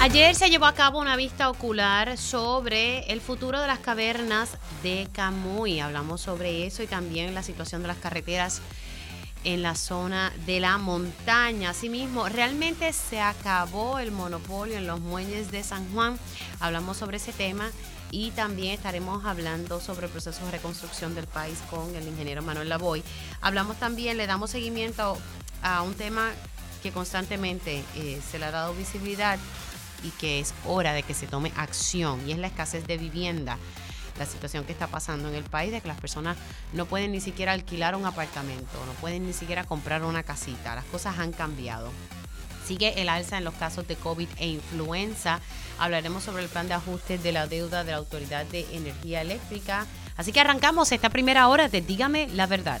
[0.00, 5.08] Ayer se llevó a cabo una vista ocular sobre el futuro de las cavernas de
[5.12, 5.80] Camuy.
[5.80, 8.60] Hablamos sobre eso y también la situación de las carreteras
[9.42, 11.70] en la zona de la montaña.
[11.70, 16.16] Asimismo, realmente se acabó el monopolio en los muelles de San Juan.
[16.60, 17.68] Hablamos sobre ese tema
[18.12, 22.68] y también estaremos hablando sobre el proceso de reconstrucción del país con el ingeniero Manuel
[22.68, 23.02] Lavoy.
[23.40, 25.18] Hablamos también, le damos seguimiento
[25.60, 26.30] a un tema
[26.84, 29.40] que constantemente eh, se le ha dado visibilidad
[30.02, 33.58] y que es hora de que se tome acción y es la escasez de vivienda.
[34.18, 36.36] La situación que está pasando en el país de que las personas
[36.72, 40.74] no pueden ni siquiera alquilar un apartamento, no pueden ni siquiera comprar una casita.
[40.74, 41.90] Las cosas han cambiado.
[42.66, 45.40] Sigue el alza en los casos de COVID e influenza.
[45.78, 49.86] Hablaremos sobre el plan de ajuste de la deuda de la Autoridad de Energía Eléctrica.
[50.16, 52.80] Así que arrancamos esta primera hora de Dígame la verdad.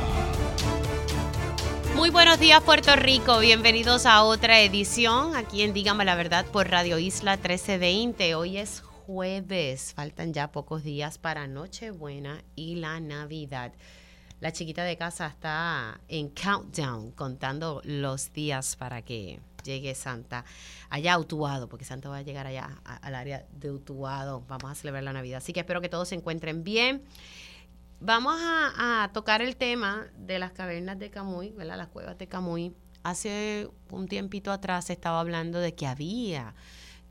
[1.95, 6.69] Muy buenos días Puerto Rico, bienvenidos a otra edición aquí en Dígame la Verdad por
[6.69, 8.35] Radio Isla 1320.
[8.35, 13.73] Hoy es jueves, faltan ya pocos días para Nochebuena y la Navidad.
[14.39, 20.45] La chiquita de casa está en countdown, contando los días para que llegue Santa
[20.89, 24.43] allá a Utuado, porque Santa va a llegar allá al área de Utuado.
[24.47, 25.37] Vamos a celebrar la Navidad.
[25.37, 27.03] Así que espero que todos se encuentren bien.
[28.03, 31.77] Vamos a, tocar el tema de las cavernas de Camuy, ¿verdad?
[31.77, 32.73] Las cuevas de Camuy.
[33.03, 36.55] Hace un tiempito atrás se estaba hablando de que había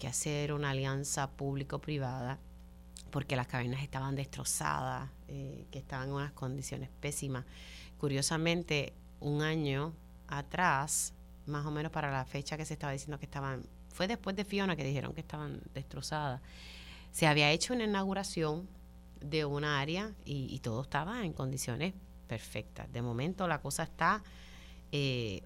[0.01, 2.41] que hacer una alianza público-privada
[3.13, 7.45] porque las cavernas estaban destrozadas, eh, que estaban en unas condiciones pésimas.
[7.97, 9.95] Curiosamente, un año
[10.27, 11.15] atrás,
[11.47, 14.45] más o menos para la fecha que se estaba diciendo que estaban, fue después de
[14.45, 16.41] Fiona que dijeron que estaban destrozadas,
[17.13, 18.69] se había hecho una inauguración
[19.21, 21.95] de una área y, todo estaba en condiciones
[22.27, 22.91] perfectas.
[22.93, 24.23] De momento la cosa está,
[24.93, 25.43] eh,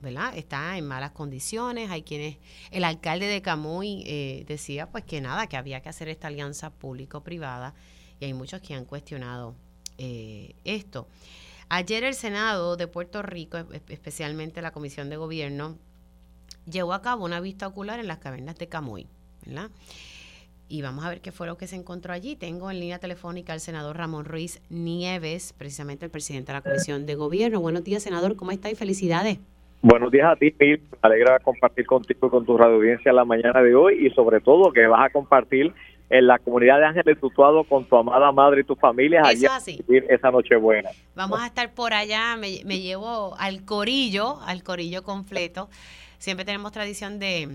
[0.00, 0.36] ¿verdad?
[0.36, 1.90] Está en malas condiciones.
[1.90, 2.38] Hay quienes,
[2.70, 6.70] el alcalde de Camuy eh, decía pues que nada, que había que hacer esta alianza
[6.70, 7.74] público-privada
[8.20, 9.54] y hay muchos que han cuestionado
[9.98, 11.08] eh, esto.
[11.68, 15.78] Ayer el Senado de Puerto Rico, especialmente la Comisión de Gobierno,
[16.66, 19.06] llevó a cabo una vista ocular en las cavernas de Camuy,
[19.46, 19.70] ¿verdad?
[20.70, 22.36] Y vamos a ver qué fue lo que se encontró allí.
[22.36, 27.06] Tengo en línea telefónica al senador Ramón Ruiz Nieves, precisamente el presidente de la Comisión
[27.06, 27.60] de Gobierno.
[27.60, 29.40] Buenos días, senador, ¿cómo está y felicidades?
[29.82, 33.62] Buenos días a ti, Me alegra compartir contigo y con tu radio audiencia la mañana
[33.62, 35.72] de hoy y sobre todo que vas a compartir
[36.08, 39.82] en la comunidad de Ángeles Tutuado con tu amada madre y tu familia allá así.
[40.08, 40.90] esa noche buena.
[41.16, 45.68] Vamos a estar por allá, me, me llevo al corillo, al corillo completo.
[46.18, 47.48] Siempre tenemos tradición de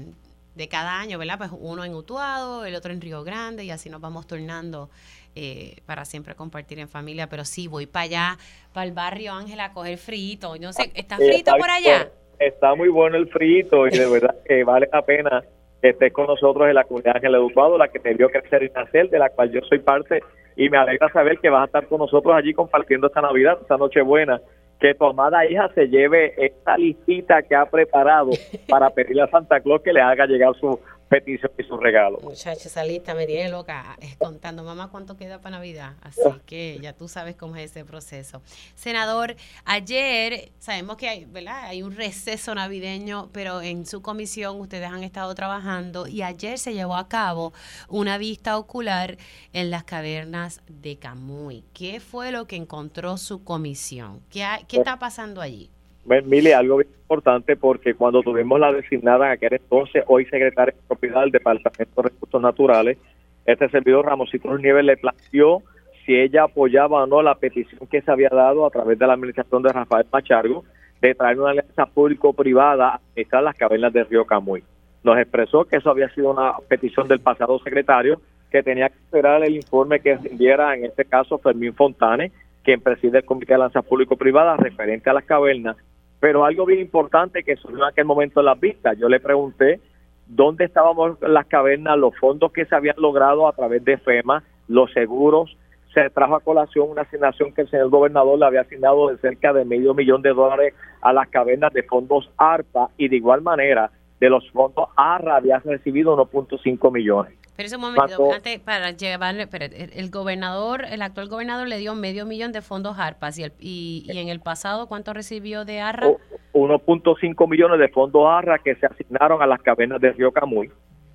[0.56, 1.38] de cada año, ¿verdad?
[1.38, 4.90] Pues uno en Utuado, el otro en Río Grande y así nos vamos tornando
[5.36, 7.28] eh, para siempre compartir en familia.
[7.28, 8.38] Pero sí, voy para allá,
[8.74, 10.56] para el barrio Ángela a coger frito.
[10.58, 12.10] No sé, ¿está frito por allá?
[12.40, 15.44] Está muy bueno el frito y de verdad que vale la pena
[15.82, 18.64] que estés con nosotros en la comunidad Ángela de Utuado, la que te vio crecer
[18.64, 20.22] y nacer, de la cual yo soy parte
[20.56, 23.78] y me alegra saber que vas a estar con nosotros allí compartiendo esta Navidad, esta
[23.78, 24.42] Nochebuena
[24.80, 28.32] que tu amada hija se lleve esta listita que ha preparado
[28.68, 30.80] para pedirle a Santa Claus que le haga llegar su
[31.10, 32.20] petición y su regalo.
[32.22, 35.94] Muchachos, esa lista me tiene loca contando, mamá, cuánto queda para Navidad.
[36.02, 38.42] Así que ya tú sabes cómo es ese proceso.
[38.76, 39.36] Senador,
[39.66, 41.66] ayer sabemos que hay, ¿verdad?
[41.66, 46.74] hay un receso navideño, pero en su comisión ustedes han estado trabajando y ayer se
[46.74, 47.54] llevó a cabo
[47.88, 49.18] una vista ocular
[49.54, 51.64] en las cavernas de Camuy.
[51.74, 54.22] ¿Qué fue lo que encontró su comisión?
[54.30, 55.70] ¿Qué, qué está pasando allí?
[56.06, 60.88] Mili, algo bien importante porque cuando tuvimos la designada en aquel entonces, hoy secretaria de
[60.88, 62.98] propiedad del Departamento de Recursos Naturales,
[63.46, 65.64] este servidor Ramosito Nieves le planteó
[66.06, 69.14] si ella apoyaba o no la petición que se había dado a través de la
[69.14, 70.64] administración de Rafael Machargo
[71.02, 74.64] de traer una alianza público-privada a administrar las cavernas del río Camuy.
[75.04, 78.22] Nos expresó que eso había sido una petición del pasado secretario,
[78.52, 82.32] que tenía que esperar el informe que rindiera, en este caso, Fermín Fontane,
[82.64, 85.78] quien preside el Comité de Alianza Público-Privada referente a las cavernas,
[86.20, 89.80] pero algo bien importante que surgió en aquel momento en las vistas, yo le pregunté
[90.28, 94.92] dónde estábamos las cavernas, los fondos que se habían logrado a través de FEMA, los
[94.94, 95.56] seguros,
[95.94, 99.54] se trajo a colación una asignación que el señor gobernador le había asignado de cerca
[99.54, 103.92] de medio millón de dólares a las cavernas de fondos ARPA y de igual manera
[104.20, 107.34] de los fondos ARRA había recibido 1.5 millones.
[107.56, 112.26] Pero ese momento, antes, para llevarle, pero el gobernador, el actual gobernador le dio medio
[112.26, 116.08] millón de fondos ARPAS y, el, y, en el pasado, ¿cuánto recibió de ARRA?
[116.54, 120.70] 1.5 millones de fondos ARRA que se asignaron a las cavernas de Río Camuy.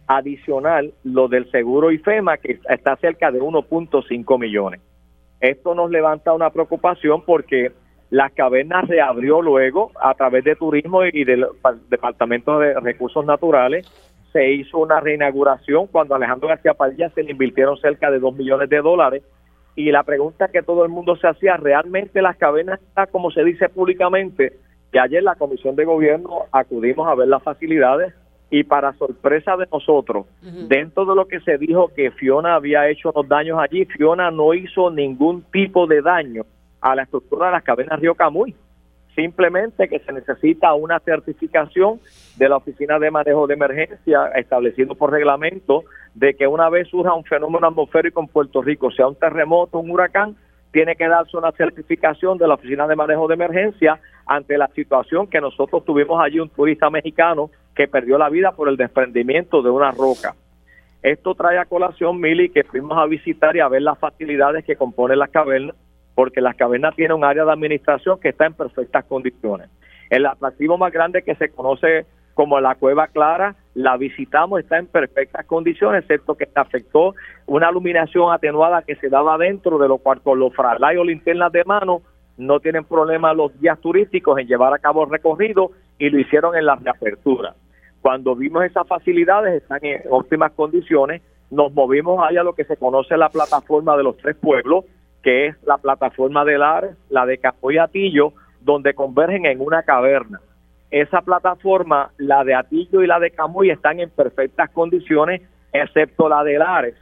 [0.06, 4.80] Adicional, lo del seguro IFEMA, que está cerca de 1.5 millones.
[5.40, 7.72] Esto nos levanta una preocupación porque
[8.08, 11.46] las cavernas reabrió luego a través de turismo y del
[11.88, 13.86] Departamento de Recursos Naturales
[14.32, 18.68] se hizo una reinauguración cuando Alejandro García Padilla se le invirtieron cerca de 2 millones
[18.68, 19.22] de dólares.
[19.76, 22.80] Y la pregunta que todo el mundo se hacía, ¿realmente las cavernas
[23.10, 24.52] como se dice públicamente?
[24.92, 28.12] Y ayer la Comisión de Gobierno acudimos a ver las facilidades
[28.50, 30.26] y para sorpresa de nosotros,
[30.68, 34.54] dentro de lo que se dijo que Fiona había hecho los daños allí, Fiona no
[34.54, 36.42] hizo ningún tipo de daño
[36.80, 38.56] a la estructura de las cavernas Río Camuy
[39.20, 42.00] simplemente que se necesita una certificación
[42.36, 45.84] de la Oficina de Manejo de Emergencia establecido por reglamento
[46.14, 49.90] de que una vez surja un fenómeno atmosférico en Puerto Rico, sea un terremoto, un
[49.90, 50.36] huracán,
[50.72, 55.26] tiene que darse una certificación de la Oficina de Manejo de Emergencia ante la situación
[55.26, 59.68] que nosotros tuvimos allí un turista mexicano que perdió la vida por el desprendimiento de
[59.68, 60.34] una roca.
[61.02, 64.76] Esto trae a colación, Mili, que fuimos a visitar y a ver las facilidades que
[64.76, 65.76] componen las cavernas
[66.20, 69.70] porque las cavernas tienen un área de administración que está en perfectas condiciones.
[70.10, 74.86] El atractivo más grande que se conoce como la Cueva Clara, la visitamos, está en
[74.86, 77.14] perfectas condiciones, excepto que afectó
[77.46, 81.52] una iluminación atenuada que se daba dentro, de lo cual con los frailay o linternas
[81.52, 82.02] de mano
[82.36, 86.54] no tienen problema los guías turísticos en llevar a cabo el recorrido y lo hicieron
[86.54, 87.54] en la reapertura.
[88.02, 92.76] Cuando vimos esas facilidades, están en óptimas condiciones, nos movimos allá a lo que se
[92.76, 94.84] conoce la plataforma de los tres pueblos,
[95.22, 100.40] que es la plataforma de Lares, la de Capoy Atillo, donde convergen en una caverna.
[100.90, 106.42] Esa plataforma, la de Atillo y la de Camuy, están en perfectas condiciones, excepto la
[106.42, 106.94] de Lares,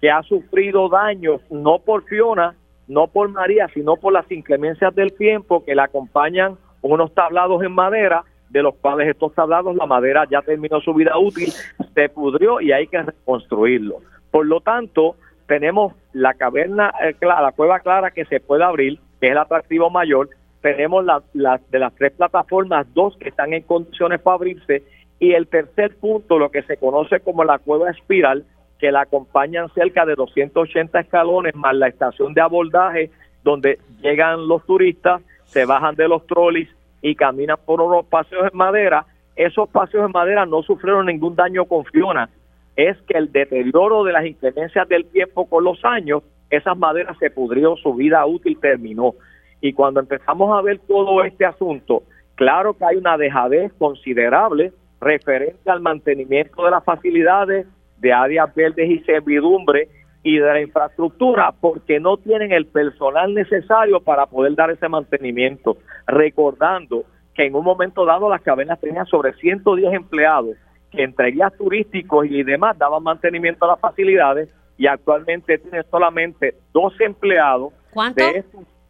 [0.00, 2.54] que ha sufrido daños no por Fiona,
[2.88, 7.72] no por María, sino por las inclemencias del tiempo que la acompañan unos tablados en
[7.72, 11.52] madera, de los cuales estos tablados, la madera ya terminó su vida útil,
[11.94, 13.98] se pudrió y hay que reconstruirlo.
[14.30, 15.16] Por lo tanto,
[15.46, 19.90] tenemos la caverna, eh, la cueva clara que se puede abrir, que es el atractivo
[19.90, 24.82] mayor, tenemos la, de las tres plataformas, dos que están en condiciones para abrirse,
[25.18, 28.44] y el tercer punto, lo que se conoce como la cueva espiral,
[28.78, 33.10] que la acompañan cerca de 280 escalones, más la estación de abordaje,
[33.42, 36.68] donde llegan los turistas, se bajan de los trolis
[37.00, 39.06] y caminan por unos paseos en madera.
[39.36, 42.28] Esos paseos en madera no sufrieron ningún daño con Fiona,
[42.76, 47.30] es que el deterioro de las inclemencias del tiempo con los años, esas maderas se
[47.30, 49.14] pudrió, su vida útil terminó.
[49.60, 52.02] Y cuando empezamos a ver todo este asunto,
[52.34, 57.66] claro que hay una dejadez considerable referente al mantenimiento de las facilidades,
[57.98, 59.88] de áreas verdes y servidumbre
[60.22, 65.78] y de la infraestructura, porque no tienen el personal necesario para poder dar ese mantenimiento.
[66.06, 70.56] Recordando que en un momento dado las cavernas tenían sobre 110 empleados
[70.96, 74.48] entre guías turísticos y demás daban mantenimiento a las facilidades
[74.78, 77.72] y actualmente tiene solamente 12 empleados.
[77.92, 78.26] ¿Cuántos?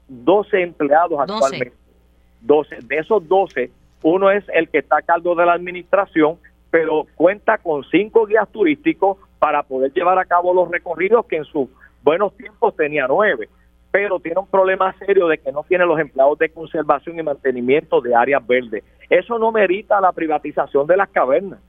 [0.08, 1.72] 12 empleados actualmente.
[2.40, 2.78] 12.
[2.82, 3.70] De esos 12,
[4.02, 6.38] uno es el que está a cargo de la administración,
[6.70, 11.44] pero cuenta con cinco guías turísticos para poder llevar a cabo los recorridos que en
[11.44, 11.68] sus
[12.02, 13.48] buenos tiempos tenía nueve,
[13.90, 18.00] pero tiene un problema serio de que no tiene los empleados de conservación y mantenimiento
[18.00, 18.84] de áreas verdes.
[19.08, 21.60] Eso no merita la privatización de las cavernas.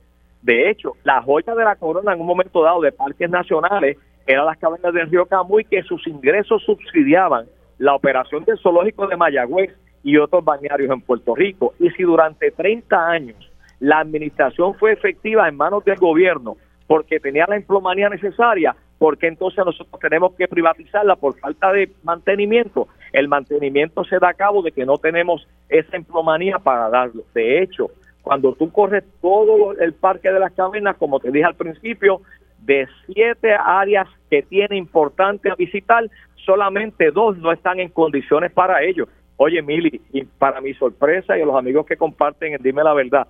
[0.42, 4.46] De hecho, la joya de la corona en un momento dado de parques nacionales eran
[4.46, 7.46] las cavernas del río Camuy que sus ingresos subsidiaban
[7.78, 11.74] la operación del zoológico de Mayagüez y otros bañarios en Puerto Rico.
[11.80, 17.46] Y si durante 30 años la administración fue efectiva en manos del gobierno porque tenía
[17.48, 22.88] la emplomanía necesaria, porque entonces nosotros tenemos que privatizarla por falta de mantenimiento?
[23.14, 27.24] El mantenimiento se da a cabo de que no tenemos esa emplomanía para darlo.
[27.34, 27.92] De hecho,
[28.28, 32.20] cuando tú corres todo el parque de las cavernas, como te dije al principio,
[32.60, 36.04] de siete áreas que tiene importante a visitar,
[36.46, 39.08] solamente dos no están en condiciones para ello.
[39.38, 43.28] Oye, Mili, y para mi sorpresa y a los amigos que comparten, dime la verdad,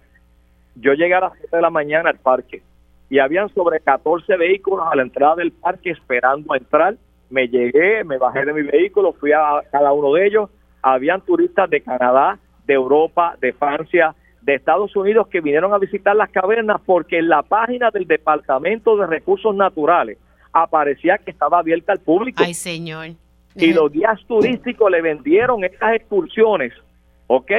[0.74, 2.64] yo llegué a las 7 de la mañana al parque
[3.08, 6.96] y habían sobre 14 vehículos a la entrada del parque esperando a entrar.
[7.30, 10.50] Me llegué, me bajé de mi vehículo, fui a cada uno de ellos.
[10.82, 16.16] Habían turistas de Canadá, de Europa, de Francia, de Estados Unidos que vinieron a visitar
[16.16, 20.18] las cavernas porque en la página del Departamento de Recursos Naturales
[20.54, 22.44] aparecía que estaba abierta al público.
[22.44, 23.08] Ay, señor.
[23.56, 26.74] Y los guías turísticos le vendieron estas excursiones,
[27.26, 27.52] ¿ok?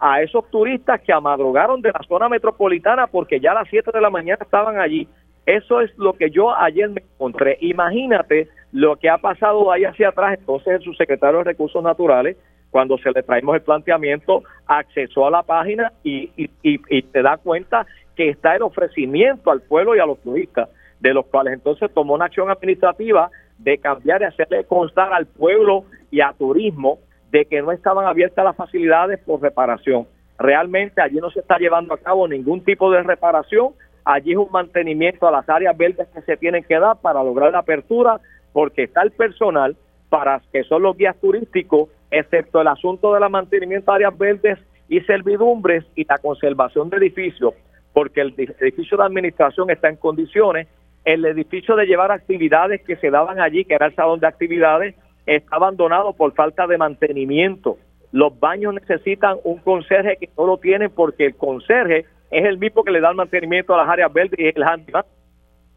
[0.00, 4.00] A esos turistas que amadrugaron de la zona metropolitana porque ya a las 7 de
[4.00, 5.08] la mañana estaban allí.
[5.46, 7.58] Eso es lo que yo ayer me encontré.
[7.60, 10.36] Imagínate lo que ha pasado ahí hacia atrás.
[10.38, 12.36] Entonces el subsecretario de Recursos Naturales,
[12.74, 17.36] cuando se le traemos el planteamiento, accesó a la página y, y, y, se da
[17.36, 21.88] cuenta que está el ofrecimiento al pueblo y a los turistas, de los cuales entonces
[21.94, 26.98] tomó una acción administrativa de cambiar y hacerle constar al pueblo y a turismo
[27.30, 30.08] de que no estaban abiertas las facilidades por reparación.
[30.36, 33.68] Realmente allí no se está llevando a cabo ningún tipo de reparación,
[34.04, 37.52] allí es un mantenimiento a las áreas verdes que se tienen que dar para lograr
[37.52, 38.18] la apertura,
[38.52, 39.76] porque está el personal
[40.08, 41.88] para que son los guías turísticos,
[42.18, 47.54] excepto el asunto del mantenimiento de áreas verdes y servidumbres y la conservación de edificios,
[47.92, 50.68] porque el edificio de administración está en condiciones,
[51.04, 54.94] el edificio de llevar actividades que se daban allí, que era el salón de actividades,
[55.26, 57.78] está abandonado por falta de mantenimiento.
[58.12, 62.84] Los baños necesitan un conserje que no lo tienen porque el conserje es el mismo
[62.84, 65.06] que le da el mantenimiento a las áreas verdes y el handicap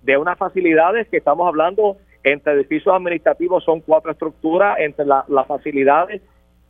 [0.03, 6.21] de unas facilidades que estamos hablando entre edificios administrativos son cuatro estructuras, entre las facilidades,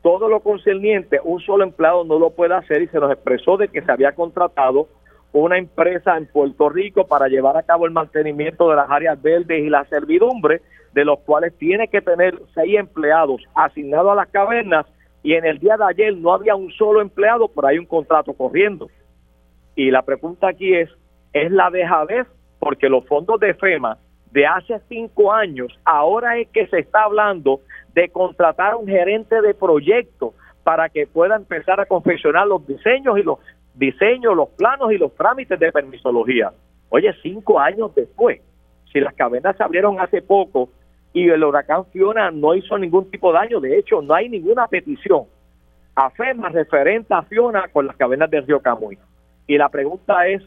[0.01, 3.68] todo lo concerniente, un solo empleado no lo puede hacer y se nos expresó de
[3.68, 4.88] que se había contratado
[5.34, 9.63] una empresa en Puerto Rico para llevar a cabo el mantenimiento de las áreas verdes
[9.63, 10.62] y la servidumbre,
[10.94, 14.86] de los cuales tiene que tener seis empleados asignados a las cavernas
[15.24, 18.34] y en el día de ayer no había un solo empleado, pero hay un contrato
[18.34, 18.88] corriendo.
[19.75, 20.89] Y la pregunta aquí es,
[21.34, 22.27] ¿es la dejadez?
[22.60, 23.98] Porque los fondos de FEMA
[24.31, 27.62] de hace cinco años, ahora es que se está hablando
[27.93, 33.17] de contratar a un gerente de proyecto para que pueda empezar a confeccionar los diseños
[33.17, 33.39] y los
[33.74, 36.51] diseños, los planos y los trámites de permisología.
[36.89, 38.41] Oye, cinco años después,
[38.91, 40.69] si las cavernas se abrieron hace poco
[41.13, 44.67] y el huracán Fiona no hizo ningún tipo de daño, de hecho no hay ninguna
[44.67, 45.25] petición
[45.96, 49.00] a FEMA referente a Fiona con las cavernas del río Camuy.
[49.48, 50.43] Y la pregunta es,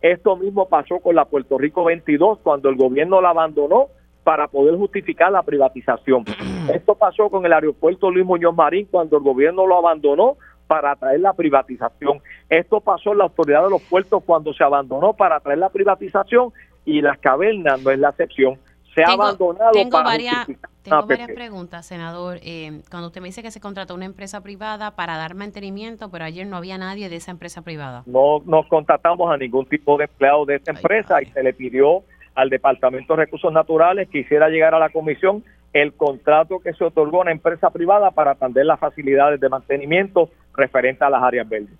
[0.00, 3.88] esto mismo pasó con la Puerto Rico 22 cuando el gobierno la abandonó
[4.22, 6.24] para poder justificar la privatización.
[6.72, 10.36] Esto pasó con el aeropuerto Luis Muñoz Marín cuando el gobierno lo abandonó
[10.66, 12.20] para traer la privatización.
[12.50, 16.52] Esto pasó en la autoridad de los puertos cuando se abandonó para traer la privatización
[16.84, 18.58] y las cavernas no es la excepción.
[18.94, 20.46] Se ha abandonado tengo varias,
[20.88, 22.38] tengo varias preguntas, senador.
[22.42, 26.24] Eh, cuando usted me dice que se contrató una empresa privada para dar mantenimiento, pero
[26.24, 28.02] ayer no había nadie de esa empresa privada.
[28.06, 32.02] No nos contratamos a ningún tipo de empleado de esta empresa y se le pidió
[32.34, 36.84] al Departamento de Recursos Naturales que hiciera llegar a la comisión el contrato que se
[36.84, 41.48] otorgó a una empresa privada para atender las facilidades de mantenimiento referente a las áreas
[41.48, 41.76] verdes.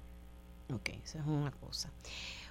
[0.73, 1.91] Ok, esa es una cosa.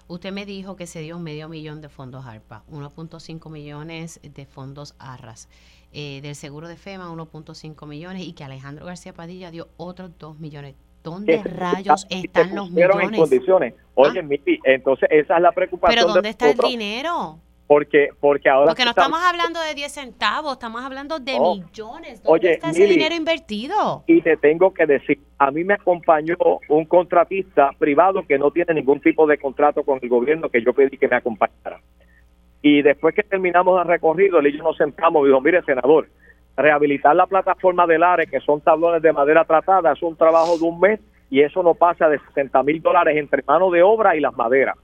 [0.08, 4.96] Usted me dijo que se dio medio millón de fondos ARPA, 1.5 millones de fondos
[5.00, 5.50] ARRAS,
[5.92, 10.40] eh, del seguro de FEMA 1.5 millones y que Alejandro García Padilla dio otros 2
[10.40, 10.76] millones.
[11.04, 13.10] ¿Dónde rayos están los millones?
[13.12, 13.74] En condiciones.
[13.96, 14.62] Oye, ah.
[14.64, 16.00] entonces esa es la preocupación.
[16.00, 17.40] ¿Pero dónde está el dinero?
[17.68, 22.24] Porque porque ahora porque no estamos hablando de 10 centavos estamos hablando de millones.
[22.24, 24.04] ¿dónde está ese dinero invertido?
[24.08, 26.38] y te tengo que decir a mí me acompañó
[26.70, 30.74] un contratista privado que no tiene ningún tipo de contrato con el gobierno que yo
[30.74, 31.80] pedí que me acompañara.
[32.62, 36.08] Y después que terminamos el recorrido él y yo nos sentamos y dijo mire senador
[36.56, 40.64] rehabilitar la plataforma del ARE que son tablones de madera tratada es un trabajo de
[40.64, 44.22] un mes y eso no pasa de 60 mil dólares entre mano de obra y
[44.22, 44.78] las maderas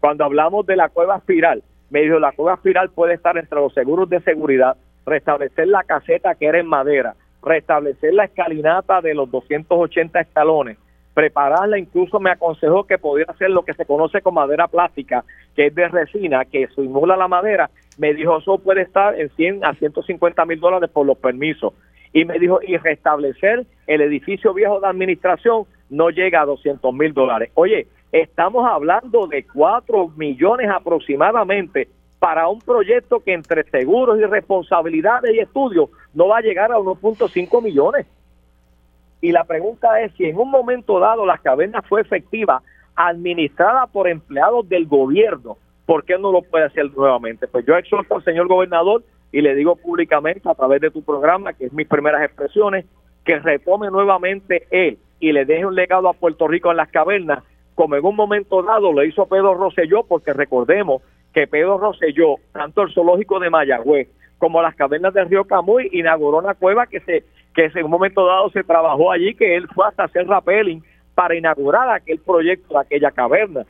[0.00, 1.62] cuando hablamos de la cueva espiral
[1.92, 6.34] me dijo, la cueva espiral puede estar entre los seguros de seguridad, restablecer la caseta
[6.34, 10.78] que era en madera, restablecer la escalinata de los 280 escalones,
[11.12, 15.22] prepararla, incluso me aconsejó que podía hacer lo que se conoce como madera plástica,
[15.54, 17.68] que es de resina, que simula la madera.
[17.98, 21.74] Me dijo, eso puede estar en 100 a 150 mil dólares por los permisos.
[22.14, 27.12] Y me dijo, y restablecer el edificio viejo de administración no llega a 200 mil
[27.12, 27.50] dólares.
[27.52, 31.88] Oye, estamos hablando de 4 millones aproximadamente
[32.18, 36.76] para un proyecto que entre seguros y responsabilidades y estudios no va a llegar a
[36.76, 38.06] 1.5 millones.
[39.20, 42.62] Y la pregunta es si en un momento dado la caverna fue efectiva,
[42.94, 47.48] administrada por empleados del gobierno, ¿por qué no lo puede hacer nuevamente?
[47.48, 49.02] Pues yo exhorto al señor gobernador
[49.32, 52.84] y le digo públicamente a través de tu programa, que es mis primeras expresiones,
[53.24, 57.42] que retome nuevamente él y le deje un legado a Puerto Rico en las cavernas
[57.74, 61.02] como en un momento dado lo hizo Pedro Rosselló, porque recordemos
[61.32, 66.38] que Pedro Rosselló, tanto el zoológico de Mayagüez como las cavernas del río Camuy, inauguró
[66.38, 67.24] una cueva que se
[67.54, 70.82] que en un momento dado se trabajó allí, que él fue hasta hacer rappelling
[71.14, 73.66] para inaugurar aquel proyecto de aquella caverna.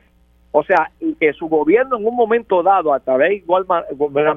[0.51, 3.65] O sea, que su gobierno en un momento dado, a través igual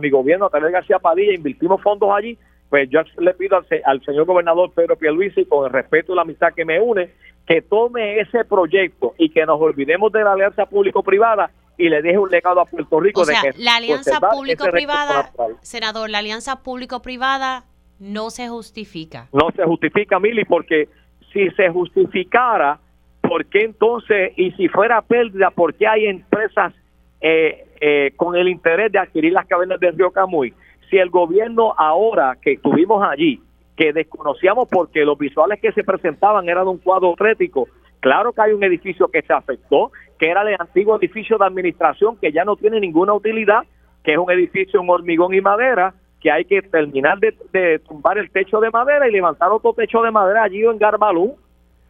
[0.00, 3.66] mi gobierno, a través de García Padilla, invirtimos fondos allí, pues yo le pido al,
[3.84, 7.10] al señor gobernador Pedro Pierluisi, con el respeto y la amistad que me une,
[7.46, 12.18] que tome ese proyecto y que nos olvidemos de la alianza público-privada y le deje
[12.18, 13.20] un legado a Puerto Rico.
[13.20, 15.30] O sea, de que la alianza conservar ese público-privada,
[15.60, 17.64] senador, la alianza público-privada
[17.98, 19.28] no se justifica.
[19.32, 20.88] No se justifica, Mili, porque
[21.32, 22.78] si se justificara,
[23.20, 26.72] ¿por qué entonces, y si fuera pérdida, por qué hay empresas
[27.20, 30.54] eh, eh, con el interés de adquirir las cavernas del río Camuy?
[30.90, 33.40] Si el gobierno ahora que estuvimos allí,
[33.76, 37.68] que desconocíamos porque los visuales que se presentaban eran de un cuadro atlético,
[38.00, 42.16] claro que hay un edificio que se afectó, que era el antiguo edificio de administración
[42.16, 43.64] que ya no tiene ninguna utilidad,
[44.02, 48.18] que es un edificio en hormigón y madera, que hay que terminar de, de tumbar
[48.18, 51.36] el techo de madera y levantar otro techo de madera allí en Garbalú.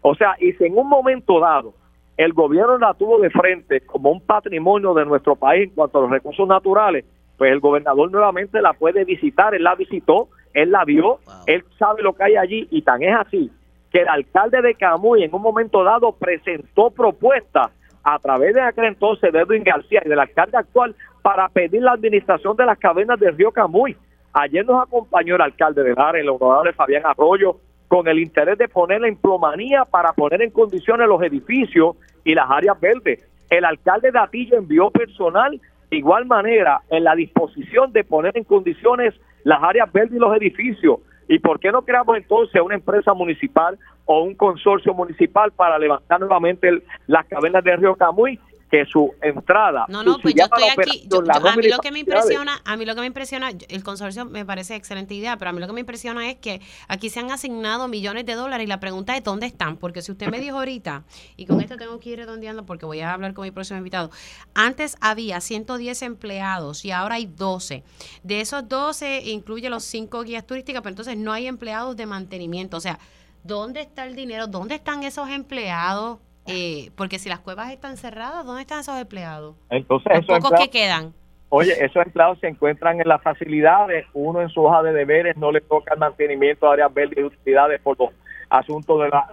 [0.00, 1.74] O sea, y si en un momento dado
[2.16, 6.02] el gobierno la tuvo de frente como un patrimonio de nuestro país en cuanto a
[6.02, 7.04] los recursos naturales,
[7.36, 12.02] pues el gobernador nuevamente la puede visitar, él la visitó, él la vio, él sabe
[12.02, 13.50] lo que hay allí y tan es así
[13.96, 17.70] que el alcalde de Camuy en un momento dado presentó propuestas
[18.02, 21.92] a través de aquel entonces de Edwin García y del alcalde actual para pedir la
[21.92, 23.96] administración de las cavernas del río Camuy.
[24.32, 27.56] Ayer nos acompañó el alcalde de Lares, el honorable Fabián Arroyo,
[27.88, 32.50] con el interés de poner en plomanía para poner en condiciones los edificios y las
[32.50, 33.26] áreas verdes.
[33.48, 35.58] El alcalde de Atillo envió personal
[35.96, 40.36] de igual manera en la disposición de poner en condiciones las áreas verdes y los
[40.36, 40.98] edificios.
[41.26, 46.20] ¿Y por qué no creamos entonces una empresa municipal o un consorcio municipal para levantar
[46.20, 48.38] nuevamente el- las cavernas del río Camuy?
[48.76, 49.86] Que su entrada.
[49.88, 51.00] No, no, pues yo estoy aquí.
[51.18, 53.82] yo- yo- a mí lo que me impresiona, a mí lo que me impresiona, el
[53.84, 57.08] consorcio me parece excelente idea, pero a mí lo que me impresiona es que aquí
[57.10, 60.28] se han asignado millones de dólares y la pregunta es dónde están, porque si usted
[60.28, 61.04] me dijo ahorita,
[61.36, 64.10] y con esto tengo que ir redondeando porque voy a hablar con mi próximo invitado,
[64.54, 67.82] antes había 110 empleados y ahora hay 12.
[68.22, 72.76] De esos 12 incluye los 5 guías turísticas, pero entonces no hay empleados de mantenimiento.
[72.76, 72.98] O sea,
[73.44, 74.46] ¿dónde está el dinero?
[74.46, 76.18] ¿Dónde están esos empleados?
[76.46, 79.56] Eh, porque si las cuevas están cerradas, ¿dónde están esos empleados?
[79.70, 81.12] Entonces, Los esos pocos empleados- que quedan.
[81.48, 85.52] Oye, esos empleados se encuentran en las facilidades, uno en su hoja de deberes no
[85.52, 88.10] le toca el mantenimiento de áreas verdes y utilidades por los
[88.50, 89.24] asuntos de las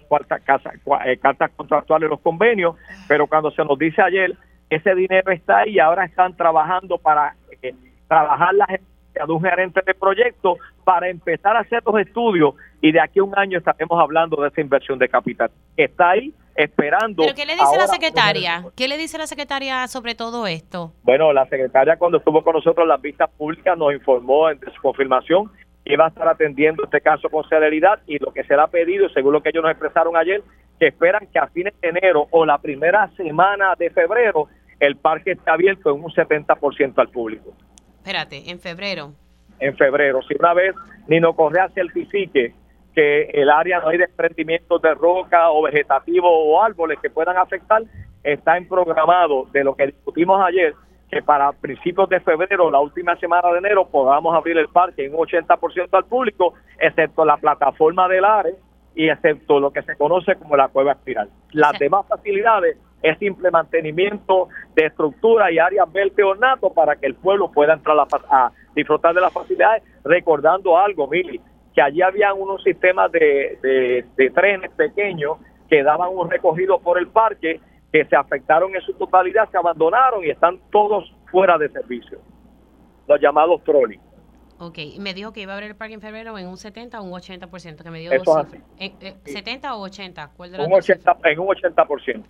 [1.05, 2.75] eh, cartas contractuales, los convenios,
[3.07, 4.35] pero cuando se nos dice ayer,
[4.69, 7.73] ese dinero está ahí y ahora están trabajando para eh,
[8.07, 12.91] trabajar la gerencia de un gerente de proyecto para empezar a hacer los estudios y
[12.91, 15.49] de aquí a un año estaremos hablando de esa inversión de capital.
[15.77, 17.23] Está ahí esperando.
[17.23, 18.65] ¿Pero qué le dice la secretaria?
[18.75, 20.93] ¿Qué le dice la secretaria sobre todo esto?
[21.03, 24.81] Bueno, la secretaria cuando estuvo con nosotros en las vistas públicas nos informó en su
[24.81, 25.51] confirmación
[25.83, 28.67] que iba a estar atendiendo este caso con celeridad y lo que se le ha
[28.67, 30.41] pedido, según lo que ellos nos expresaron ayer,
[30.79, 34.47] que esperan que a fines de enero o la primera semana de febrero
[34.79, 37.53] el parque esté abierto en un 70% al público.
[37.97, 39.13] Espérate, en febrero.
[39.59, 40.75] En febrero, si una vez
[41.07, 42.53] Nino Correa certifique
[42.93, 47.83] que el área no hay desprendimientos de roca o vegetativo o árboles que puedan afectar,
[48.23, 50.73] está en programado de lo que discutimos ayer,
[51.09, 55.13] que para principios de febrero, la última semana de enero, podamos abrir el parque en
[55.13, 58.55] un 80% al público, excepto la plataforma del ARE
[58.95, 61.29] y excepto lo que se conoce como la cueva espiral.
[61.51, 67.15] Las demás facilidades es simple mantenimiento de estructura y áreas verde ornato para que el
[67.15, 71.41] pueblo pueda entrar a, a disfrutar de las facilidades, recordando algo, Mili,
[71.73, 75.37] que allí había unos sistemas de, de- de trenes pequeños
[75.69, 77.59] que daban un recorrido por el parque
[77.91, 82.19] que se afectaron en su totalidad, se abandonaron y están todos fuera de servicio,
[83.07, 83.99] los llamados trolleys.
[84.59, 87.03] Ok, me dijo que iba a abrir el parque en febrero en un 70 o
[87.03, 88.63] un 80%, que me dio Eso dos es cifras.
[88.79, 90.31] Eh, ¿70 o 80?
[90.37, 92.23] ¿Cuál de las Un dos 80, en un 80%.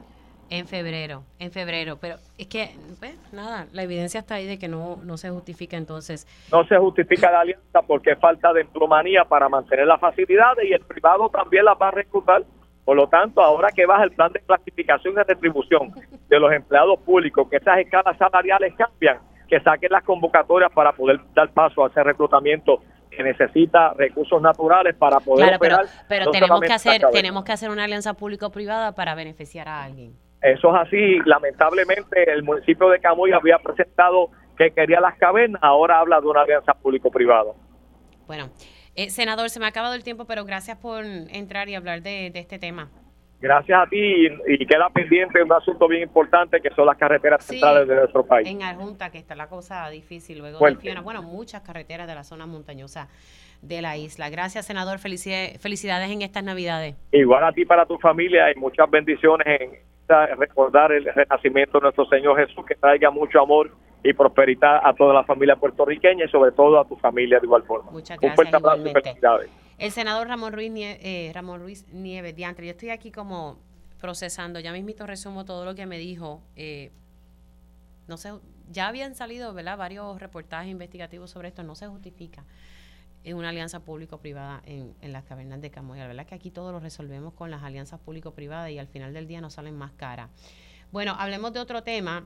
[0.54, 1.98] En febrero, en febrero.
[2.00, 5.78] Pero es que, pues, nada, la evidencia está ahí de que no, no se justifica
[5.78, 6.28] entonces.
[6.52, 10.74] no se justifica la alianza porque es falta de emplomanía para mantener las facilidades y
[10.74, 12.44] el privado también las va a reclutar.
[12.86, 15.92] Por lo tanto, ahora que baja el plan de clasificación y retribución
[16.30, 21.20] de los empleados públicos, que esas escalas salariales cambian, que saquen las convocatorias para poder
[21.34, 25.92] dar paso a ese reclutamiento que necesita recursos naturales para poder Claro, pero, operar.
[26.08, 30.14] pero no tenemos que hacer, tenemos que hacer una alianza público-privada para beneficiar a alguien.
[30.44, 31.20] Eso es así.
[31.26, 36.42] Lamentablemente, el municipio de Camuy había presentado que quería las cavernas, ahora habla de una
[36.42, 37.54] alianza público-privada.
[38.28, 38.50] Bueno,
[38.96, 42.30] eh, senador, se me ha acabado el tiempo, pero gracias por entrar y hablar de,
[42.32, 42.90] de este tema.
[43.42, 47.44] Gracias a ti y, y queda pendiente un asunto bien importante que son las carreteras
[47.44, 47.54] Sí.
[47.60, 48.48] centrales de nuestro país.
[48.48, 50.78] En Arjunta, que está la cosa difícil luego Fuerte.
[50.78, 51.02] de Fiona.
[51.02, 53.10] Bueno, muchas carreteras de la zona montañosa
[53.64, 54.30] de la isla.
[54.30, 55.00] Gracias, senador.
[55.00, 56.96] Felicidades, en estas Navidades.
[57.12, 59.72] Igual a ti para tu familia y muchas bendiciones en
[60.38, 63.72] recordar el renacimiento de nuestro Señor Jesús, que traiga mucho amor
[64.04, 67.64] y prosperidad a toda la familia puertorriqueña y sobre todo a tu familia de igual
[67.64, 67.90] forma.
[67.90, 69.50] Muchas Un gracias, fuerte abrazo y felicidades.
[69.80, 73.58] El senador Ramón Ruiz, Nie- eh, Ramón Ruiz Nieves, diantre, yo estoy aquí como
[74.00, 76.42] procesando, ya mismito resumo todo lo que me dijo.
[76.58, 76.92] eh,
[78.10, 78.34] no se,
[78.70, 79.78] ya habían salido ¿verdad?
[79.78, 82.44] varios reportajes investigativos sobre esto, no se justifica
[83.24, 86.00] en una alianza público-privada en, en, las cavernas de Camoy.
[86.00, 89.28] La verdad que aquí todo lo resolvemos con las alianzas público-privadas y al final del
[89.28, 90.30] día nos salen más caras.
[90.92, 92.26] Bueno, hablemos de otro tema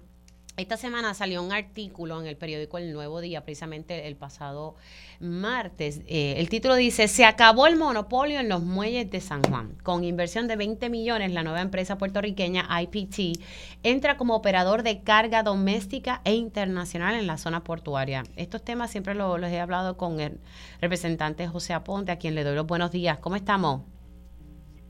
[0.58, 4.74] esta semana salió un artículo en el periódico El Nuevo Día, precisamente el pasado
[5.20, 6.02] martes.
[6.08, 9.74] Eh, el título dice, se acabó el monopolio en los muelles de San Juan.
[9.84, 13.40] Con inversión de 20 millones, la nueva empresa puertorriqueña IPT
[13.84, 18.24] entra como operador de carga doméstica e internacional en la zona portuaria.
[18.36, 20.40] Estos temas siempre los, he hablado con el
[20.82, 23.20] representante José Aponte, a quien le doy los buenos días.
[23.20, 23.84] ¿Cómo estamos?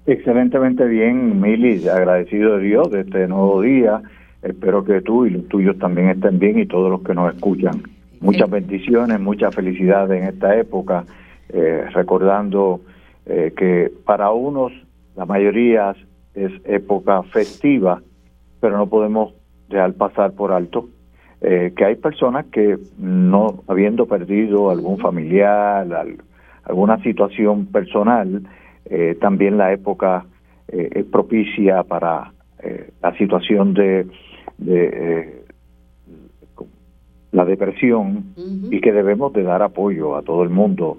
[0.06, 4.02] Excelentemente bien, Mili, agradecido de Dios de este nuevo día
[4.42, 7.82] Espero que tú y los tuyos también estén bien y todos los que nos escuchan.
[8.20, 11.06] Muchas bendiciones, mucha felicidad en esta época,
[11.50, 12.82] eh, recordando
[13.26, 14.72] eh, que para unos,
[15.16, 15.96] la mayoría,
[16.34, 18.02] es época festiva,
[18.60, 19.34] pero no podemos
[19.70, 20.88] dejar pasar por alto
[21.42, 25.88] eh, que hay personas que no habiendo perdido algún familiar,
[26.64, 28.44] alguna situación personal,
[29.20, 30.26] también la época
[30.70, 32.32] es propicia para
[33.02, 34.08] la situación de
[34.58, 35.44] de eh,
[37.32, 38.34] la depresión
[38.72, 40.98] y que debemos de dar apoyo a todo el mundo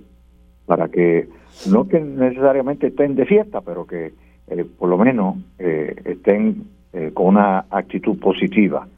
[0.66, 1.29] para que
[1.71, 4.12] no que necesariamente estén de fiesta, pero que
[4.49, 6.79] eh, por lo menos eh, estén
[7.12, 8.88] con una actitud positiva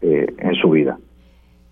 [0.00, 0.98] en su vida.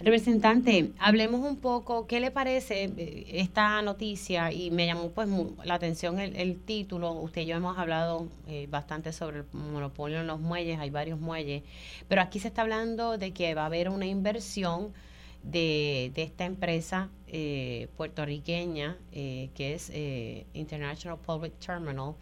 [0.01, 4.53] Representante, hablemos un poco, ¿qué le parece eh, esta noticia?
[4.53, 5.29] Y me llamó pues
[5.65, 7.13] la atención el, título.
[7.15, 11.19] Usted y yo hemos hablado eh, bastante sobre el monopolio en los muelles, hay varios
[11.19, 11.65] muelles,
[12.07, 14.93] pero aquí se está hablando de que va a haber una inversión
[15.43, 19.91] de, de esta empresa eh, puertorriqueña que es
[20.55, 22.15] International Public Terminal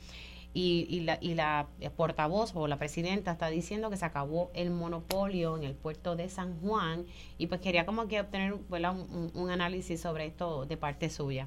[0.57, 1.67] y, y, la, y la
[1.99, 6.31] portavoz o la presidenta está diciendo que se acabó el monopolio en el puerto de
[6.31, 7.05] San Juan
[7.37, 11.47] y pues quería como que obtener un, análisis sobre esto de parte suya.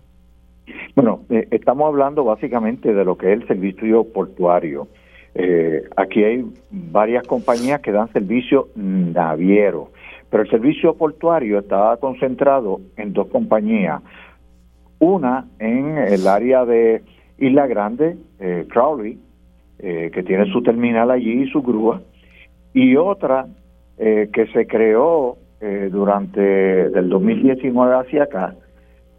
[0.95, 4.87] Bueno, eh, estamos hablando básicamente de lo que es el servicio portuario.
[5.33, 9.91] Eh, aquí hay varias compañías que dan servicio naviero,
[10.29, 14.03] pero el servicio portuario estaba concentrado en dos compañías.
[14.99, 17.01] Una en el área de
[17.39, 19.17] Isla Grande, eh, Crowley,
[19.79, 22.01] eh, que tiene su terminal allí y su grúa,
[22.73, 23.47] y otra
[23.97, 25.37] eh, que se creó
[25.91, 28.55] durante del 2019 hacia acá,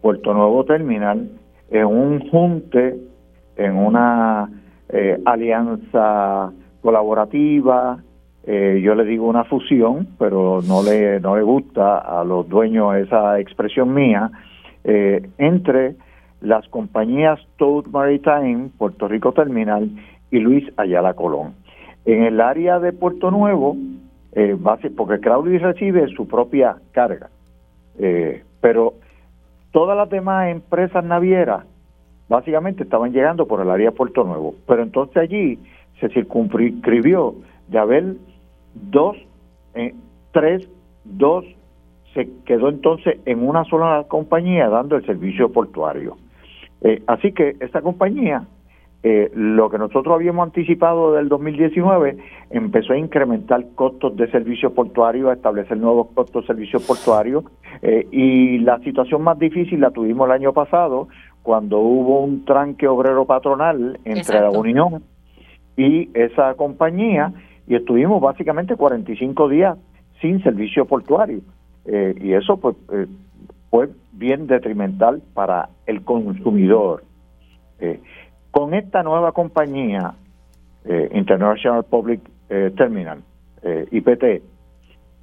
[0.01, 1.29] Puerto Nuevo Terminal,
[1.69, 2.95] en un junte,
[3.57, 4.49] en una
[5.23, 7.99] alianza colaborativa,
[8.47, 13.39] yo le digo una fusión, pero no le, no le gusta a los dueños esa
[13.39, 14.31] expresión mía,
[14.83, 15.93] entre
[16.41, 19.89] las compañías Toad Maritime, Puerto Rico Terminal
[20.31, 21.53] y Luis Ayala Colón.
[22.05, 23.77] En el área de Puerto Nuevo,
[24.33, 24.57] eh,
[24.97, 27.29] porque Crowley recibe su propia carga,
[27.99, 28.95] eh, pero
[29.71, 31.65] todas las demás empresas navieras
[32.27, 35.59] básicamente estaban llegando por el área de Puerto Nuevo, pero entonces allí
[35.99, 37.35] se circunscribió
[37.67, 38.15] de haber
[38.73, 39.17] dos,
[39.75, 39.93] eh,
[40.31, 40.67] tres,
[41.03, 41.45] dos,
[42.13, 46.17] se quedó entonces en una sola compañía dando el servicio portuario.
[46.81, 48.45] Eh, así que esta compañía,
[49.03, 52.17] eh, lo que nosotros habíamos anticipado del 2019,
[52.49, 57.43] empezó a incrementar costos de servicios portuarios, a establecer nuevos costos de servicios portuarios,
[57.81, 61.07] eh, y la situación más difícil la tuvimos el año pasado,
[61.43, 65.03] cuando hubo un tranque obrero patronal entre la Unión
[65.75, 67.33] y esa compañía,
[67.67, 69.77] y estuvimos básicamente 45 días
[70.19, 71.39] sin servicio portuario.
[71.83, 72.75] y eso pues
[73.71, 77.03] fue bien detrimental para el consumidor.
[77.79, 77.99] Eh,
[78.51, 80.13] con esta nueva compañía,
[80.83, 83.23] eh, International Public eh, Terminal,
[83.91, 84.43] IPT,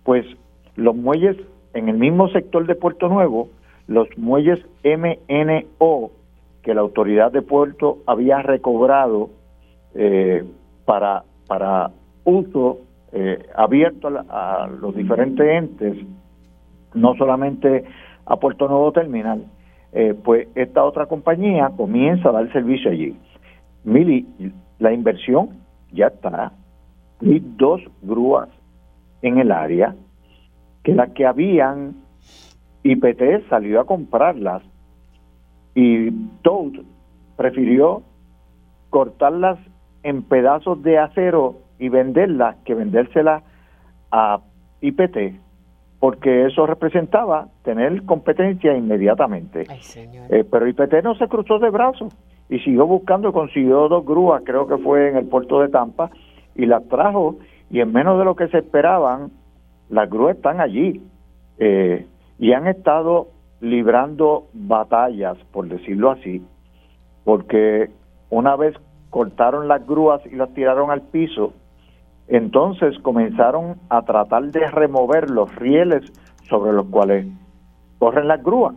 [0.04, 0.24] pues
[0.76, 1.36] los muelles
[1.74, 3.48] en el mismo sector de Puerto Nuevo,
[3.88, 6.10] los muelles MNO
[6.62, 9.30] que la autoridad de puerto había recobrado
[10.84, 11.90] para, para
[12.22, 12.78] uso
[13.56, 15.96] abierto a los diferentes entes,
[16.94, 17.84] no solamente
[18.28, 19.46] a Puerto Nuevo Terminal,
[19.92, 23.16] eh, pues esta otra compañía comienza a dar servicio allí.
[23.84, 24.26] Mili,
[24.78, 25.50] la inversión
[25.92, 26.52] ya está.
[27.22, 28.48] Hay dos grúas
[29.22, 29.96] en el área
[30.84, 31.96] que las que habían,
[32.82, 34.62] IPT salió a comprarlas
[35.74, 36.10] y
[36.42, 36.84] Toad
[37.36, 38.02] prefirió
[38.90, 39.58] cortarlas
[40.02, 43.42] en pedazos de acero y venderlas que vendérselas
[44.10, 44.40] a
[44.80, 45.47] IPT
[46.00, 49.66] porque eso representaba tener competencia inmediatamente.
[50.30, 52.14] Eh, pero IPT no se cruzó de brazos
[52.48, 56.10] y siguió buscando, consiguió dos grúas, creo que fue en el puerto de Tampa,
[56.54, 57.36] y las trajo
[57.70, 59.30] y en menos de lo que se esperaban,
[59.90, 61.02] las grúas están allí
[61.58, 62.06] eh,
[62.38, 63.28] y han estado
[63.60, 66.42] librando batallas, por decirlo así,
[67.24, 67.90] porque
[68.30, 68.74] una vez
[69.10, 71.52] cortaron las grúas y las tiraron al piso,
[72.28, 76.12] entonces comenzaron a tratar de remover los rieles
[76.48, 77.26] sobre los cuales
[77.98, 78.74] corren las grúas.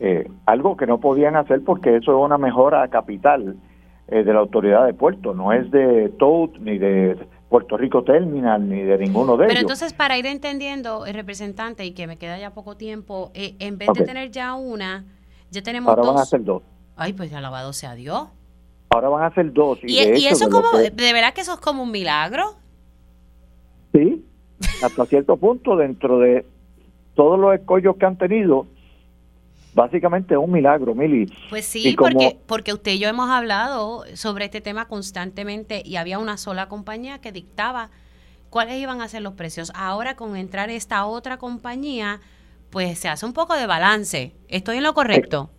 [0.00, 3.56] Eh, algo que no podían hacer porque eso es una mejora capital
[4.08, 7.16] eh, de la autoridad de puerto, no es de TOAD ni de
[7.48, 9.48] Puerto Rico Terminal ni de ninguno de ellos.
[9.48, 13.56] Pero entonces, para ir entendiendo, el representante, y que me queda ya poco tiempo, eh,
[13.58, 15.04] en vez de tener ya una,
[15.50, 16.14] ya tenemos Ahora dos.
[16.14, 16.62] van a ser dos.
[16.96, 18.28] Ay, pues alabado sea Dios.
[18.88, 19.78] Ahora van a ser dos.
[19.82, 22.59] Y, y, eso como, de verdad que eso es como un milagro.
[23.92, 24.24] Sí,
[24.82, 26.44] hasta cierto punto, dentro de
[27.14, 28.66] todos los escollos que han tenido,
[29.74, 31.32] básicamente es un milagro, Mili.
[31.48, 36.18] Pues sí, porque, porque usted y yo hemos hablado sobre este tema constantemente y había
[36.18, 37.90] una sola compañía que dictaba
[38.48, 39.72] cuáles iban a ser los precios.
[39.74, 42.20] Ahora con entrar esta otra compañía,
[42.70, 44.32] pues se hace un poco de balance.
[44.48, 45.50] ¿Estoy en lo correcto?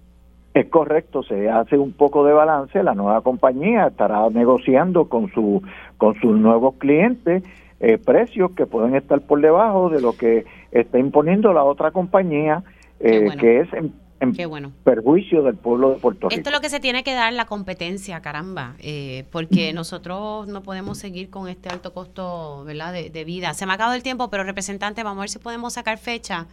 [0.53, 2.81] Es, es correcto, se hace un poco de balance.
[2.83, 5.61] La nueva compañía estará negociando con, su,
[5.97, 7.43] con sus nuevos clientes
[7.83, 12.63] eh, precios que pueden estar por debajo de lo que está imponiendo la otra compañía,
[12.99, 13.41] eh, bueno.
[13.41, 14.71] que es en, en Qué bueno.
[14.83, 16.37] perjuicio del pueblo de Puerto Rico.
[16.37, 20.61] Esto es lo que se tiene que dar la competencia, caramba, eh, porque nosotros no
[20.61, 22.93] podemos seguir con este alto costo ¿verdad?
[22.93, 23.55] De, de, vida.
[23.55, 26.45] Se me ha acabado el tiempo, pero representante, vamos a ver si podemos sacar fecha.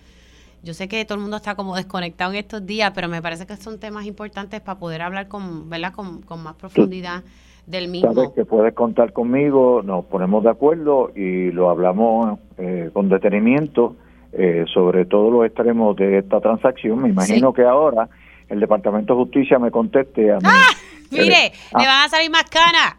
[0.63, 3.47] Yo sé que todo el mundo está como desconectado en estos días, pero me parece
[3.47, 5.93] que son temas importantes para poder hablar con, ¿verdad?
[5.93, 7.23] con, con más profundidad.
[7.23, 8.15] Sí del mismo.
[8.15, 13.95] Sabes que puedes contar conmigo, nos ponemos de acuerdo y lo hablamos eh, con detenimiento
[14.33, 17.03] eh, sobre todos los extremos de esta transacción.
[17.03, 17.57] Me imagino sí.
[17.57, 18.09] que ahora
[18.49, 20.45] el Departamento de Justicia me conteste a mí.
[20.45, 20.69] ¡Ah!
[21.11, 22.97] Mire, eh, le van a salir más canas.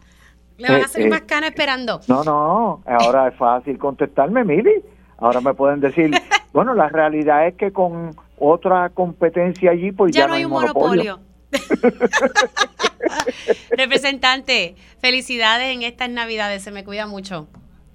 [0.58, 2.01] Le van a salir más canas esperando.
[2.08, 4.84] No, no, ahora es fácil contestarme, Mili.
[5.17, 6.12] Ahora me pueden decir,
[6.53, 10.51] bueno, la realidad es que con otra competencia allí, pues ya, ya no hay un
[10.51, 11.19] monopolio.
[11.19, 11.29] monopolio.
[13.71, 17.47] representante, felicidades en estas navidades, se me cuida mucho.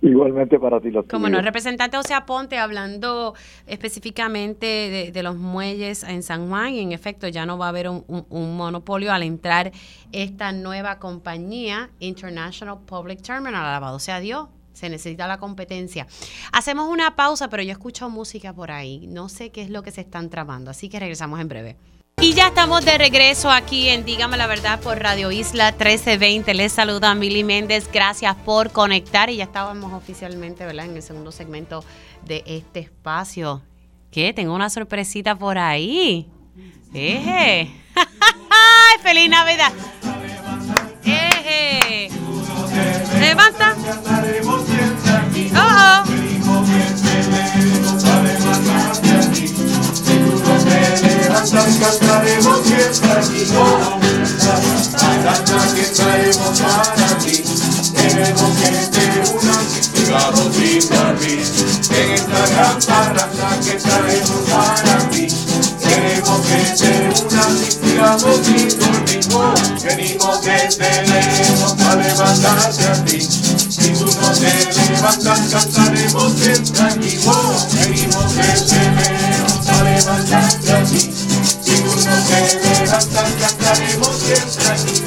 [0.04, 3.32] Igualmente para ti los Como no, representante José Aponte hablando
[3.66, 7.68] específicamente de, de, los muelles en San Juan y en efecto ya no va a
[7.70, 9.72] haber un, un, un, monopolio al entrar
[10.12, 14.48] esta nueva compañía International Public Terminal, alabado sea Dios.
[14.74, 16.06] Se necesita la competencia.
[16.52, 19.06] Hacemos una pausa, pero yo escucho música por ahí.
[19.06, 21.76] No sé qué es lo que se están tramando, así que regresamos en breve.
[22.20, 26.54] Y ya estamos de regreso aquí en Dígame la Verdad por Radio Isla 1320.
[26.54, 27.88] Les saluda Mili Méndez.
[27.92, 29.28] Gracias por conectar.
[29.28, 30.86] Y ya estábamos oficialmente, ¿verdad?
[30.86, 31.84] En el segundo segmento
[32.24, 33.62] de este espacio.
[34.10, 34.32] ¿Qué?
[34.32, 36.28] Tengo una sorpresita por ahí.
[36.94, 37.70] ¡Eje!
[37.96, 39.72] ¡Ay, feliz Navidad!
[41.04, 42.08] ¡Eje!
[43.20, 43.74] ¡Levanta!
[45.56, 46.04] ¡Oh!
[51.34, 53.44] Levantas cantaremos siempre aquí.
[55.24, 57.42] La danza que traemos para ti.
[57.92, 61.42] Queremos que te unas cigarros y Barbie
[61.90, 65.26] en esta gran parranda que traemos para ti.
[65.82, 66.90] Queremos que te
[67.24, 73.20] unas cigarros y dormimos venimos desde lejos a levantarte a ti.
[73.20, 77.18] Si tú no te levantas cantaremos siempre aquí.
[77.74, 79.23] Venimos desde lejos
[84.74, 85.02] aquí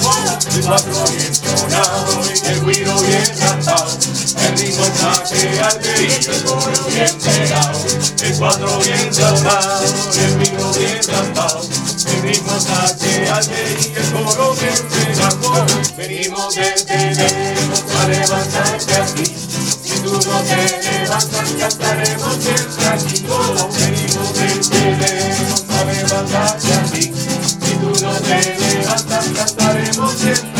[0.56, 3.98] el cuatro bien sonado y el guiro bien cantado
[4.48, 7.80] el que arde y el coro bien pegado
[8.24, 9.84] el cuatro bien sonado
[10.16, 12.22] el guiro bien cantado el
[12.98, 15.66] que arde y el coro bien pegado
[15.98, 19.26] venimos desde lejos a levantarte aquí
[19.84, 23.26] si tú no te levantas cantaremos siempre aquí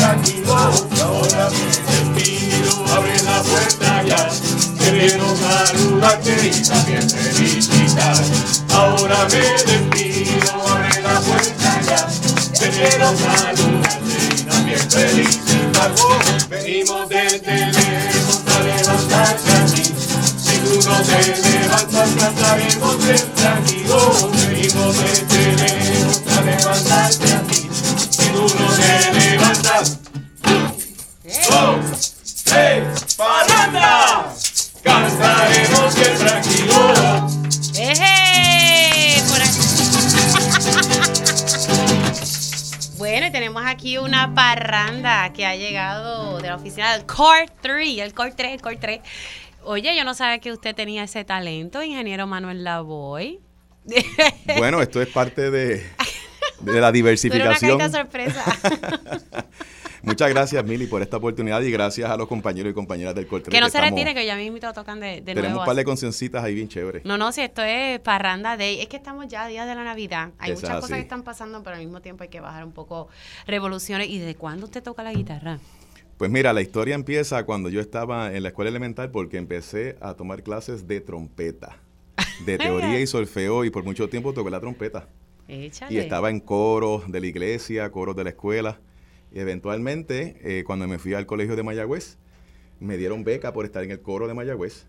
[0.04, 4.28] aquí ahora me despido abre la puerta ya
[4.78, 8.24] quiero saludarte y también felicitar
[8.74, 15.48] ahora me despido abre la puerta ya quiero saludarte y también felicitar
[16.48, 19.82] venimos desde lejos a levantarte aquí.
[20.38, 23.84] Si tú no te levantas cantaremos siempre aquí
[31.60, 34.32] dos, tres, parranda
[34.82, 35.96] cantaremos
[36.32, 36.64] aquí
[37.80, 39.22] ¡Eje!
[39.28, 39.38] Por
[42.98, 47.98] Bueno, y tenemos aquí una parranda que ha llegado de la oficina del Core 3,
[47.98, 49.00] el Core 3, el Core 3.
[49.64, 53.40] Oye, yo no sabía que usted tenía ese talento, ingeniero Manuel Lavoy.
[54.58, 55.86] Bueno, esto es parte de,
[56.60, 57.76] de la diversificación.
[57.76, 58.44] una sorpresa.
[60.02, 63.50] Muchas gracias, Mili, por esta oportunidad y gracias a los compañeros y compañeras del Corte.
[63.50, 65.60] Que no se retire, que ya mismo tocan de, de Tenemos nuevo.
[65.60, 67.04] un par de conciencitas ahí bien chéveres.
[67.04, 68.80] No, no, si esto es parranda day.
[68.80, 70.30] Es que estamos ya a días de la Navidad.
[70.38, 73.08] Hay muchas cosas que están pasando, pero al mismo tiempo hay que bajar un poco
[73.46, 74.08] revoluciones.
[74.08, 75.58] ¿Y de cuándo usted toca la guitarra?
[76.16, 80.14] Pues mira, la historia empieza cuando yo estaba en la escuela elemental porque empecé a
[80.14, 81.76] tomar clases de trompeta,
[82.44, 85.06] de teoría y solfeo y por mucho tiempo toqué la trompeta.
[85.46, 85.94] Échale.
[85.94, 88.80] Y estaba en coros de la iglesia, coros de la escuela.
[89.32, 92.18] Y eventualmente, eh, cuando me fui al colegio de Mayagüez,
[92.80, 94.86] me dieron beca por estar en el coro de Mayagüez.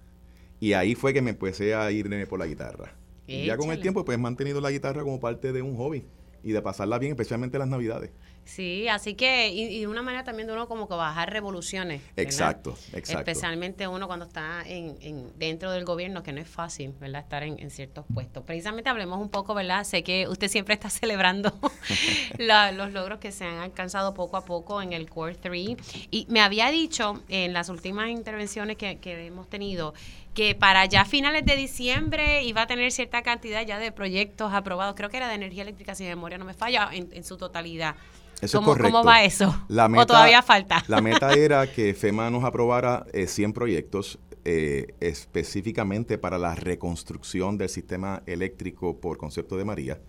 [0.59, 2.95] Y ahí fue que me empecé a irme por la guitarra.
[3.27, 6.03] Y ya con el tiempo, pues he mantenido la guitarra como parte de un hobby
[6.43, 8.11] y de pasarla bien, especialmente en las navidades.
[8.45, 12.01] Sí, así que, y, y de una manera también de uno como que bajar revoluciones.
[12.15, 12.23] ¿verdad?
[12.23, 13.19] Exacto, exacto.
[13.19, 17.21] Especialmente uno cuando está en, en- dentro del gobierno, que no es fácil, ¿verdad?
[17.21, 18.43] Estar en, en ciertos puestos.
[18.45, 19.83] Precisamente hablemos un poco, ¿verdad?
[19.83, 21.53] Sé que usted siempre está celebrando
[22.37, 25.77] la- los logros que se han alcanzado poco a poco en el Core 3.
[26.11, 29.93] Y me había dicho en las últimas intervenciones que, que hemos tenido
[30.33, 34.95] que para ya finales de diciembre iba a tener cierta cantidad ya de proyectos aprobados.
[34.95, 37.35] Creo que era de energía eléctrica, si mi memoria no me falla, en, en su
[37.37, 37.95] totalidad.
[38.41, 38.97] Eso ¿Cómo, es correcto.
[38.97, 39.63] ¿Cómo va eso?
[39.67, 40.83] La ¿O todavía falta?
[40.87, 47.57] La meta era que FEMA nos aprobara eh, 100 proyectos eh, específicamente para la reconstrucción
[47.57, 49.99] del sistema eléctrico por concepto de María.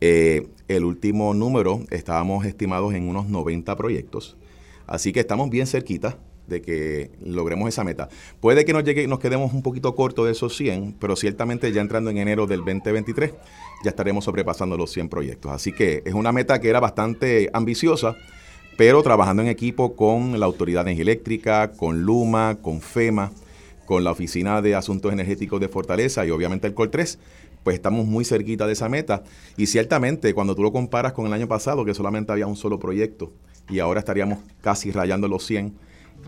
[0.00, 4.36] Eh, el último número estábamos estimados en unos 90 proyectos,
[4.86, 8.08] así que estamos bien cerquita de que logremos esa meta.
[8.40, 11.80] Puede que nos, llegue, nos quedemos un poquito cortos de esos 100, pero ciertamente ya
[11.80, 13.32] entrando en enero del 2023
[13.82, 15.52] ya estaremos sobrepasando los 100 proyectos.
[15.52, 18.16] Así que es una meta que era bastante ambiciosa,
[18.76, 23.32] pero trabajando en equipo con la Autoridad de Energía Eléctrica, con Luma, con FEMA,
[23.86, 27.18] con la Oficina de Asuntos Energéticos de Fortaleza y obviamente el COL 3,
[27.64, 29.22] pues estamos muy cerquita de esa meta.
[29.56, 32.78] Y ciertamente cuando tú lo comparas con el año pasado, que solamente había un solo
[32.78, 33.32] proyecto,
[33.68, 35.74] y ahora estaríamos casi rayando los 100,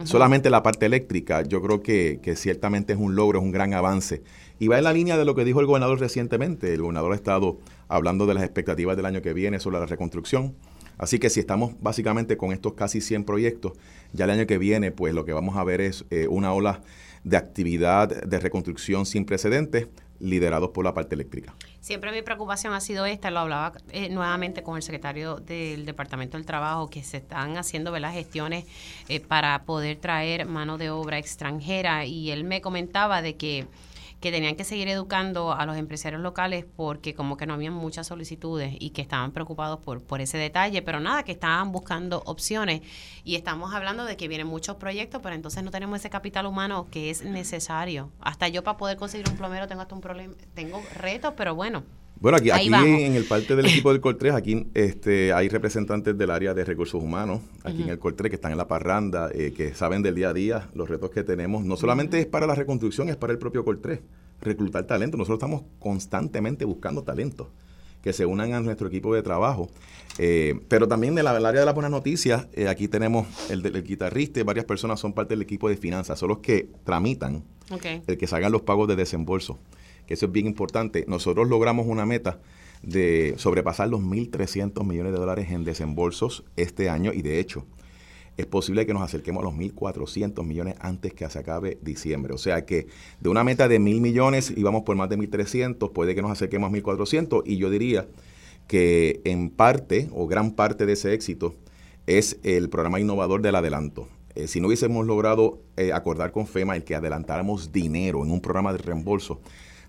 [0.05, 3.75] solamente la parte eléctrica, yo creo que, que ciertamente es un logro, es un gran
[3.75, 4.23] avance.
[4.63, 6.73] Y va en la línea de lo que dijo el gobernador recientemente.
[6.73, 10.55] El gobernador ha estado hablando de las expectativas del año que viene sobre la reconstrucción.
[10.99, 13.73] Así que si estamos básicamente con estos casi 100 proyectos,
[14.13, 16.81] ya el año que viene, pues lo que vamos a ver es eh, una ola
[17.25, 19.89] de actividad de reconstrucción sin precedentes,
[20.21, 21.53] liderados por la parte eléctrica.
[21.81, 26.37] Siempre mi preocupación ha sido esta, lo hablaba eh, nuevamente con el secretario del Departamento
[26.37, 28.13] del Trabajo, que se están haciendo ¿verdad?
[28.13, 28.65] gestiones
[29.09, 33.67] eh, para poder traer mano de obra extranjera y él me comentaba de que
[34.23, 38.07] que tenían que seguir educando a los empresarios locales porque como que no habían muchas
[38.07, 42.83] solicitudes y que estaban preocupados por, por ese detalle, pero nada, que estaban buscando opciones
[43.25, 46.87] y estamos hablando de que vienen muchos proyectos, pero entonces no tenemos ese capital humano
[46.89, 48.11] que es necesario.
[48.21, 51.83] Hasta yo para poder conseguir un plomero tengo hasta un problema, tengo retos, pero bueno.
[52.23, 56.55] Bueno, aquí, en el parte del equipo del Coltrés, aquí este, hay representantes del área
[56.55, 60.03] de recursos humanos, aquí en el Coltrés, que están en la parranda, eh, que saben
[60.03, 61.65] del día a día los retos que tenemos.
[61.65, 64.03] No solamente es para la reconstrucción, es para el propio Coltrés,
[64.41, 65.17] reclutar talento.
[65.17, 67.51] Nosotros estamos constantemente buscando talento
[68.03, 69.69] que se unan a nuestro equipo de trabajo.
[70.19, 74.39] Eh, pero también del área de las buenas noticias, eh, aquí tenemos el, el guitarrista
[74.39, 78.03] y varias personas son parte del equipo de finanzas, son los que tramitan Okay.
[78.07, 79.59] el que salgan los pagos de desembolso,
[80.07, 81.05] que eso es bien importante.
[81.09, 82.41] Nosotros logramos una meta
[82.83, 87.65] de sobrepasar los 1.300 millones de dólares en desembolsos este año y de hecho
[88.37, 92.33] es posible que nos acerquemos a los 1.400 millones antes que se acabe diciembre.
[92.33, 92.87] O sea que
[93.21, 96.73] de una meta de 1.000 millones íbamos por más de 1.300, puede que nos acerquemos
[96.73, 98.09] a 1.400 y yo diría
[98.67, 101.55] que en parte o gran parte de ese éxito
[102.07, 104.09] es el programa innovador del adelanto.
[104.35, 108.41] Eh, si no hubiésemos logrado eh, acordar con FEMA el que adelantáramos dinero en un
[108.41, 109.41] programa de reembolso,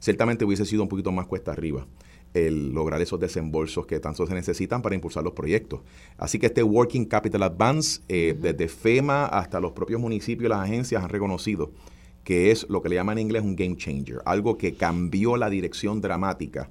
[0.03, 1.87] ciertamente hubiese sido un poquito más cuesta arriba
[2.33, 5.81] el lograr esos desembolsos que tanto se necesitan para impulsar los proyectos.
[6.17, 10.59] Así que este Working Capital Advance, eh, desde FEMA hasta los propios municipios y las
[10.59, 11.71] agencias han reconocido
[12.25, 15.49] que es lo que le llaman en inglés un game changer, algo que cambió la
[15.49, 16.69] dirección dramática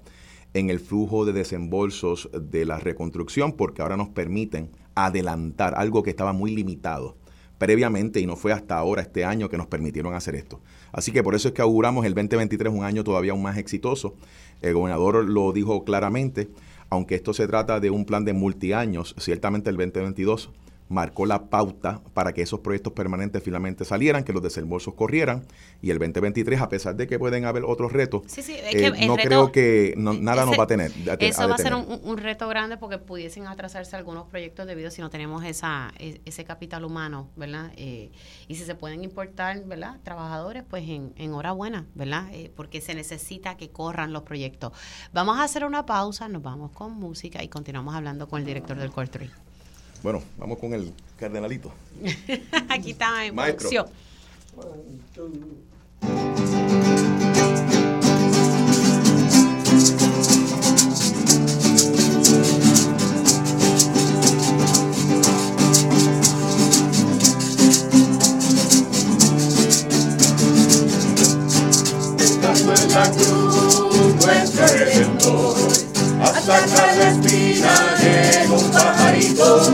[0.53, 6.11] en el flujo de desembolsos de la reconstrucción, porque ahora nos permiten adelantar algo que
[6.11, 7.17] estaba muy limitado
[7.63, 10.61] previamente y no fue hasta ahora, este año, que nos permitieron hacer esto.
[10.91, 14.17] Así que por eso es que auguramos el 2023 un año todavía aún más exitoso.
[14.63, 16.49] El gobernador lo dijo claramente,
[16.91, 20.51] aunque esto se trata de un plan de multiaños, ciertamente el 2022
[20.93, 25.45] marcó la pauta para que esos proyectos permanentes finalmente salieran, que los desembolsos corrieran,
[25.81, 29.95] y el 2023, a pesar de que pueden haber otros retos, eh, no creo que
[29.97, 30.93] nada nos va a tener.
[31.19, 35.11] eso va a ser un, reto grande porque pudiesen atrasarse algunos proyectos debido si no
[35.11, 37.73] tenemos esa, e, ese capital humano, ¿verdad?
[37.77, 38.13] Eh,
[38.47, 39.99] y si se pueden importar, ¿verdad?
[40.05, 42.29] Trabajadores, pues en, enhorabuena, ¿verdad?
[42.33, 44.73] Eh, porque se necesita que corran los proyectos.
[45.13, 48.77] Vamos a hacer una pausa, nos vamos con música y continuamos hablando con el director
[48.77, 49.09] del Core
[50.03, 51.73] bueno, vamos con el cardenalito.
[52.69, 53.71] Aquí está en Maestro.
[72.19, 75.57] Estando en la cruz, nuestro redentor,
[76.23, 79.73] hasta cada espina llega un pajarito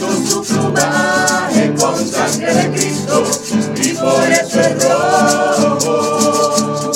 [0.00, 3.24] con su plumaje con sangre de Cristo
[3.82, 6.92] y por eso es rojo.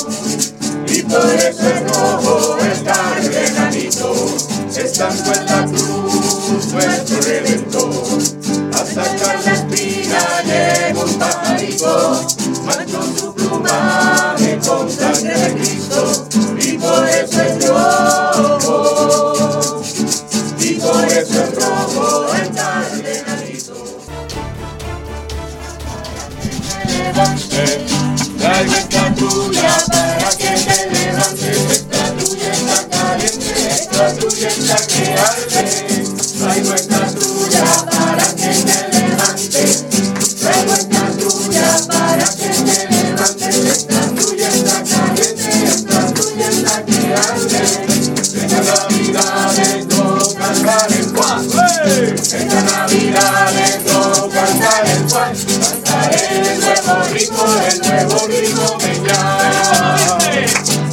[0.87, 4.15] Y por eso es rojo el cardenalito
[4.75, 7.91] estando en la cruz nuestro redentor.
[8.73, 12.25] A sacar la espina llegó un pajarito
[12.65, 16.27] manchó su plumaje con sangre de Cristo
[16.59, 17.70] y por eso es rojo
[28.61, 31.57] Tuya para que te levantes.
[31.71, 36.03] Esta tuya está caliente, esta tuya está que arde.
[36.37, 39.83] Traigo esta tuya para que te levantes.
[40.39, 43.55] Traigo esta tuya para que te levantes.
[43.65, 46.91] Esta tuya está caliente, esta tuya está que.
[48.31, 51.47] Esta Navidad es no cantar el Juan.
[52.21, 55.01] Esta Navidad es no cantar el
[56.85, 60.17] Juan rico, el nuevo ritmo llama.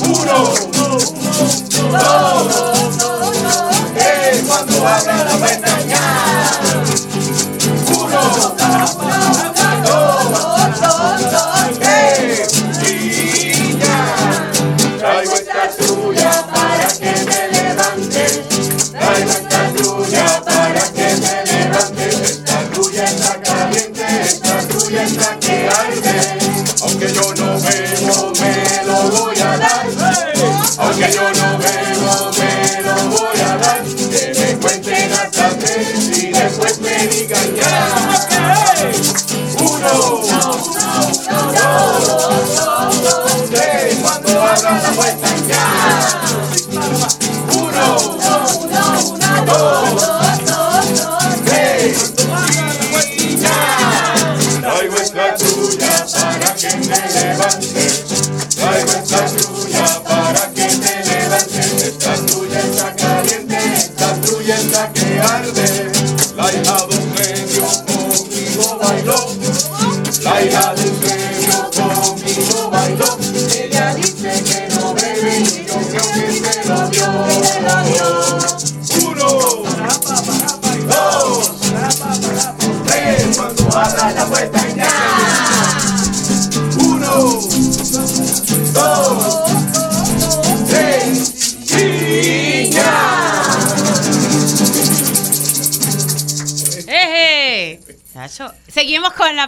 [0.04, 1.14] Uno, dos,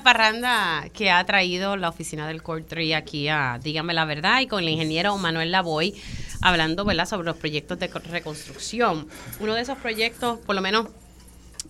[0.00, 4.46] la parranda que ha traído la oficina del Core aquí a Dígame la Verdad y
[4.46, 5.94] con el ingeniero Manuel Lavoy
[6.40, 7.04] hablando ¿verdad?
[7.04, 9.06] sobre los proyectos de reconstrucción.
[9.40, 10.86] Uno de esos proyectos, por lo menos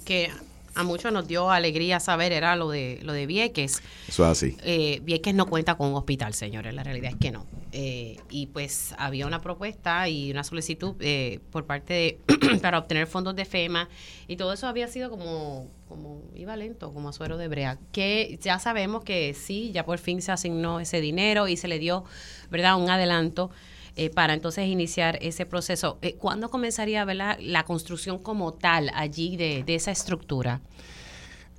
[0.05, 0.31] que
[0.77, 3.83] a muchos nos dio alegría saber era lo de lo de Vieques.
[4.07, 4.57] Eso es así.
[4.63, 7.47] Eh, Vieques no cuenta con un hospital, señores, la realidad es que no.
[7.73, 13.09] Eh, y pues había una propuesta y una solicitud eh, por parte de para obtener
[13.09, 13.89] fondos de FEMA
[14.29, 18.61] y todo eso había sido como como iba lento, como suero de brea, que ya
[18.61, 22.05] sabemos que sí, ya por fin se asignó ese dinero y se le dio,
[22.49, 23.51] ¿verdad?, un adelanto
[23.97, 25.99] eh, para entonces iniciar ese proceso.
[26.01, 30.61] Eh, ¿Cuándo comenzaría la construcción como tal allí de, esa estructura?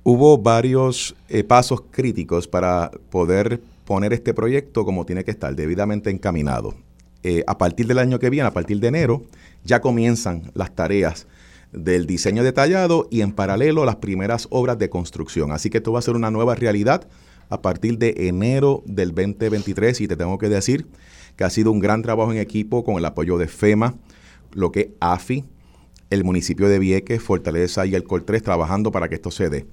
[0.02, 6.08] Hubo varios eh, pasos críticos para poder poner este proyecto como tiene que estar, debidamente
[6.08, 6.74] encaminado.
[7.46, 9.22] a partir del año que viene, a partir de enero,
[9.62, 11.26] ya comienzan las tareas
[11.72, 15.52] del diseño detallado y en paralelo las primeras obras de construcción.
[15.52, 17.08] Así que esto va a ser una nueva realidad
[17.48, 20.86] a partir de enero del 2023 y te tengo que decir
[21.36, 23.94] que ha sido un gran trabajo en equipo con el apoyo de FEMA,
[24.52, 25.44] lo que es AFI,
[26.10, 29.66] el municipio de Vieques, Fortaleza y el Col 3 trabajando para que esto se dé.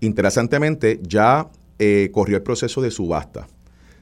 [0.00, 3.48] Interesantemente, ya eh, corrió el proceso de subasta.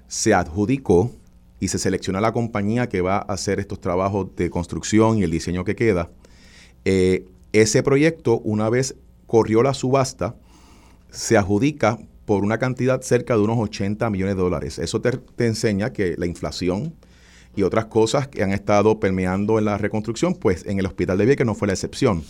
[0.07, 1.11] Se adjudicó
[1.59, 5.31] y se selecciona la compañía que va a hacer estos trabajos de construcción y el
[5.31, 6.11] diseño que queda.
[6.85, 10.37] Eh, ese proyecto, una vez corrió la subasta,
[11.11, 14.79] se adjudica por una cantidad cerca de unos 80 millones de dólares.
[14.79, 16.95] Eso te, te enseña que la inflación
[17.57, 21.27] y otras cosas que han estado permeando en la reconstrucción, pues en el hospital de
[21.27, 22.23] Vieques no fue la excepción.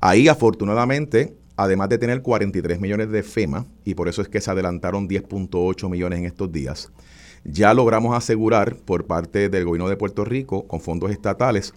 [0.00, 4.50] Ahí afortunadamente, además de tener 43 millones de FEMA, y por eso es que se
[4.50, 6.92] adelantaron 10.8 millones en estos días,
[7.44, 11.74] ya logramos asegurar por parte del gobierno de Puerto Rico, con fondos estatales,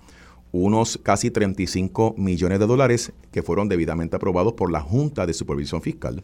[0.56, 5.82] unos casi 35 millones de dólares que fueron debidamente aprobados por la Junta de Supervisión
[5.82, 6.24] Fiscal.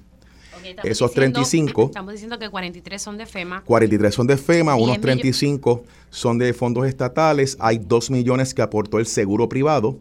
[0.84, 1.86] Esos 35.
[1.88, 3.64] Estamos diciendo que 43 son de FEMA.
[3.66, 7.58] 43 son de FEMA, unos 35 son de fondos estatales.
[7.60, 10.00] Hay 2 millones que aportó el seguro privado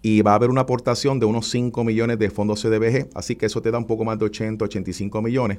[0.00, 3.46] y va a haber una aportación de unos 5 millones de fondos CDBG, así que
[3.46, 5.58] eso te da un poco más de 80, 85 millones,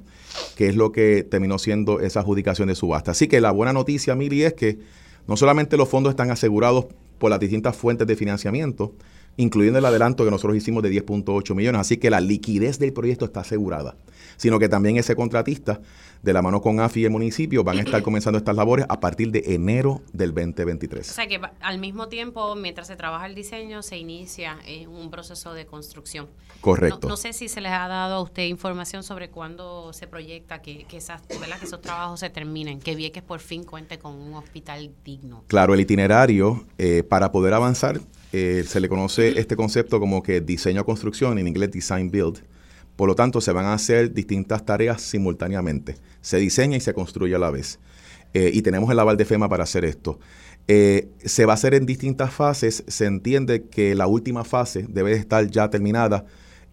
[0.55, 3.11] que es lo que terminó siendo esa adjudicación de subasta.
[3.11, 4.79] Así que la buena noticia, Mili, es que
[5.27, 6.87] no solamente los fondos están asegurados
[7.19, 8.95] por las distintas fuentes de financiamiento,
[9.37, 13.25] incluyendo el adelanto que nosotros hicimos de 10.8 millones, así que la liquidez del proyecto
[13.25, 13.95] está asegurada
[14.39, 15.81] sino que también ese contratista,
[16.21, 18.99] de la mano con AFI y el municipio, van a estar comenzando estas labores a
[18.99, 21.09] partir de enero del 2023.
[21.09, 25.09] O sea que al mismo tiempo, mientras se trabaja el diseño, se inicia eh, un
[25.09, 26.27] proceso de construcción.
[26.61, 27.07] Correcto.
[27.07, 30.85] No, sé si se les ha dado a usted información sobre cuándo se proyecta que,
[30.91, 35.43] esas, que esos trabajos se terminen, que Vieques por fin cuente con un hospital digno.
[35.47, 37.99] Claro, el itinerario eh, para poder avanzar
[38.33, 42.43] eh, se le conoce este concepto como que diseño-construcción, en inglés design build
[42.99, 45.95] por lo tanto, se van a hacer distintas tareas simultáneamente.
[46.19, 47.79] Se diseña y se construye a la vez.
[48.33, 50.19] Eh, y tenemos el aval de FEMA para hacer esto.
[50.67, 52.83] Eh, se va a hacer en distintas fases.
[52.89, 56.25] Se entiende que la última fase debe estar ya terminada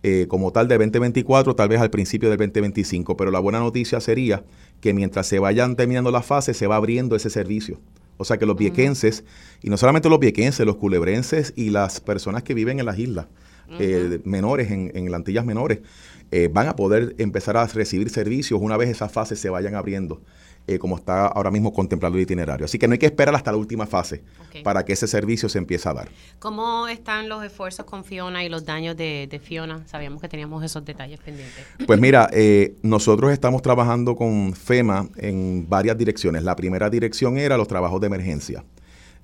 [0.02, 3.16] eh, como tal de 2024, tal vez al principio del 2025.
[3.16, 4.42] Pero la buena noticia sería
[4.80, 7.78] que mientras se vayan terminando las fases, se va abriendo ese servicio.
[8.16, 9.22] O sea que los viequenses,
[9.62, 13.26] y no solamente los viequenses, los culebrenses y las personas que viven en las islas
[14.24, 15.80] menores, en, en las Antillas menores,
[16.30, 20.22] eh, van a poder empezar a recibir servicios una vez esas fases se vayan abriendo,
[20.66, 22.64] eh, como está ahora mismo contemplado el itinerario.
[22.64, 24.24] Así que no hay que esperar hasta la última fase
[24.64, 26.08] para que ese servicio se empiece a dar.
[26.40, 29.86] ¿Cómo están los esfuerzos con Fiona y los daños de, Fiona?
[29.86, 31.64] Sabíamos que teníamos esos detalles pendientes.
[31.86, 36.42] Pues mira, eh, nosotros estamos trabajando con FEMA en varias direcciones.
[36.42, 38.64] La primera dirección era los trabajos de emergencia,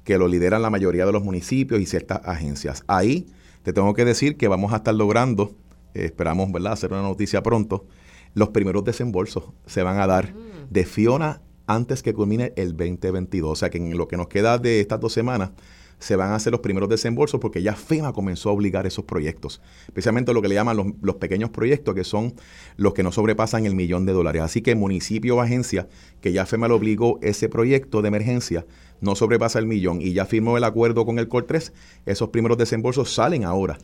[0.05, 2.85] que lo lideran la mayoría de los municipios y ciertas agencias.
[2.87, 3.27] Ahí
[3.65, 5.53] te tengo que decir que vamos a estar logrando
[5.95, 6.73] esperamos ¿verdad?
[6.73, 7.87] hacer una noticia pronto,
[8.35, 10.71] los primeros desembolsos se van a dar mm.
[10.71, 13.51] de Fiona antes que culmine el 2022.
[13.51, 15.51] O sea que en lo que nos queda de estas dos semanas
[15.99, 19.63] se van a hacer los primeros desembolsos porque ya FEMA comenzó a obligar esos proyectos,
[19.87, 22.35] especialmente lo que le llaman los, pequeños proyectos, que son
[22.77, 24.43] los que no sobrepasan el millón de dólares.
[24.43, 25.89] Así que municipio o agencia
[26.21, 28.67] que ya FEMA le obligó ese proyecto de emergencia
[29.01, 31.73] no sobrepasa el millón y ya firmó el acuerdo con el COR 3,
[32.07, 33.79] esos primeros desembolsos salen ahora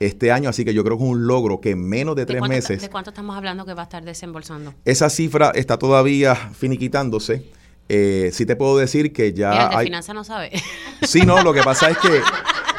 [0.00, 2.42] este año, así que yo creo que es un logro que en menos de tres
[2.42, 2.82] meses...
[2.82, 4.74] ¿De cuánto estamos hablando que va a estar desembolsando?
[4.84, 7.50] Esa cifra está todavía finiquitándose.
[7.88, 9.50] Eh, sí te puedo decir que ya...
[9.50, 10.50] Mira, de finanzas no sabe.
[11.02, 12.20] Sí, no, lo que pasa es que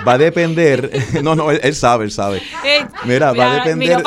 [0.08, 0.92] va a depender...
[1.24, 2.42] No, no, él, sabe, él sabe.
[3.06, 4.02] Mira, va a depender...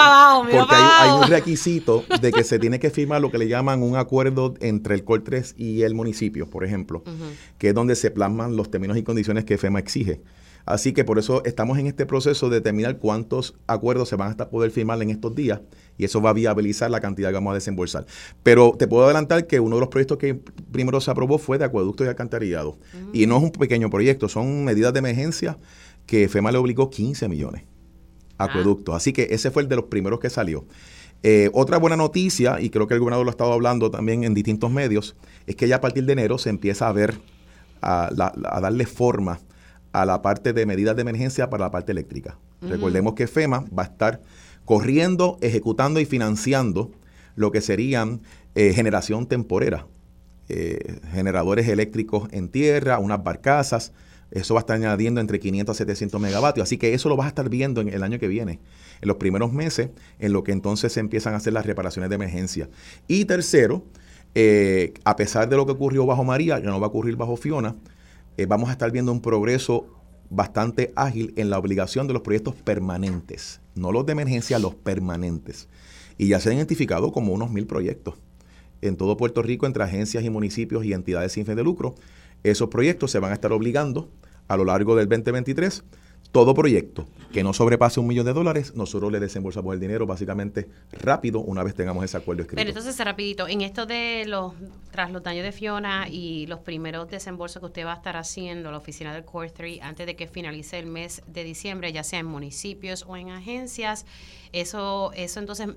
[0.51, 3.97] porque hay, un requisito de que se tiene que firmar lo que le llaman un
[3.97, 7.03] acuerdo entre el COR3 y el municipio, por ejemplo,
[7.59, 10.21] que es donde se plasman los términos y condiciones que FEMA exige.
[10.67, 14.49] Así que por eso estamos en este proceso de determinar cuántos acuerdos se van a
[14.49, 15.61] poder firmar en estos días
[15.97, 18.05] y eso va a viabilizar la cantidad que vamos a desembolsar.
[18.43, 20.35] Pero te puedo adelantar que uno de los proyectos que
[20.73, 22.79] primero se aprobó fue de acueducto y alcantarillado.
[23.13, 25.57] Y no es un pequeño proyecto, son medidas de emergencia
[26.05, 27.63] que FEMA le obligó 15 millones
[28.37, 28.95] acueductos.
[28.95, 30.67] Así que ese fue el de los primeros que salió.
[31.23, 34.35] Eh, otra buena noticia, y creo que el gobernador lo ha estado hablando también en
[34.35, 37.19] distintos medios, es que ya a partir de enero se empieza a ver,
[37.81, 38.11] a
[38.61, 39.39] darle forma
[39.97, 42.39] a la parte de medidas de emergencia para la parte eléctrica.
[42.61, 44.21] Recordemos que FEMA va a estar
[44.67, 46.91] corriendo, ejecutando y financiando
[47.35, 48.21] lo que serían
[48.55, 49.87] eh, generación temporera,
[50.51, 53.93] eh, generadores eléctricos en tierra, unas barcazas.
[54.31, 56.65] Eso va a estar añadiendo entre 500 a 700 megavatios.
[56.65, 58.61] Así que eso lo vas a estar viendo en el año que viene,
[59.01, 59.89] en los primeros meses,
[60.19, 62.69] en lo que entonces se empiezan a hacer las reparaciones de emergencia.
[63.09, 63.83] Y tercero,
[64.35, 67.39] eh, a pesar de lo que ocurrió bajo María, ya no va a ocurrir bajo
[67.39, 67.77] Fiona,
[68.37, 69.87] eh, vamos a estar viendo un progreso
[70.29, 75.69] bastante ágil en la obligación de los proyectos permanentes, no los de emergencia, los permanentes.
[76.19, 78.15] Y ya se han identificado como unos mil proyectos
[78.83, 81.95] en todo Puerto Rico entre agencias y municipios y entidades sin fin de lucro.
[82.43, 84.09] Esos proyectos se van a estar obligando
[84.49, 85.85] a lo largo del 2023
[86.31, 90.69] todo proyecto que no sobrepase un millón de dólares, nosotros le desembolsamos el dinero básicamente
[90.93, 92.59] rápido una vez tengamos ese acuerdo escrito.
[92.59, 94.53] Pero entonces, rapidito, en esto de los,
[94.91, 98.71] tras los daños de Fiona y los primeros desembolsos que usted va a estar haciendo,
[98.71, 102.21] la oficina del Core 3, antes de que finalice el mes de diciembre, ya sea
[102.21, 104.07] en municipios o en agencias,
[104.53, 105.69] eso, eso entonces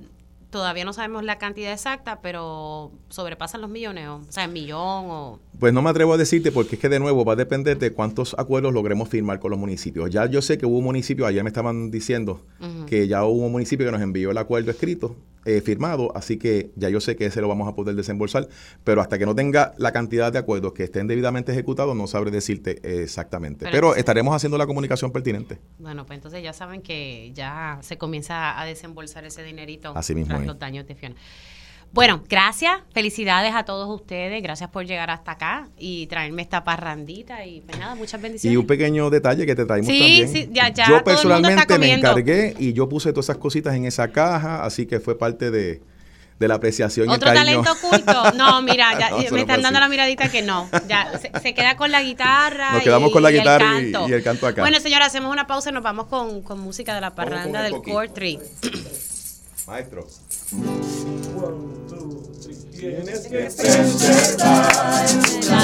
[0.50, 5.40] todavía no sabemos la cantidad exacta, pero sobrepasan los millones, o, sea, el millón o...
[5.60, 7.92] Pues no me atrevo a decirte porque es que de nuevo va a depender de
[7.92, 10.10] cuántos acuerdos logremos firmar con los municipios.
[10.10, 12.46] Ya yo sé que hubo municipios, ayer me estaban diciendo
[12.88, 15.16] que ya hubo un municipio que nos envió el acuerdo escrito
[15.58, 18.48] eh, firmado, así que ya yo sé que ese lo vamos a poder desembolsar,
[18.84, 22.30] pero hasta que no tenga la cantidad de acuerdos que estén debidamente ejecutados, no sabré
[22.30, 23.68] decirte exactamente.
[23.72, 25.60] Pero, estaremos haciendo la comunicación pertinente.
[25.80, 30.36] Bueno, pues entonces ya saben que ya se comienza a desembolsar ese dinerito así mismo
[30.36, 31.16] tras los daños de Fiona.
[31.92, 37.46] Bueno, gracias, felicidades a todos ustedes, gracias por llegar hasta acá y traerme esta parrandita
[37.46, 38.54] y pues nada, muchas bendiciones.
[38.54, 40.28] Y un pequeño detalle que te traemos sí, también.
[40.28, 44.10] Sí, ya, ya, Yo personalmente me encargué y yo puse todas esas cositas en esa
[44.12, 45.82] caja, así que fue parte de,
[46.38, 47.64] de la apreciación y ¿Otro el cariño.
[47.64, 48.32] talento oculto?
[48.38, 50.70] No, mira, ya, No, me están dando la miradita que no.
[50.88, 52.74] Ya se, se queda con la guitarra.
[52.74, 54.10] Nos quedamos y- con la y el guitarra y- canto.
[54.10, 54.62] y el canto acá.
[54.62, 57.74] Bueno, señora, hacemos una pausa y nos vamos con, con música de la parranda el
[57.74, 57.82] del.
[57.82, 58.40] Core 3.
[59.66, 60.08] Maestro.
[60.52, 60.62] La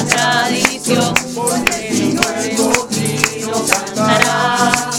[0.05, 4.91] tradición, porque si no el coquino cantará.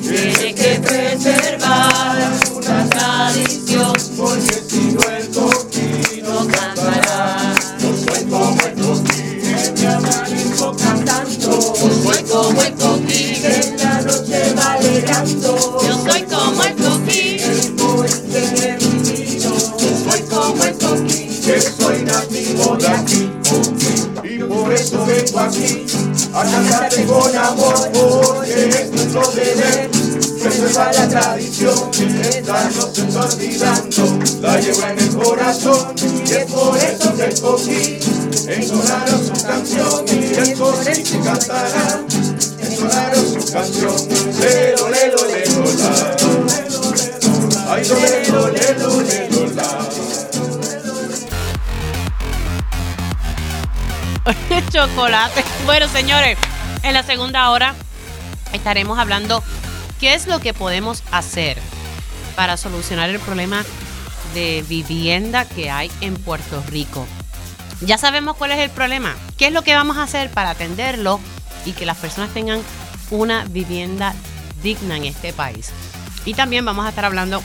[0.00, 7.52] Tiene que preservar una tradición, porque si no el coquino cantará.
[7.80, 11.50] Soy como el coquino, me amanezco cantando.
[11.50, 12.12] Como
[12.62, 15.78] el coquino, en la noche va alegrando.
[15.82, 18.04] Yo soy como el coquino,
[22.88, 23.30] aquí.
[24.24, 25.86] Y por eso vengo aquí
[26.32, 29.90] a cantarte con amor, porque es nuestro deber.
[30.42, 36.76] Preservar la tradición, esta no se olvidando, la llevo en el corazón, y es por
[36.76, 38.00] eso que escogí
[38.48, 42.00] entonaron su canción, y el que cantará,
[42.58, 43.94] entonaron su canción,
[44.40, 46.16] lelo, lelo, lelo, la.
[47.72, 50.21] Lelo, lelo, lelo, la.
[54.72, 55.44] chocolate.
[55.64, 56.38] Bueno, señores,
[56.82, 57.74] en la segunda hora
[58.52, 59.42] estaremos hablando
[60.00, 61.58] qué es lo que podemos hacer
[62.36, 63.64] para solucionar el problema
[64.34, 67.06] de vivienda que hay en Puerto Rico.
[67.80, 69.14] Ya sabemos cuál es el problema.
[69.36, 71.20] ¿Qué es lo que vamos a hacer para atenderlo
[71.64, 72.60] y que las personas tengan
[73.10, 74.14] una vivienda
[74.62, 75.70] digna en este país?
[76.24, 77.42] Y también vamos a estar hablando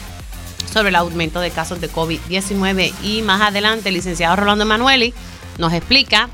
[0.72, 5.12] sobre el aumento de casos de COVID-19 y más adelante el licenciado Rolando Emanueli
[5.58, 6.28] nos explica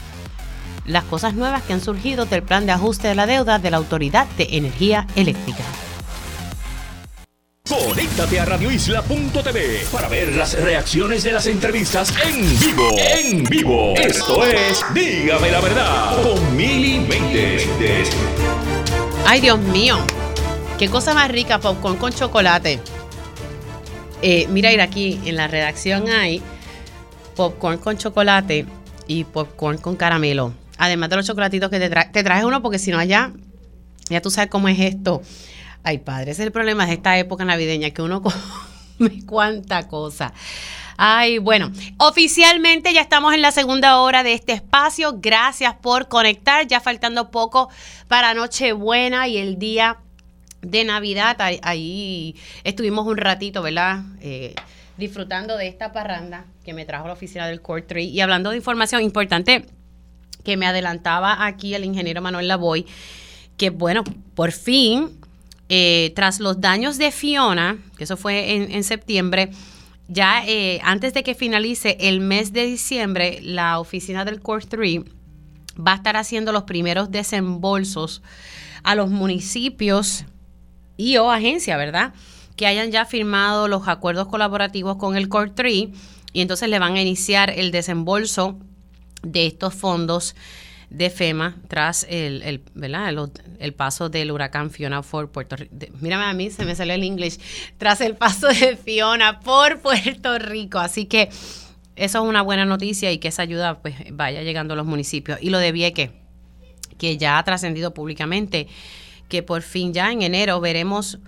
[0.84, 3.78] las cosas nuevas que han surgido del plan de ajuste de la deuda de la
[3.78, 5.64] Autoridad de Energía Eléctrica.
[7.68, 12.90] Conéctate a radioisla.tv para ver las reacciones de las entrevistas en vivo.
[12.98, 13.94] En vivo.
[13.96, 17.66] Esto es Dígame la verdad con Mili Méndez.
[19.26, 19.96] Ay, Dios mío,
[20.78, 22.80] qué cosa más rica, popcorn con chocolate.
[24.20, 26.42] Eh, mira, ir aquí en la redacción hay
[27.34, 28.66] popcorn con chocolate
[29.06, 30.52] y popcorn con caramelo.
[30.78, 32.12] Además de los chocolatitos que te traes.
[32.12, 33.32] Te traes uno porque si no allá,
[34.08, 35.22] ya tú sabes cómo es esto.
[35.82, 38.22] Ay, padre, ese es el problema de esta época navideña, que uno
[38.98, 40.32] come cuánta cosa.
[40.96, 45.18] Ay, bueno, oficialmente ya estamos en la segunda hora de este espacio.
[45.20, 46.66] Gracias por conectar.
[46.66, 47.68] Ya faltando poco
[48.08, 49.98] para Nochebuena y el día
[50.62, 51.36] de Navidad.
[51.40, 54.02] Ahí, ahí estuvimos un ratito, ¿verdad?
[54.20, 54.54] Eh,
[54.96, 58.56] disfrutando de esta parranda que me trajo la oficina del Core 3 y hablando de
[58.56, 59.66] información importante
[60.44, 62.86] que me adelantaba aquí el ingeniero Manuel Lavoy,
[63.56, 65.10] que bueno, por fin,
[65.68, 69.50] eh, tras los daños de Fiona, que eso fue en, septiembre,
[70.08, 75.00] ya eh, antes de que finalice el mes de diciembre, la oficina del Core 3
[75.76, 78.22] va a estar haciendo los primeros desembolsos
[78.82, 80.24] a los municipios
[80.96, 82.12] y o agencias, ¿verdad?
[82.56, 85.88] Que hayan ya firmado los acuerdos colaborativos con el Core 3
[86.32, 88.58] y entonces le van a iniciar el desembolso
[89.24, 90.34] de estos fondos
[90.90, 93.30] de FEMA tras el, el, ¿verdad?
[93.58, 95.74] el, paso del huracán Fiona por Puerto Rico.
[96.00, 97.40] Mírame a mí, se me sale el inglés.
[97.78, 100.78] Tras el paso de Fiona por Puerto Rico.
[100.78, 101.30] Así que
[101.96, 105.38] eso es una buena noticia y que esa ayuda pues vaya llegando a los municipios.
[105.40, 106.10] Y lo de Vieques,
[106.98, 108.68] que ya ha trascendido públicamente,
[109.28, 111.18] que por fin ya en enero veremos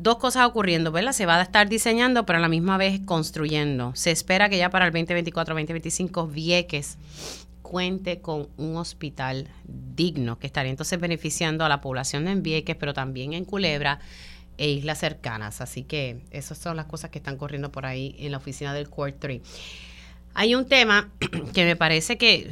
[0.00, 1.12] dos cosas ocurriendo, ¿verdad?
[1.12, 3.92] Se va a estar diseñando, pero a la misma vez construyendo.
[3.94, 6.96] Se espera que ya para el 2024-2025 Vieques
[7.62, 12.94] cuente con un hospital digno que estaría entonces beneficiando a la población de Envieques, pero
[12.94, 14.00] también en Culebra
[14.56, 15.60] e islas cercanas.
[15.60, 18.88] Así que esas son las cosas que están corriendo por ahí en la oficina del
[18.88, 19.42] Court 3.
[20.32, 21.10] Hay un tema
[21.52, 22.50] que me parece que,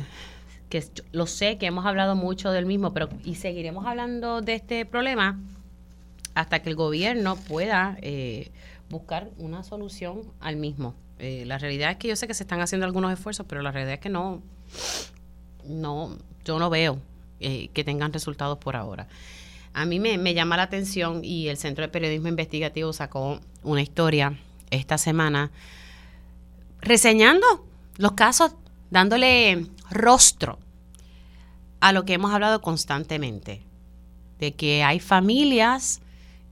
[0.68, 4.84] que lo sé, que hemos hablado mucho del mismo, pero y seguiremos hablando de este
[4.84, 5.38] problema
[6.38, 8.52] hasta que el gobierno pueda eh,
[8.88, 10.94] buscar una solución al mismo.
[11.18, 13.72] Eh, la realidad es que yo sé que se están haciendo algunos esfuerzos, pero la
[13.72, 14.40] realidad es que no,
[15.64, 17.00] no, yo no veo
[17.40, 19.08] eh, que tengan resultados por ahora.
[19.72, 23.82] A mí me, me, llama la atención y el Centro de Periodismo Investigativo sacó una
[23.82, 24.38] historia
[24.70, 25.50] esta semana
[26.80, 27.66] reseñando
[27.96, 28.54] los casos,
[28.90, 30.60] dándole rostro
[31.80, 33.64] a lo que hemos hablado constantemente,
[34.38, 36.00] de que hay familias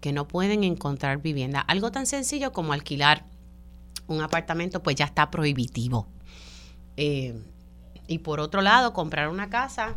[0.06, 1.58] que no pueden encontrar vivienda.
[1.58, 3.24] Algo tan sencillo como alquilar
[4.06, 6.06] un apartamento, pues ya está prohibitivo.
[6.96, 7.34] Eh,
[8.06, 9.96] y por otro lado, comprar una casa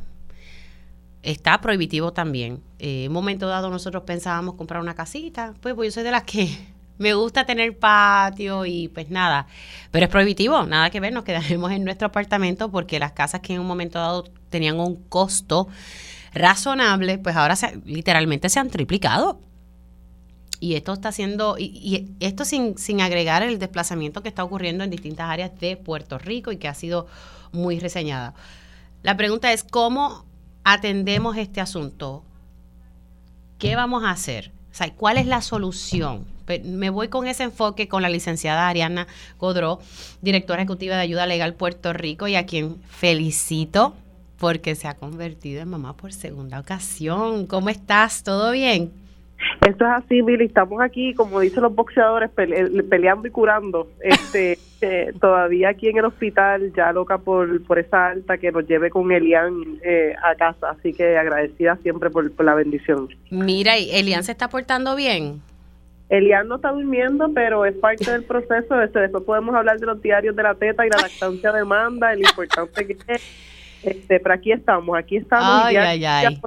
[1.22, 2.64] está prohibitivo también.
[2.80, 6.12] Eh, en un momento dado nosotros pensábamos comprar una casita, pues, pues yo soy de
[6.12, 6.57] las que
[6.97, 9.45] me gusta tener patio y pues nada,
[9.91, 13.53] pero es prohibitivo, nada que ver, nos quedaremos en nuestro apartamento porque las casas que
[13.53, 15.68] en un momento dado tenían un costo
[16.34, 17.55] razonable, pues ahora
[17.86, 19.39] literalmente se han triplicado.
[20.60, 24.89] Y esto está haciendo, y, esto sin, sin agregar el desplazamiento que está ocurriendo en
[24.89, 27.07] distintas áreas de Puerto Rico y que ha sido
[27.51, 28.34] muy reseñada.
[29.03, 30.26] La pregunta es, ¿cómo
[30.64, 32.24] atendemos este asunto?
[33.57, 34.51] ¿Qué vamos a hacer?
[34.95, 36.26] ¿cuál es la solución?
[36.64, 39.07] Me voy con ese enfoque con la licenciada Ariana
[39.38, 39.80] Godró,
[40.22, 43.93] directora ejecutiva de Ayuda Legal Puerto Rico, y a quien felicito
[44.38, 47.45] porque se ha convertido en mamá por segunda ocasión.
[47.45, 48.24] ¿Cómo estás?
[48.24, 48.91] ¿Todo bien?
[49.61, 50.45] Eso es así, Billy.
[50.45, 53.87] Estamos aquí, como dicen los boxeadores, peleando y curando.
[54.01, 58.67] Este, eh, todavía aquí en el hospital, ya loca por, por esa alta que nos
[58.67, 60.71] lleve con Elian eh, a casa.
[60.71, 63.09] Así que agradecida siempre por, la bendición.
[63.29, 65.41] Mira, ¿y Elian se está portando bien?
[66.09, 68.81] Elian no está durmiendo, pero es parte del proceso.
[68.81, 72.21] Este, después podemos hablar de los diarios de la teta y la lactancia demanda, el
[72.21, 73.21] importante que es.
[73.83, 75.65] Este, pero aquí estamos, aquí estamos.
[75.65, 76.41] Ay, ay, ay.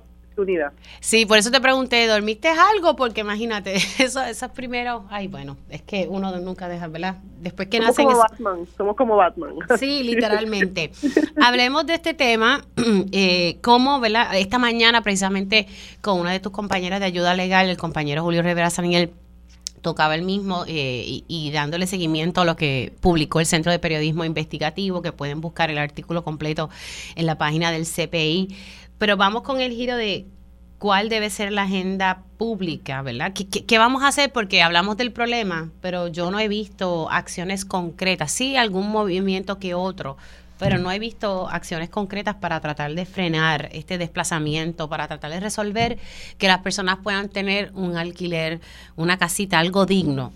[1.00, 2.96] Sí, por eso te pregunté, ¿dormiste algo?
[2.96, 7.16] Porque imagínate, eso, esos primeros, ay, bueno, es que uno nunca deja, ¿verdad?
[7.40, 9.54] Después que somos Como Batman, somos como Batman.
[9.78, 10.92] Sí, literalmente.
[11.42, 12.64] Hablemos de este tema,
[13.12, 14.36] eh, cómo, ¿verdad?
[14.36, 15.66] Esta mañana precisamente
[16.00, 19.12] con una de tus compañeras de ayuda legal, el compañero Julio Rivera Saniel,
[19.82, 23.80] tocaba el mismo eh, y, y, dándole seguimiento a lo que publicó el Centro de
[23.80, 26.70] Periodismo Investigativo, que pueden buscar el artículo completo
[27.16, 28.56] en la página del CPI
[29.02, 30.26] pero vamos con el giro de
[30.78, 33.32] cuál debe ser la agenda pública, ¿verdad?
[33.32, 34.30] ¿Qué, vamos a hacer?
[34.30, 39.74] Porque hablamos del problema, pero yo no he visto acciones concretas, sí algún movimiento que
[39.74, 40.18] otro,
[40.60, 45.40] pero no he visto acciones concretas para tratar de frenar este desplazamiento, para tratar de
[45.40, 45.98] resolver
[46.38, 48.60] que las personas puedan tener un alquiler,
[48.94, 50.32] una casita, algo digno.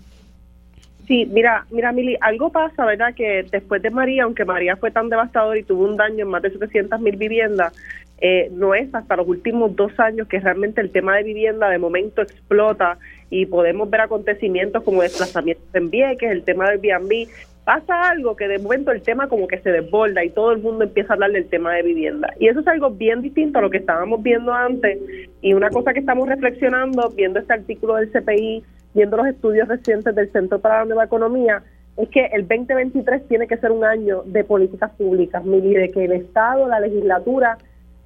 [1.07, 3.15] Sí, mira, mira, Mili, algo pasa, ¿verdad?
[3.15, 6.41] Que después de María, aunque María fue tan devastador y tuvo un daño en más
[6.41, 7.71] de 700 mil viviendas,
[8.19, 11.77] eh, no es hasta los últimos dos años que realmente el tema de vivienda de
[11.77, 12.97] momento explota
[13.29, 17.27] y podemos ver acontecimientos como desplazamientos en Vieques, el tema del Airbnb.
[17.63, 20.85] Pasa algo que de momento el tema como que se desborda y todo el mundo
[20.85, 22.33] empieza a hablar del tema de vivienda.
[22.39, 24.97] Y eso es algo bien distinto a lo que estábamos viendo antes
[25.41, 28.63] y una cosa que estamos reflexionando viendo este artículo del CPI,
[28.93, 31.61] viendo los estudios recientes del Centro para la Nueva Economía,
[31.97, 36.05] es que el 2023 tiene que ser un año de políticas públicas, y de que
[36.05, 37.57] el Estado, la legislatura,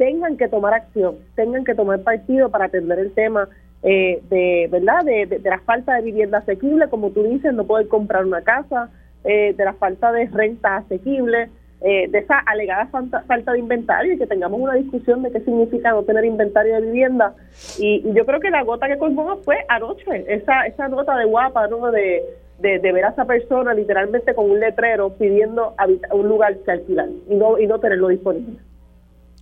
[0.02, 3.48] tengan que tomar acción, tengan que tomar partido para atender el tema
[3.84, 8.26] eh, de verdad de, la falta de vivienda asequible, como tú dices, no poder comprar
[8.26, 8.90] una casa,
[9.24, 11.50] eh, de la falta de renta asequible,
[11.82, 15.42] eh, de esa alegada falta, falta, de inventario y que tengamos una discusión de qué
[15.42, 17.36] significa no tener inventario de vivienda.
[17.78, 21.68] Y, yo creo que la gota que colmó fue anoche, esa, esa nota de guapa,
[21.68, 21.92] ¿no?
[21.92, 22.24] De,
[22.58, 25.76] de, ver a esa persona literalmente con un letrero pidiendo
[26.12, 28.71] un lugar que alquilar y no, y no tenerlo disponible.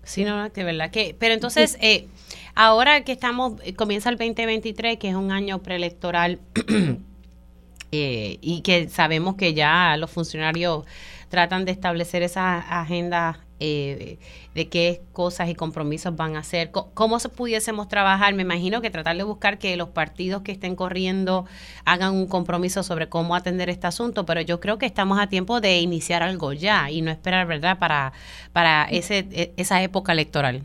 [0.04, 1.16] Sí, no, de verdad que.
[1.18, 2.08] Pero entonces, eh,
[2.56, 6.40] ahora que estamos, eh, comienza el 2023, que es un año preelectoral,
[7.92, 10.86] eh, y que sabemos que ya los funcionarios
[11.30, 14.18] tratan de establecer esa agenda eh,
[14.56, 18.34] de qué cosas y compromisos van a hacer, cómo se pudiésemos trabajar.
[18.34, 21.46] Me imagino que tratar de buscar que los partidos que estén corriendo
[21.86, 25.62] hagan un compromiso sobre cómo atender este asunto, pero yo creo que estamos a tiempo
[25.62, 28.14] de iniciar algo ya y no esperar, ¿verdad?, para,
[28.54, 30.64] para ese, e, esa época electoral.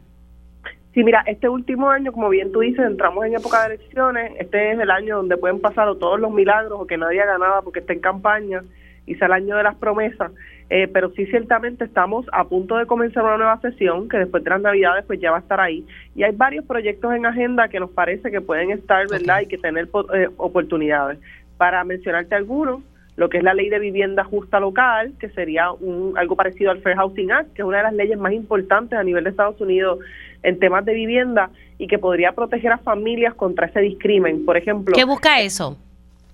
[0.94, 4.32] Sí, mira, este último año, como bien tú dices, entramos en época de elecciones.
[4.38, 7.62] Este es el año donde pueden pasar todos los milagros o que nadie ha ganado
[7.64, 8.62] porque está en campaña
[9.04, 10.30] y sea el año de las promesas,
[10.70, 14.50] eh, pero sí ciertamente estamos a punto de comenzar una nueva sesión que después de
[14.50, 15.84] las navidades pues ya va a estar ahí
[16.14, 19.42] y hay varios proyectos en agenda que nos parece que pueden estar, ¿verdad?
[19.42, 21.18] Y que tener eh, oportunidades.
[21.58, 22.80] Para mencionarte algunos,
[23.16, 26.80] lo que es la ley de vivienda justa local, que sería un, algo parecido al
[26.80, 29.60] Fair Housing Act, que es una de las leyes más importantes a nivel de Estados
[29.60, 29.98] Unidos
[30.42, 34.44] en temas de vivienda y que podría proteger a familias contra ese discrimen.
[34.44, 35.78] Por ejemplo, ¿qué busca eso?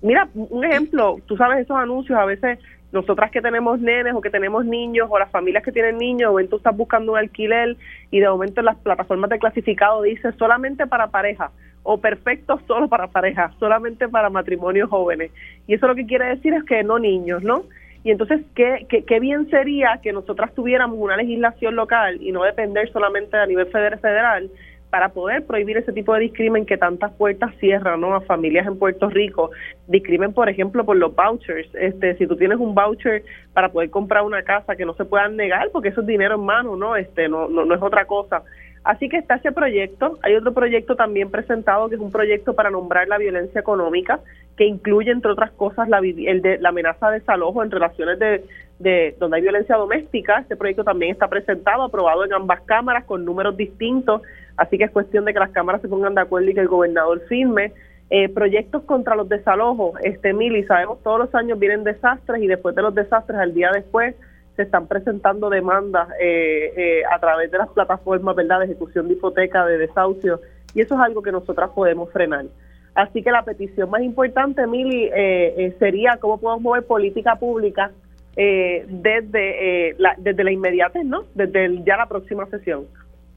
[0.01, 2.57] Mira, un ejemplo, tú sabes esos anuncios, a veces
[2.91, 6.47] nosotras que tenemos nenes o que tenemos niños o las familias que tienen niños, o
[6.47, 7.77] tú estás buscando un alquiler
[8.11, 11.51] y de momento en las plataformas de clasificado dice solamente para pareja
[11.83, 15.31] o perfecto solo para pareja, solamente para matrimonios jóvenes.
[15.67, 17.63] Y eso lo que quiere decir es que no niños, ¿no?
[18.03, 22.43] Y entonces, ¿qué, qué, qué bien sería que nosotras tuviéramos una legislación local y no
[22.43, 24.49] depender solamente a nivel federal
[24.91, 28.13] para poder prohibir ese tipo de discrimen que tantas puertas cierran ¿no?
[28.13, 29.49] a familias en Puerto Rico.
[29.87, 31.73] Discrimen, por ejemplo, por los vouchers.
[31.75, 33.23] Este, si tú tienes un voucher
[33.53, 36.45] para poder comprar una casa que no se puedan negar, porque eso es dinero en
[36.45, 36.97] mano, ¿no?
[36.97, 38.43] Este, no, no, no es otra cosa.
[38.83, 40.17] Así que está ese proyecto.
[40.23, 44.19] Hay otro proyecto también presentado que es un proyecto para nombrar la violencia económica,
[44.57, 48.43] que incluye, entre otras cosas, la, la amenaza de desalojo en relaciones de,
[48.79, 50.39] de donde hay violencia doméstica.
[50.39, 54.21] Este proyecto también está presentado, aprobado en ambas cámaras con números distintos.
[54.61, 56.67] Así que es cuestión de que las cámaras se pongan de acuerdo y que el
[56.67, 57.73] gobernador firme.
[58.11, 62.75] Eh, proyectos contra los desalojos, este Mili, sabemos todos los años vienen desastres y después
[62.75, 64.13] de los desastres, al día después,
[64.55, 69.15] se están presentando demandas eh, eh, a través de las plataformas verdad de ejecución de
[69.15, 70.41] hipoteca, de desahucio,
[70.75, 72.45] y eso es algo que nosotras podemos frenar.
[72.93, 77.89] Así que la petición más importante, Mili, eh, sería cómo podemos mover política pública
[78.35, 81.23] desde, la, desde la inmediatez, ¿no?
[81.33, 82.85] Desde ya la próxima sesión.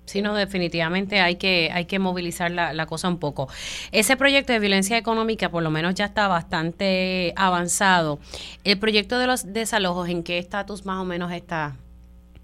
[0.05, 3.49] Sí, no, definitivamente hay que, hay que movilizar la, cosa un poco.
[3.91, 8.19] Ese proyecto de violencia económica por lo menos ya está bastante avanzado.
[8.65, 11.77] El proyecto de los desalojos, ¿en qué estatus más o menos está?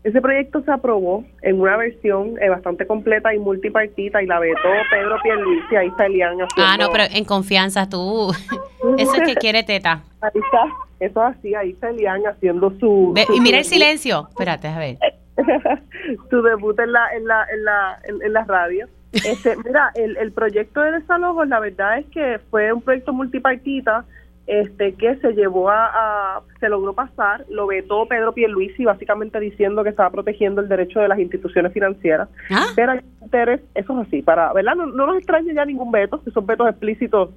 [0.02, 4.68] Ese proyecto se aprobó en una versión eh, bastante completa y multipartita y la vetó
[4.90, 8.32] Pedro Pierluisi, ahí está Elian Ah, no, pero en confianza tú,
[8.98, 10.02] eso es que quiere teta.
[10.22, 10.64] Ahí está,
[11.00, 13.12] eso así, ahí está Elian haciendo su...
[13.30, 14.96] y mira el silencio, espérate, a ver.
[16.30, 18.86] tu debut en la, en la, en la, en, la radio.
[19.12, 24.04] Este, mira, el, el proyecto de desalojo, la verdad es que fue un proyecto multipartita
[24.50, 29.90] este que se llevó a, se logró pasar, lo vetó Pedro Pierluisi básicamente diciendo que
[29.90, 32.28] estaba protegiendo el derecho de las instituciones financieras.
[32.50, 32.66] ¿Ah?
[32.74, 34.74] Pero interés, eso es así, para, ¿verdad?
[34.74, 37.30] No, no nos extraña ya ningún veto, esos vetos explícitos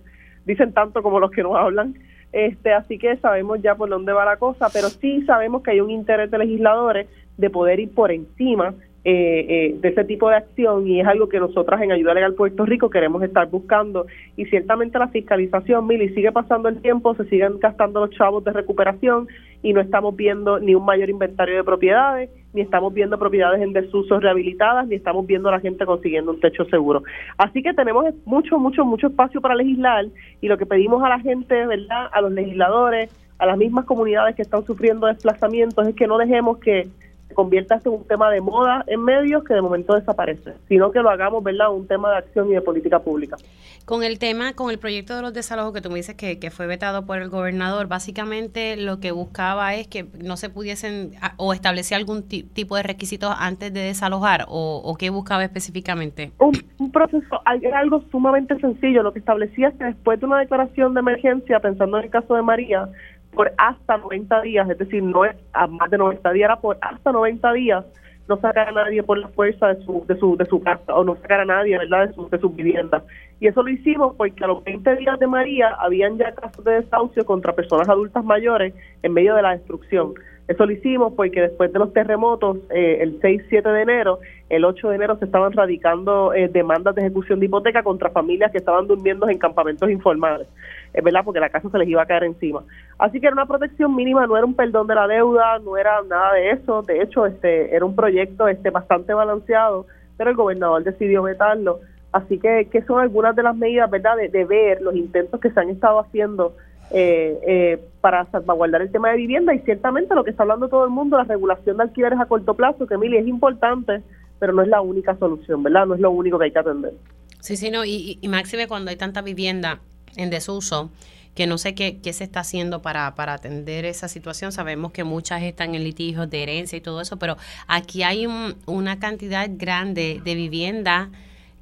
[0.46, 1.94] dicen tanto como los que nos hablan.
[2.32, 5.82] Este, así que sabemos ya por dónde va la cosa, pero sí sabemos que hay
[5.82, 7.08] un interés de legisladores
[7.38, 8.74] de poder ir por encima
[9.06, 12.36] eh, eh, de ese tipo de acción y es algo que nosotras en Ayuda Legal
[12.36, 14.06] Puerto Rico queremos estar buscando
[14.38, 18.54] y ciertamente la fiscalización, Mili, sigue pasando el tiempo, se siguen gastando los chavos de
[18.54, 19.28] recuperación
[19.62, 23.74] y no estamos viendo ni un mayor inventario de propiedades, ni estamos viendo propiedades en
[23.74, 27.04] desuso rehabilitadas, ni estamos viendo a la gente consiguiendo un techo seguro.
[27.38, 30.06] Así que tenemos mucho, mucho, mucho espacio para legislar
[30.40, 32.08] y lo que pedimos a la gente, ¿verdad?
[32.14, 36.60] A los legisladores, a las mismas comunidades que están sufriendo desplazamientos es que no dejemos
[36.60, 36.88] que
[37.34, 41.10] convierta en un tema de moda en medios que de momento desaparece, sino que lo
[41.10, 43.38] hagamos, ¿verdad?, un tema de acción y de política pública.
[43.86, 46.68] Con el tema, con el proyecto de los desalojos que tú me dices que, fue
[46.68, 51.98] vetado por el gobernador, básicamente lo que buscaba es que no se pudiesen o establecía
[51.98, 56.32] algún tipo de requisitos antes de desalojar o, o qué buscaba específicamente.
[56.40, 60.94] Un, un proceso, algo sumamente sencillo, lo que establecía es que después de una declaración
[60.94, 62.90] de emergencia, pensando en el caso de María,
[63.34, 66.78] por hasta 90 días, es decir, no es a más de 90 días, era por
[66.82, 67.86] hasta 90 días
[68.28, 71.04] no sacar a nadie por la fuerza de su, de su, de su casa o
[71.04, 73.04] no sacar a nadie, ¿verdad?, de su, de su vivienda.
[73.40, 76.82] Y eso lo hicimos porque a los 20 días de María habían ya casos de
[76.82, 80.14] desahucio contra personas adultas mayores en medio de la destrucción.
[80.48, 84.20] Eso lo hicimos porque después de los terremotos, eh, el 6-7 de enero,
[84.50, 88.52] el 8 de enero se estaban radicando eh, demandas de ejecución de hipoteca contra familias
[88.52, 90.48] que estaban durmiendo en campamentos informales,
[90.94, 92.64] es verdad, porque la casa se les iba a caer encima.
[93.00, 96.02] Así que era una protección mínima, no era un perdón de la deuda, no era
[96.04, 96.84] nada de eso.
[96.84, 99.88] De hecho, este era un proyecto este bastante balanceado,
[100.18, 101.80] pero el gobernador decidió vetarlo.
[102.12, 105.50] Así que, que son algunas de las medidas, ¿verdad?, de, de ver los intentos que
[105.50, 106.56] se han estado haciendo
[106.92, 110.84] eh, eh, para salvaguardar el tema de vivienda y ciertamente lo que está hablando todo
[110.84, 114.04] el mundo, la regulación de alquileres a corto plazo, que Mili es importante,
[114.38, 115.88] pero no es la única solución, ¿verdad?
[115.88, 116.94] No es lo único que hay que atender.
[117.40, 119.80] Sí, sí, no, y, y máxime cuando hay tanta vivienda
[120.16, 120.92] en desuso,
[121.36, 124.52] que no sé qué, qué se está haciendo para, para atender esa situación.
[124.52, 127.38] Sabemos que muchas están en litigios de herencia y todo eso, pero
[127.68, 128.28] aquí hay
[128.66, 131.10] una cantidad grande de vivienda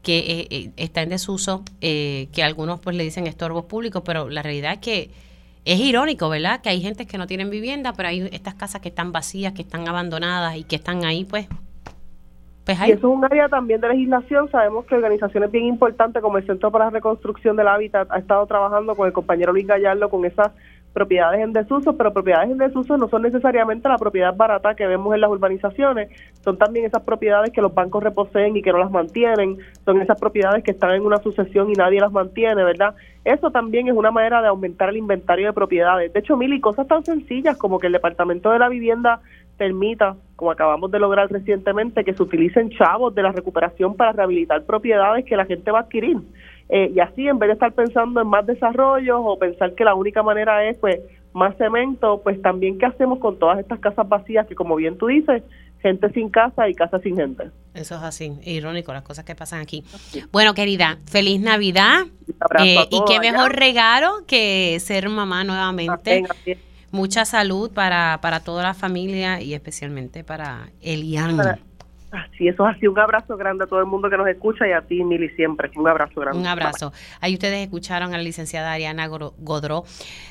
[0.03, 4.29] que eh, eh, está en desuso, eh, que algunos pues le dicen estorbos públicos, pero
[4.29, 5.11] la realidad es que
[5.63, 6.61] es irónico, ¿verdad?
[6.61, 9.61] Que hay gente que no tienen vivienda, pero hay estas casas que están vacías, que
[9.61, 11.47] están abandonadas y que están ahí, pues.
[12.65, 12.79] Pues.
[12.87, 14.49] Y eso es un área también de legislación.
[14.51, 18.45] Sabemos que organizaciones bien importantes como el Centro para la Reconstrucción del Hábitat ha estado
[18.45, 20.51] trabajando con el compañero Luis Gallardo con esas
[20.93, 25.13] propiedades en desuso, pero propiedades en desuso no son necesariamente la propiedad barata que vemos
[25.13, 26.09] en las urbanizaciones,
[26.43, 30.19] son también esas propiedades que los bancos reposeen y que no las mantienen, son esas
[30.19, 32.95] propiedades que están en una sucesión y nadie las mantiene, ¿verdad?
[33.23, 36.11] Eso también es una manera de aumentar el inventario de propiedades.
[36.11, 39.21] De hecho, Mili, cosas tan sencillas como que el Departamento de la Vivienda
[39.61, 44.63] permita, como acabamos de lograr recientemente, que se utilicen chavos de la recuperación para rehabilitar
[44.63, 46.17] propiedades que la gente va a adquirir.
[46.67, 49.93] Eh, y así, en vez de estar pensando en más desarrollos o pensar que la
[49.93, 50.99] única manera es pues
[51.33, 55.05] más cemento, pues también qué hacemos con todas estas casas vacías que como bien tú
[55.05, 55.43] dices,
[55.79, 57.51] gente sin casa y casa sin gente.
[57.75, 59.83] Eso es así, irónico las cosas que pasan aquí.
[60.31, 62.07] Bueno, querida, feliz Navidad.
[62.63, 66.23] Eh, y qué mejor regalo que ser mamá nuevamente.
[66.91, 71.39] Mucha salud para, para toda la familia y especialmente para Elian.
[72.37, 72.87] Sí, eso es así.
[72.87, 75.71] Un abrazo grande a todo el mundo que nos escucha y a ti, Mili, siempre.
[75.75, 76.39] Un abrazo grande.
[76.39, 76.91] Un abrazo.
[77.21, 79.85] Ahí ustedes escucharon a la licenciada Ariana Godró,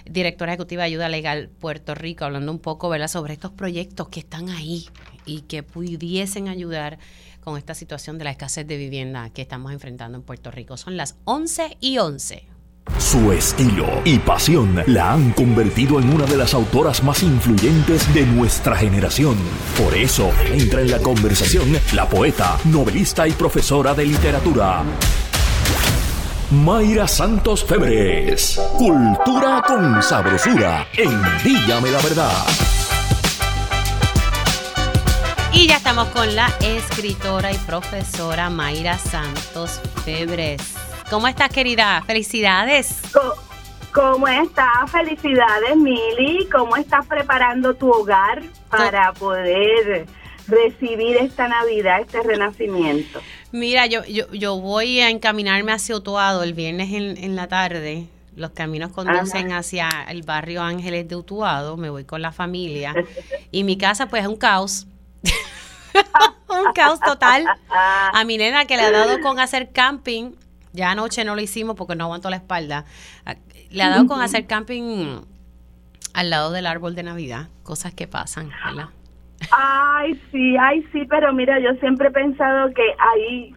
[0.04, 3.08] directora ejecutiva de Ayuda Legal Puerto Rico, hablando un poco ¿verdad?
[3.08, 4.88] sobre estos proyectos que están ahí
[5.24, 6.98] y que pudiesen ayudar
[7.40, 10.76] con esta situación de la escasez de vivienda que estamos enfrentando en Puerto Rico.
[10.76, 12.59] Son las 11 y 11.
[12.98, 18.26] Su estilo y pasión la han convertido en una de las autoras más influyentes de
[18.26, 19.36] nuestra generación.
[19.82, 24.82] Por eso entra en la conversación la poeta, novelista y profesora de literatura.
[26.50, 28.60] Mayra Santos Febres.
[28.76, 32.46] Cultura con sabrosura en Dígame la verdad.
[35.52, 40.89] Y ya estamos con la escritora y profesora Mayra Santos Febres.
[41.10, 42.00] ¿Cómo estás, querida?
[42.06, 43.02] Felicidades.
[43.92, 44.88] ¿Cómo estás?
[44.92, 46.48] Felicidades, Mili.
[46.52, 50.06] ¿Cómo estás preparando tu hogar para poder
[50.46, 53.20] recibir esta Navidad, este renacimiento?
[53.50, 58.06] Mira, yo, yo, yo voy a encaminarme hacia Utuado el viernes en, la tarde.
[58.36, 61.76] Los caminos conducen hacia el barrio Ángeles de Utuado.
[61.76, 62.94] Me voy con la familia.
[63.50, 64.86] Y mi casa, pues, es un caos.
[66.48, 67.46] un caos total.
[67.68, 70.34] A mi nena que le ha dado con hacer camping
[70.72, 72.84] ya anoche no lo hicimos porque no aguanto la espalda.
[73.26, 73.34] Ah,
[73.70, 75.20] le ha dado con hacer camping
[76.14, 78.88] al lado del árbol de Navidad, cosas que pasan, ¿verdad?
[79.52, 83.54] Ay, sí, ay, sí, pero mira, yo siempre he pensado que ahí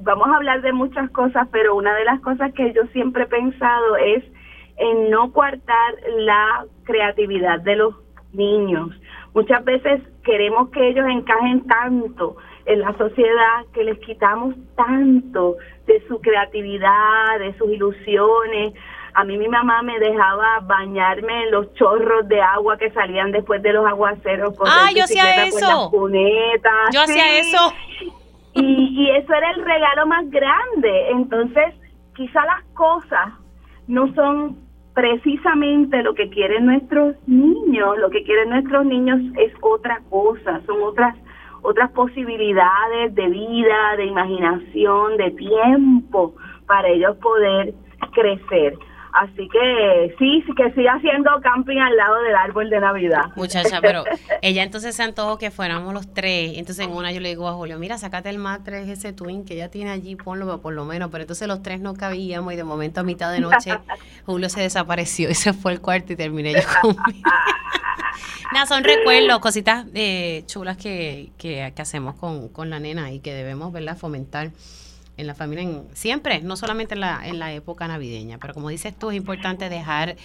[0.00, 3.26] vamos a hablar de muchas cosas, pero una de las cosas que yo siempre he
[3.26, 4.24] pensado es
[4.76, 7.94] en no coartar la creatividad de los
[8.32, 8.90] niños.
[9.34, 12.36] Muchas veces queremos que ellos encajen tanto
[12.66, 15.56] en la sociedad que les quitamos tanto
[15.86, 18.74] de su creatividad, de sus ilusiones.
[19.14, 23.62] A mí mi mamá me dejaba bañarme en los chorros de agua que salían después
[23.62, 24.54] de los aguaceros.
[24.66, 25.90] Ah, yo hacía eso.
[26.92, 27.72] Yo hacía eso.
[28.52, 31.10] Y, y eso era el regalo más grande.
[31.10, 31.74] Entonces,
[32.16, 33.32] quizá las cosas
[33.86, 34.56] no son
[34.94, 40.82] precisamente lo que quieren nuestros niños, lo que quieren nuestros niños es otra cosa, son
[40.82, 41.14] otras
[41.62, 46.34] otras posibilidades de vida, de imaginación, de tiempo
[46.66, 47.74] para ellos poder
[48.12, 48.78] crecer.
[49.16, 53.22] Así que sí, que siga haciendo camping al lado del árbol de Navidad.
[53.34, 54.04] Muchacha, pero
[54.42, 56.58] ella entonces se antojó que fuéramos los tres.
[56.58, 59.54] Entonces en una yo le digo a Julio, mira, sacate el matres ese twin que
[59.54, 61.08] ella tiene allí, ponlo por lo menos.
[61.10, 63.72] Pero entonces los tres no cabíamos y de momento a mitad de noche
[64.26, 67.02] Julio se desapareció y se fue al cuarto y terminé yo conmigo.
[68.52, 73.32] Nada, son recuerdos, cositas eh, chulas que, que, hacemos con, con la nena y que
[73.32, 73.96] debemos ¿verdad?
[73.96, 74.50] fomentar
[75.16, 78.96] en la familia siempre, no solamente en la, en la época navideña, pero como dices
[78.96, 80.16] tú, es importante dejar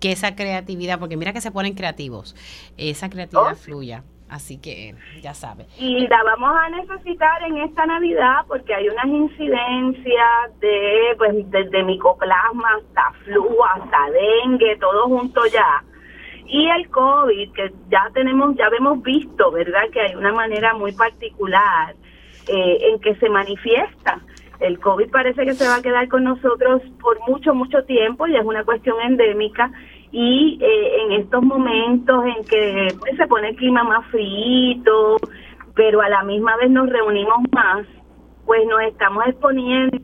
[0.00, 2.34] que esa creatividad, porque mira que se ponen creativos,
[2.76, 3.56] esa creatividad oh.
[3.56, 4.04] fluya.
[4.30, 5.66] Así que ya sabes.
[5.78, 11.82] Y la vamos a necesitar en esta Navidad porque hay unas incidencias de, pues, desde
[11.82, 15.82] micoplasma hasta flu, hasta dengue, todo junto ya.
[16.46, 19.88] Y el COVID, que ya tenemos, ya hemos visto, ¿verdad?
[19.92, 21.94] Que hay una manera muy particular
[22.48, 24.20] eh, en que se manifiesta
[24.60, 28.36] el COVID parece que se va a quedar con nosotros por mucho, mucho tiempo y
[28.36, 29.70] es una cuestión endémica
[30.10, 35.16] y eh, en estos momentos en que pues, se pone el clima más frío,
[35.74, 37.86] pero a la misma vez nos reunimos más,
[38.46, 39.98] pues nos estamos exponiendo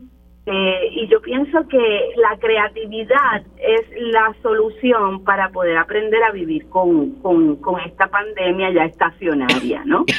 [0.47, 6.69] eh, y yo pienso que la creatividad es la solución para poder aprender a vivir
[6.69, 10.05] con, con, con esta pandemia ya estacionaria, ¿no?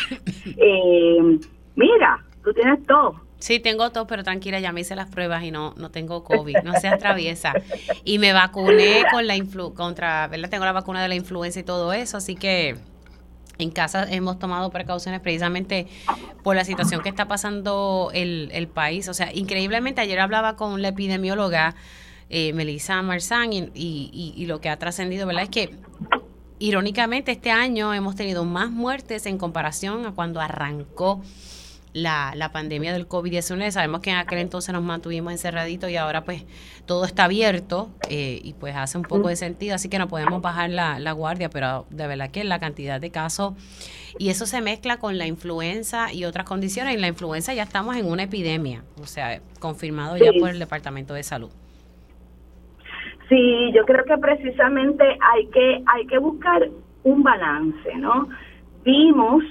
[0.58, 1.40] Eh,
[1.76, 5.52] mira, tú tienes todo Sí, tengo tos, pero tranquila, ya me hice las pruebas y
[5.52, 7.54] no, no tengo COVID, no seas traviesa.
[8.04, 10.50] Y me vacuné con la influ contra, ¿verdad?
[10.50, 12.78] Tengo la vacuna de la influenza y todo eso, así que
[13.58, 15.88] en casa hemos tomado precauciones precisamente
[16.44, 19.08] por la situación que está pasando el, el país.
[19.10, 21.76] O sea, increíblemente ayer hablaba con la epidemióloga
[22.30, 25.44] eh, Melissa Marzán y, y, y lo que ha trascendido, ¿verdad?
[25.44, 25.76] Es que
[26.60, 31.22] irónicamente este año hemos tenido más muertes en comparación a cuando arrancó
[31.96, 33.72] la, la pandemia del COVID-19.
[33.72, 36.46] Sabemos que en aquel entonces nos mantuvimos encerraditos y ahora pues
[36.86, 40.41] todo está abierto eh, y pues hace un poco de sentido, así que no podemos
[40.41, 43.54] bajar la, la guardia, pero de verdad que la cantidad de casos
[44.20, 46.96] y eso se mezcla con la influenza y otras condiciones.
[46.96, 51.14] En la influenza ya estamos en una epidemia, o sea, confirmado ya por el Departamento
[51.14, 51.50] de Salud.
[53.30, 56.70] Sí, yo creo que precisamente hay que hay que buscar
[57.04, 58.28] un balance, ¿no?
[58.84, 59.43] Vimos,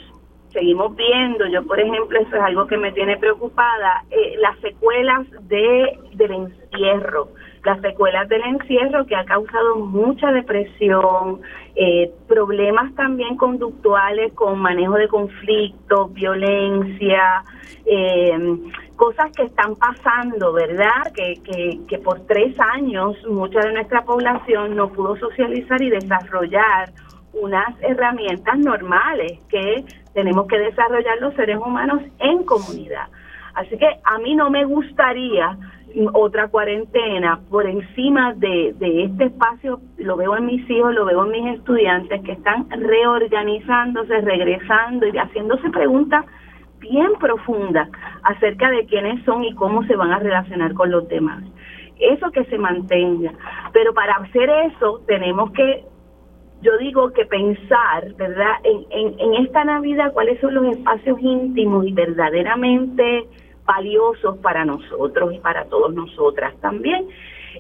[0.55, 5.27] seguimos viendo, yo por ejemplo, eso es algo que me tiene preocupada, eh, las secuelas
[5.49, 7.29] de del encierro,
[7.65, 11.41] las secuelas del encierro que ha causado mucha depresión,
[11.75, 17.43] eh, problemas también conductuales con manejo de conflictos, violencia,
[17.85, 18.57] eh,
[18.97, 21.13] cosas que están pasando, ¿verdad?
[21.15, 26.91] Que, que, que por tres años mucha de nuestra población no pudo socializar y desarrollar
[27.33, 29.85] unas herramientas normales que
[30.15, 33.09] tenemos que desarrollar los seres humanos en comunidad.
[33.55, 35.57] Así que a mí no me gustaría
[36.13, 41.25] otra cuarentena por encima de, de este espacio, lo veo en mis hijos, lo veo
[41.25, 46.25] en mis estudiantes que están reorganizándose, regresando y haciéndose preguntas
[46.81, 47.89] bien profundas
[48.23, 51.43] acerca de quiénes son y cómo se van a relacionar con los demás.
[51.99, 53.33] Eso que se mantenga.
[53.73, 55.85] Pero para hacer eso tenemos que
[56.65, 58.55] yo digo que pensar, ¿verdad?
[58.65, 63.27] En, en, en esta Navidad, cuáles son los espacios íntimos y verdaderamente
[63.67, 67.07] valiosos para nosotros y para todos nosotras también.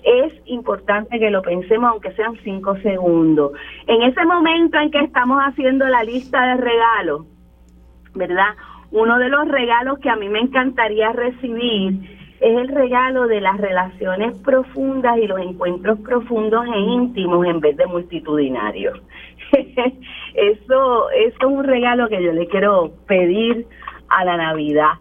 [0.02, 3.52] Es importante que lo pensemos, aunque sean cinco segundos.
[3.86, 7.26] En ese momento en que estamos haciendo la lista de regalos,
[8.14, 8.54] ¿verdad?
[8.90, 13.58] Uno de los regalos que a mí me encantaría recibir es el regalo de las
[13.58, 19.00] relaciones profundas y los encuentros profundos e íntimos en vez de multitudinarios.
[20.34, 23.66] eso, eso es un regalo que yo le quiero pedir
[24.08, 24.92] a la Navidad.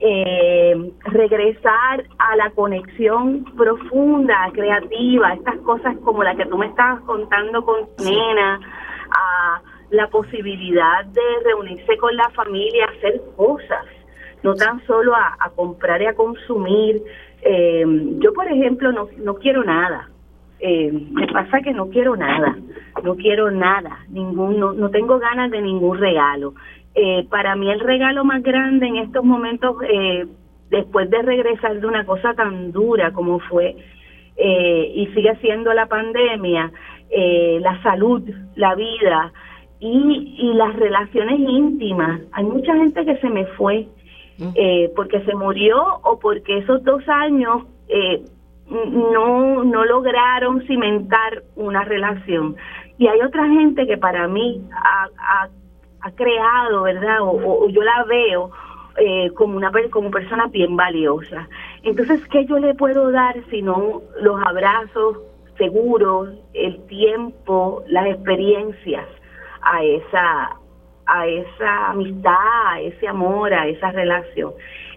[0.00, 7.00] Eh, regresar a la conexión profunda, creativa, estas cosas como la que tú me estabas
[7.02, 8.60] contando con nena,
[9.16, 13.86] a la posibilidad de reunirse con la familia, hacer cosas,
[14.44, 17.02] no tan solo a, comprar y a consumir.
[17.42, 17.84] Eh,
[18.20, 20.10] yo, por ejemplo, no, no quiero nada.
[20.60, 22.56] Eh, me pasa que no quiero nada,
[23.02, 26.54] no quiero nada, ningún, no, no tengo ganas de ningún regalo.
[26.94, 30.26] Eh, para mí el regalo más grande en estos momentos, eh,
[30.70, 33.76] después de regresar de una cosa tan dura como fue
[34.36, 36.70] eh, y sigue siendo la pandemia,
[37.10, 38.22] eh, la salud,
[38.54, 39.32] la vida
[39.80, 42.20] y, y las relaciones íntimas.
[42.32, 43.88] Hay mucha gente que se me fue
[44.38, 48.24] eh, porque se murió o porque esos dos años eh,
[48.68, 52.56] no, no lograron cimentar una relación.
[52.98, 55.08] Y hay otra gente que para mí ha,
[56.00, 57.18] ha, creado, ¿verdad?
[57.22, 58.50] O, yo la veo
[58.98, 61.48] eh, como una como persona bien valiosa.
[61.82, 65.18] Entonces, ¿qué yo le puedo dar si no los abrazos
[65.56, 69.06] seguros, el tiempo, las experiencias
[69.62, 70.56] a esa
[71.06, 72.32] a esa amistad,
[72.66, 74.52] a ese amor, a esa relación.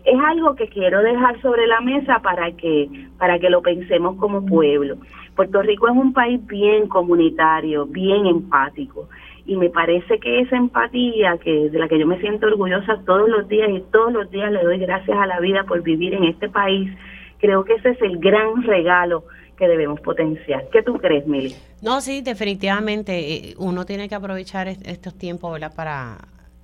[0.05, 4.45] Es algo que quiero dejar sobre la mesa para que para que lo pensemos como
[4.45, 4.97] pueblo.
[5.35, 9.07] Puerto Rico es un país bien comunitario, bien empático
[9.47, 13.29] y me parece que esa empatía que de la que yo me siento orgullosa todos
[13.29, 16.25] los días y todos los días le doy gracias a la vida por vivir en
[16.25, 16.91] este país,
[17.39, 19.23] creo que ese es el gran regalo
[19.57, 20.69] que debemos potenciar.
[20.71, 21.55] ¿Qué tú crees, Mili?
[21.81, 25.73] No, sí, definitivamente eh, uno tiene que aprovechar est- estos tiempos, ¿verdad?
[25.75, 26.17] Para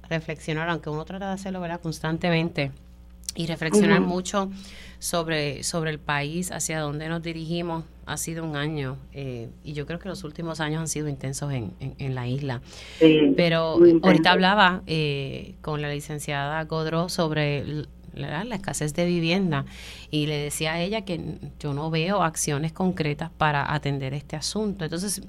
[0.10, 1.82] reflexionar, aunque uno trata de hacerlo, ¿verdad?
[1.82, 2.72] Constantemente
[3.36, 4.52] y reflexionar mucho
[5.00, 7.84] sobre, sobre el país, hacia dónde nos dirigimos.
[8.06, 11.52] Ha sido un año eh, y yo creo que los últimos años han sido intensos
[11.52, 12.62] en, en, en la isla.
[13.00, 19.66] Sí, Pero ahorita hablaba eh, con la licenciada Godro sobre la, escasez de vivienda
[20.12, 24.86] y le decía a ella que yo no veo acciones concretas para atender este asunto.
[24.86, 25.22] Entonces,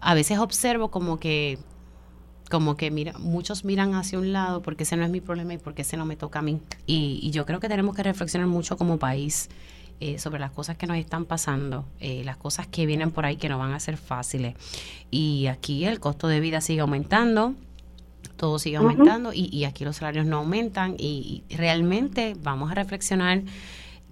[0.00, 1.58] a veces observo como que
[2.50, 5.58] como que mira, muchos miran hacia un lado porque ese no es mi problema y
[5.58, 6.62] porque ese no me toca a mí.
[6.86, 9.50] Y, y yo creo que tenemos que reflexionar mucho como país
[10.00, 13.36] eh, sobre las cosas que nos están pasando, eh, las cosas que vienen por ahí
[13.36, 14.54] que no van a ser fáciles.
[15.10, 17.54] Y aquí el costo de vida sigue aumentando.
[18.38, 22.74] Todo sigue aumentando y, y aquí los salarios no aumentan y, y realmente vamos a
[22.74, 23.42] reflexionar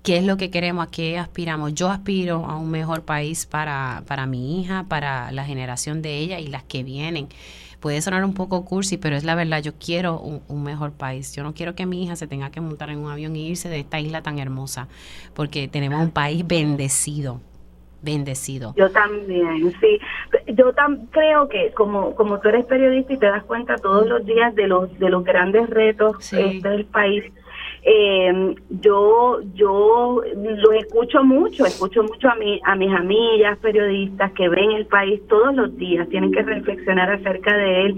[0.02, 1.74] qué es lo que queremos, a qué aspiramos.
[1.74, 6.38] Yo aspiro a un mejor país para, para mi hija, para la generación de ella
[6.38, 7.28] y las que vienen.
[7.80, 11.34] Puede sonar un poco cursi, pero es la verdad, yo quiero un, un mejor país.
[11.34, 13.68] Yo no quiero que mi hija se tenga que montar en un avión y irse
[13.68, 14.88] de esta isla tan hermosa,
[15.34, 17.40] porque tenemos un país bendecido,
[18.02, 18.74] bendecido.
[18.76, 19.98] Yo también, sí.
[20.48, 24.24] Yo tam creo que como como tú eres periodista y te das cuenta todos los
[24.24, 26.60] días de los de los grandes retos Sí.
[26.60, 27.24] del país,
[27.82, 34.48] eh, yo yo los escucho mucho, escucho mucho a mi, a mis amigas periodistas que
[34.48, 37.96] ven el país todos los días, tienen que reflexionar acerca de él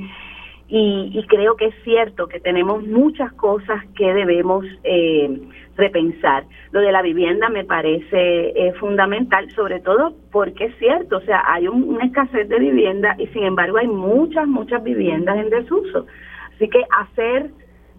[0.69, 5.41] y, y creo que es cierto que tenemos muchas cosas que debemos eh,
[5.77, 6.45] repensar.
[6.73, 11.43] Lo de la vivienda me parece eh, fundamental, sobre todo porque es cierto, o sea,
[11.47, 16.07] hay un- una escasez de vivienda y sin embargo hay muchas, muchas viviendas en desuso.
[16.55, 17.51] Así que hacer,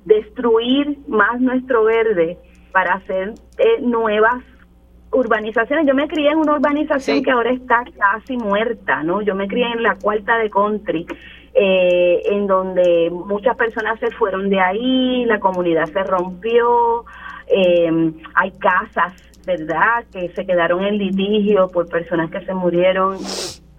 [0.06, 2.38] destruir más nuestro verde
[2.72, 4.44] para hacer eh, nuevas
[5.12, 5.88] urbanizaciones.
[5.88, 7.24] Yo me crié en una urbanización Sí.
[7.24, 9.22] que ahora está casi muerta, ¿no?
[9.22, 11.06] Yo me crié en la cuarta de country,
[11.54, 17.06] eh, en donde muchas personas se fueron de ahí, la comunidad se rompió,
[17.48, 19.14] eh, hay casas,
[19.46, 23.18] ¿verdad?, que se quedaron en litigio por personas que se murieron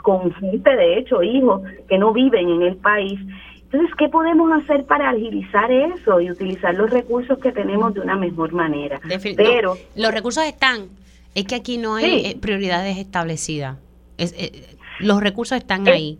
[0.02, 3.20] con gente, de hecho, hijos que no viven en el país.
[3.64, 8.16] Entonces, ¿qué podemos hacer para agilizar eso y utilizar los recursos que tenemos de una
[8.16, 8.98] mejor manera?
[9.02, 10.88] Defin- Pero no, los recursos están.
[11.36, 12.26] Es que aquí no hay Sí.
[12.30, 13.76] eh, prioridades establecidas.
[14.18, 16.18] Es, eh, los recursos están ahí.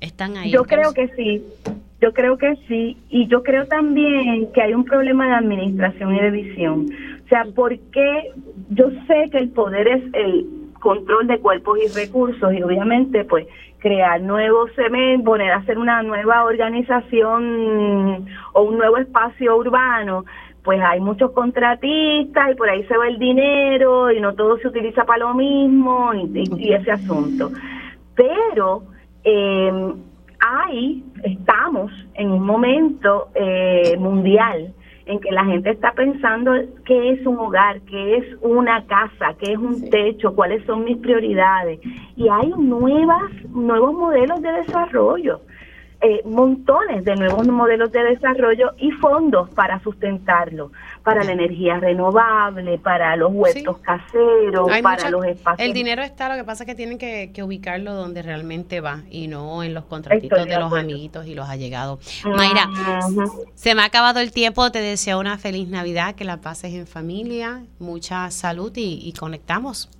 [0.00, 0.50] Están ahí.
[0.50, 1.42] Yo creo que sí,
[2.00, 6.20] yo creo que sí, y yo creo también que hay un problema de administración y
[6.20, 6.88] de visión.
[7.24, 8.30] O sea, porque
[8.70, 10.46] yo sé que el poder es el
[10.80, 13.46] control de cuerpos y recursos y obviamente pues
[13.80, 20.24] crear nuevos cementos, poner a hacer una nueva organización o un nuevo espacio urbano,
[20.62, 24.68] pues hay muchos contratistas y por ahí se va el dinero y no todo se
[24.68, 27.52] utiliza para lo mismo y, y- y ese asunto.
[28.14, 28.82] Pero
[29.24, 29.94] eh,
[30.40, 34.74] hay, estamos en un momento eh, mundial
[35.06, 36.52] en que la gente está pensando
[36.84, 40.98] qué es un hogar, qué es una casa, qué es un techo, cuáles son mis
[40.98, 41.80] prioridades.
[42.16, 45.40] Y hay nuevas, nuevos modelos de desarrollo,
[46.02, 50.72] eh, montones de nuevos modelos de desarrollo y fondos para sustentarlo,
[51.02, 53.82] para la energía renovable, para los huertos Sí.
[53.82, 55.66] caseros, Hay para mucha- los espacios.
[55.66, 59.02] el dinero está, lo que pasa es que tienen que, que ubicarlo donde realmente va
[59.10, 60.84] y no en los contratitos Estoy de los acuerdo.
[60.84, 62.22] amiguitos y los allegados.
[62.24, 62.68] Mayra,
[63.54, 66.86] se me ha acabado el tiempo, te deseo una feliz Navidad, que la pases en
[66.86, 69.90] familia, mucha salud y, y conectamos.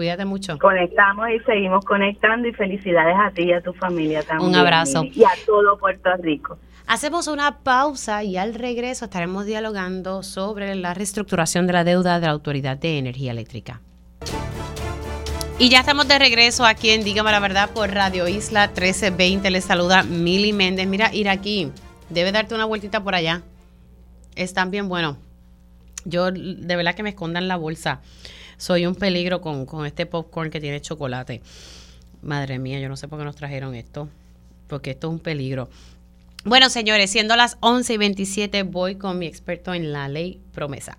[0.00, 0.58] Cuídate mucho.
[0.58, 4.48] Conectamos y seguimos conectando y felicidades a ti y a tu familia también.
[4.48, 5.04] Un abrazo.
[5.04, 6.58] Y a todo Puerto Rico.
[6.86, 12.24] Hacemos una pausa y al regreso estaremos dialogando sobre la reestructuración de la deuda de
[12.24, 13.82] la Autoridad de Energía Eléctrica.
[15.58, 19.50] Y ya estamos de regreso aquí en Dígame la Verdad por Radio Isla 1320.
[19.50, 20.86] Les saluda Mili Méndez.
[20.86, 21.70] Mira, ir aquí.
[22.08, 23.42] Debe darte una vueltita por allá.
[24.34, 25.18] Están bien buenos.
[26.06, 28.00] Yo de verdad que me escondan la bolsa.
[28.60, 31.40] Soy un peligro con, con este popcorn que tiene chocolate.
[32.20, 34.06] Madre mía, yo no sé por qué nos trajeron esto.
[34.66, 35.70] Porque esto es un peligro.
[36.44, 40.98] Bueno, señores, siendo las 11 y 27, voy con mi experto en la ley promesa.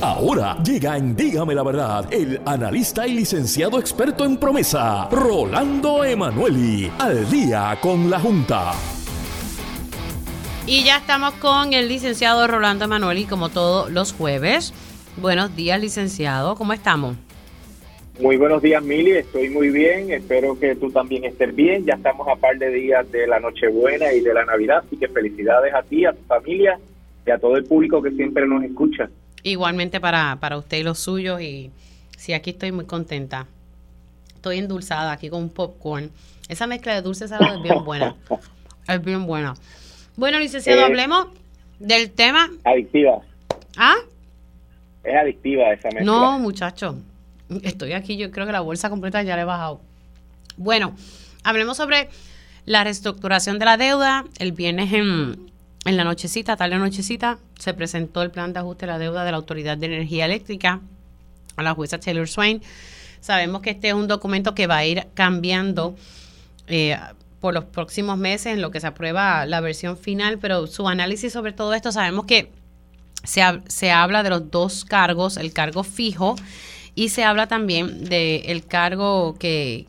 [0.00, 6.90] Ahora llega en Dígame la Verdad el analista y licenciado experto en promesa, Rolando Emanueli,
[6.98, 8.72] al día con la Junta.
[10.66, 14.72] Y ya estamos con el licenciado Rolando Emanueli, como todos los jueves.
[15.20, 16.54] Buenos días, licenciado.
[16.54, 17.16] ¿Cómo estamos?
[18.20, 19.12] Muy buenos días, Mili.
[19.12, 20.10] Estoy muy bien.
[20.12, 21.84] Espero que tú también estés bien.
[21.84, 24.82] Ya estamos a par de días de la Nochebuena y de la Navidad.
[24.86, 26.78] Así que felicidades a ti, a tu familia
[27.26, 29.08] y a todo el público que siempre nos escucha.
[29.42, 31.40] Igualmente para, para usted y los suyos.
[31.40, 31.70] Y
[32.16, 33.46] sí, aquí estoy muy contenta.
[34.34, 36.10] Estoy endulzada aquí con un popcorn.
[36.48, 38.14] Esa mezcla de dulce y salado es bien buena.
[38.88, 39.52] Es bien buena.
[40.16, 40.84] Bueno, licenciado, Eh.
[40.84, 41.26] hablemos
[41.78, 42.48] del tema.
[42.64, 43.20] Adictiva.
[43.76, 43.96] ¿Ah?
[45.08, 46.04] Es adictiva esa mezcla.
[46.04, 46.96] No, muchacho.
[47.62, 49.80] Estoy aquí, yo creo que la bolsa completa ya la he bajado.
[50.56, 50.94] Bueno,
[51.44, 52.10] hablemos sobre
[52.66, 54.24] la reestructuración de la deuda.
[54.38, 55.50] El viernes en,
[55.86, 59.30] en la nochecita, tarde nochecita, se presentó el plan de ajuste de la deuda de
[59.30, 60.80] la Autoridad de Energía Eléctrica
[61.56, 62.60] a la jueza Taylor Swain.
[63.20, 65.96] Sabemos que este es un documento que va a ir cambiando
[66.66, 66.96] eh,
[67.40, 71.32] por los próximos meses en lo que se aprueba la versión final, pero su análisis
[71.32, 72.50] sobre todo esto, sabemos que
[73.28, 76.34] se, se habla de los dos cargos, el cargo fijo
[76.94, 79.86] y se habla también del cargo que,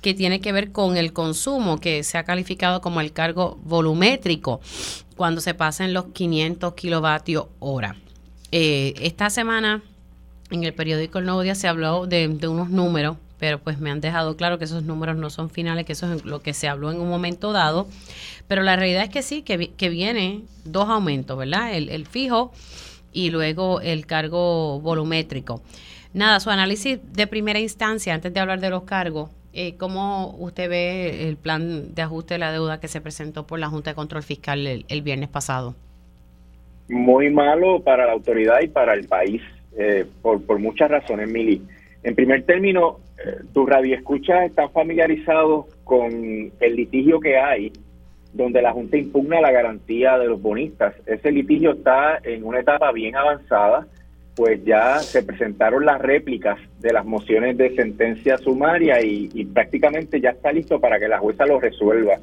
[0.00, 4.60] que tiene que ver con el consumo, que se ha calificado como el cargo volumétrico
[5.14, 7.96] cuando se pasan los 500 kilovatios hora.
[8.50, 9.82] Eh, esta semana
[10.50, 14.00] en el periódico El Nuevo Día se habló de, unos números, pero pues me han
[14.00, 16.92] dejado claro que esos números no son finales, que eso es lo que se habló
[16.92, 17.88] en un momento dado.
[18.46, 21.74] Pero la realidad es que sí, que, que viene dos aumentos, ¿verdad?
[21.74, 22.52] El, el fijo
[23.12, 25.62] y luego el cargo volumétrico.
[26.12, 30.68] Nada, su análisis de primera instancia, antes de hablar de los cargos, eh, ¿cómo usted
[30.68, 33.94] ve el plan de ajuste de la deuda que se presentó por la Junta de
[33.94, 35.74] Control Fiscal el, viernes pasado?
[36.88, 39.40] Muy malo para la autoridad y para el país,
[39.78, 41.62] eh, por, por muchas razones, Mili.
[42.02, 42.98] En primer término,
[43.52, 46.10] tu radioescuchas están familiarizados con
[46.60, 47.72] el litigio que hay
[48.32, 50.94] donde la Junta impugna la garantía de los bonistas.
[51.06, 53.86] Ese litigio está en una etapa bien avanzada,
[54.36, 60.30] pues ya se presentaron las réplicas de las mociones de sentencia sumaria y, prácticamente ya
[60.30, 62.18] está listo para que la jueza lo resuelva.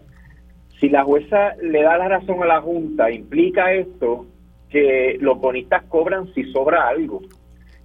[0.80, 4.26] Si la jueza le da la razón a la Junta, implica esto
[4.70, 7.22] que los bonistas cobran si sobra algo.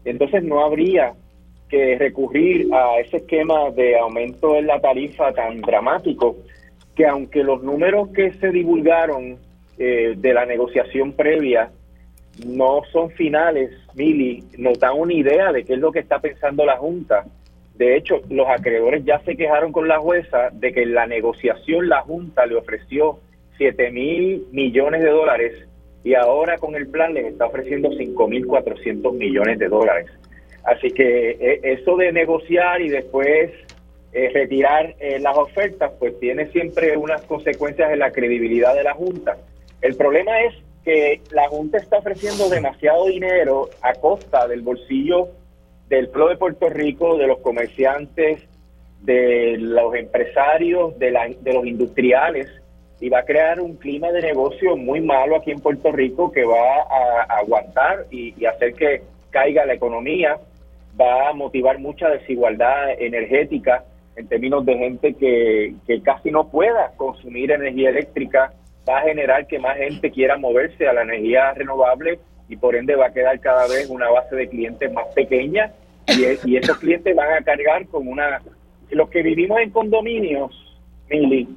[0.04, 1.14] Entonces no habría
[1.72, 6.36] que recurrir a ese esquema de aumento en la tarifa tan dramático
[6.94, 9.38] que aunque los números que se divulgaron
[9.78, 11.70] eh, de la negociación previa
[12.46, 16.66] no son finales, Mili, nos dan una idea de qué es lo que está pensando
[16.66, 17.24] la Junta.
[17.74, 21.88] De hecho, los acreedores ya se quejaron con la jueza de que en la negociación
[21.88, 23.18] la Junta le ofreció
[23.56, 25.66] 7 mil millones de dólares
[26.04, 30.10] y ahora con el plan les está ofreciendo 5 mil 400 millones de dólares.
[30.64, 33.50] Así que eh, eso de negociar y después
[34.12, 38.94] eh, retirar eh, las ofertas, pues tiene siempre unas consecuencias en la credibilidad de la
[38.94, 39.38] Junta.
[39.80, 45.28] El problema es que la Junta está ofreciendo demasiado dinero a costa del bolsillo
[45.88, 48.42] del pueblo de Puerto Rico, de los comerciantes,
[49.00, 52.48] de los empresarios, de, la, de los industriales,
[53.00, 56.44] y va a crear un clima de negocio muy malo aquí en Puerto Rico que
[56.44, 60.38] va a, aguantar y hacer que caiga la economía,
[61.00, 63.84] va a motivar mucha desigualdad energética
[64.16, 68.52] en términos de gente que, casi no pueda consumir energía eléctrica,
[68.88, 72.94] va a generar que más gente quiera moverse a la energía renovable y por ende
[72.94, 75.72] va a quedar cada vez una base de clientes más pequeña.
[76.08, 78.42] Y, y esos clientes van a cargar con una...
[78.90, 80.52] Los que vivimos en condominios,
[81.08, 81.48] Mili,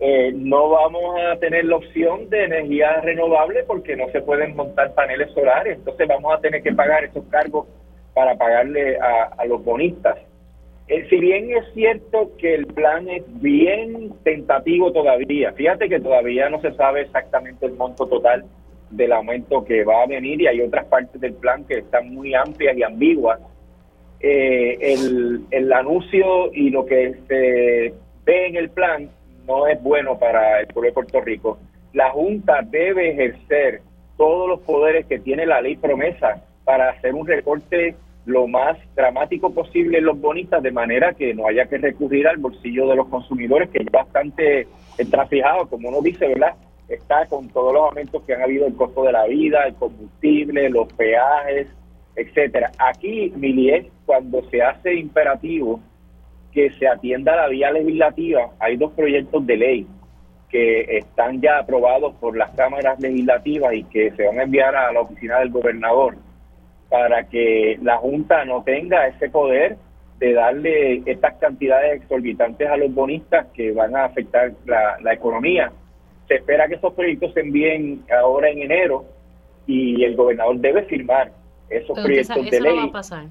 [0.00, 4.94] eh, no vamos a tener la opción de energía renovable porque no se pueden montar
[4.94, 7.66] paneles solares, entonces vamos a tener que pagar esos cargos
[8.18, 10.18] para pagarle a los bonistas.
[10.88, 16.48] Eh, si bien es cierto que el plan es bien tentativo todavía, fíjate que todavía
[16.48, 18.44] no se sabe exactamente el monto total
[18.90, 22.34] del aumento que va a venir y hay otras partes del plan que están muy
[22.34, 23.38] amplias y ambiguas.
[24.18, 29.10] Eh, el, el anuncio y lo que se ve en el plan
[29.46, 31.58] no es bueno para el pueblo de Puerto Rico.
[31.92, 33.82] La Junta debe ejercer
[34.16, 37.94] todos los poderes que tiene la ley promesa para hacer un recorte
[38.28, 42.36] lo más dramático posible en los bonistas de manera que no haya que recurrir al
[42.36, 44.68] bolsillo de los consumidores que es bastante
[45.10, 46.54] trafijado, como uno dice, ¿verdad?
[46.88, 50.68] Está con todos los aumentos que han habido el costo de la vida, el combustible,
[50.68, 51.68] los peajes,
[52.16, 52.70] etcétera.
[52.78, 55.80] Aquí, Mili, cuando se hace imperativo
[56.52, 59.86] que se atienda la vía legislativa, hay dos proyectos de ley
[60.50, 64.92] que están ya aprobados por las cámaras legislativas y que se van a enviar a
[64.92, 66.16] la oficina del gobernador
[66.88, 69.76] para que la Junta no tenga ese poder
[70.18, 75.70] de darle estas cantidades exorbitantes a los bonistas que van a afectar la, economía.
[76.26, 79.04] Se espera que esos proyectos se envíen ahora en enero
[79.66, 81.30] y el gobernador debe firmar
[81.70, 82.72] esos proyectos de ley.
[82.72, 83.24] Eso no va a pasar.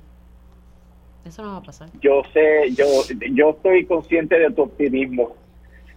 [1.25, 1.89] Eso no va a pasar.
[1.99, 2.85] Yo sé, yo,
[3.34, 5.35] yo estoy consciente de tu optimismo,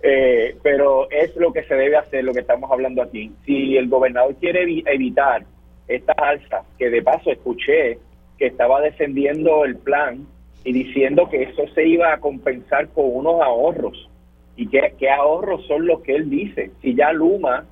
[0.02, 3.30] eh, pero es lo que se debe hacer, lo que estamos hablando aquí.
[3.46, 5.44] Si el gobernador quiere evitar
[5.90, 7.98] esta alza, que de paso escuché
[8.38, 10.26] que estaba defendiendo el plan
[10.64, 14.08] y diciendo que eso se iba a compensar con unos ahorros.
[14.56, 16.70] ¿Y qué, qué ahorros son los que él dice?
[16.80, 17.66] Si ya Luma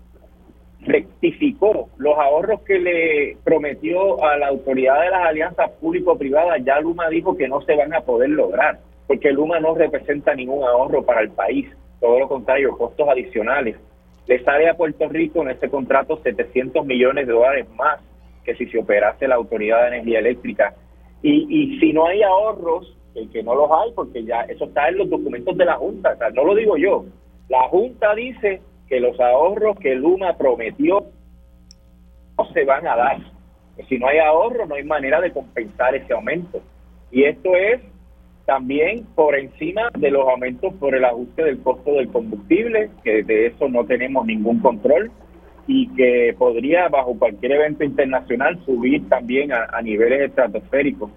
[0.80, 7.08] rectificó los ahorros que le prometió a la autoridad de las alianzas público-privadas, ya Luma
[7.08, 11.22] dijo que no se van a poder lograr, porque Luma no representa ningún ahorro para
[11.22, 11.68] el país,
[12.00, 13.76] todo lo contrario, costos adicionales.
[14.26, 18.00] Le sale a Puerto Rico en este contrato 700 millones de dólares más
[18.48, 20.74] que si se operase la Autoridad de Energía Eléctrica.
[21.20, 24.88] Y, y si no hay ahorros, el que no los hay, porque ya eso está
[24.88, 27.04] en los documentos de la Junta, no lo digo yo.
[27.50, 31.04] La Junta dice que los ahorros que Luma prometió
[32.38, 33.18] no se van a dar.
[33.86, 36.62] Si no hay ahorro, no hay manera de compensar ese aumento.
[37.10, 37.82] Y esto es
[38.46, 43.48] también por encima de los aumentos por el ajuste del costo del combustible, que de
[43.48, 45.10] eso no tenemos ningún control
[45.70, 51.10] y que podría, bajo cualquier evento internacional, subir también a, niveles estratosféricos.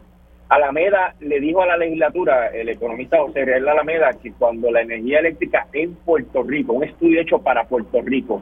[0.49, 5.19] Alameda le dijo a la legislatura, el economista José Real Alameda, que cuando la energía
[5.19, 8.41] eléctrica en Puerto Rico, un estudio hecho para Puerto Rico,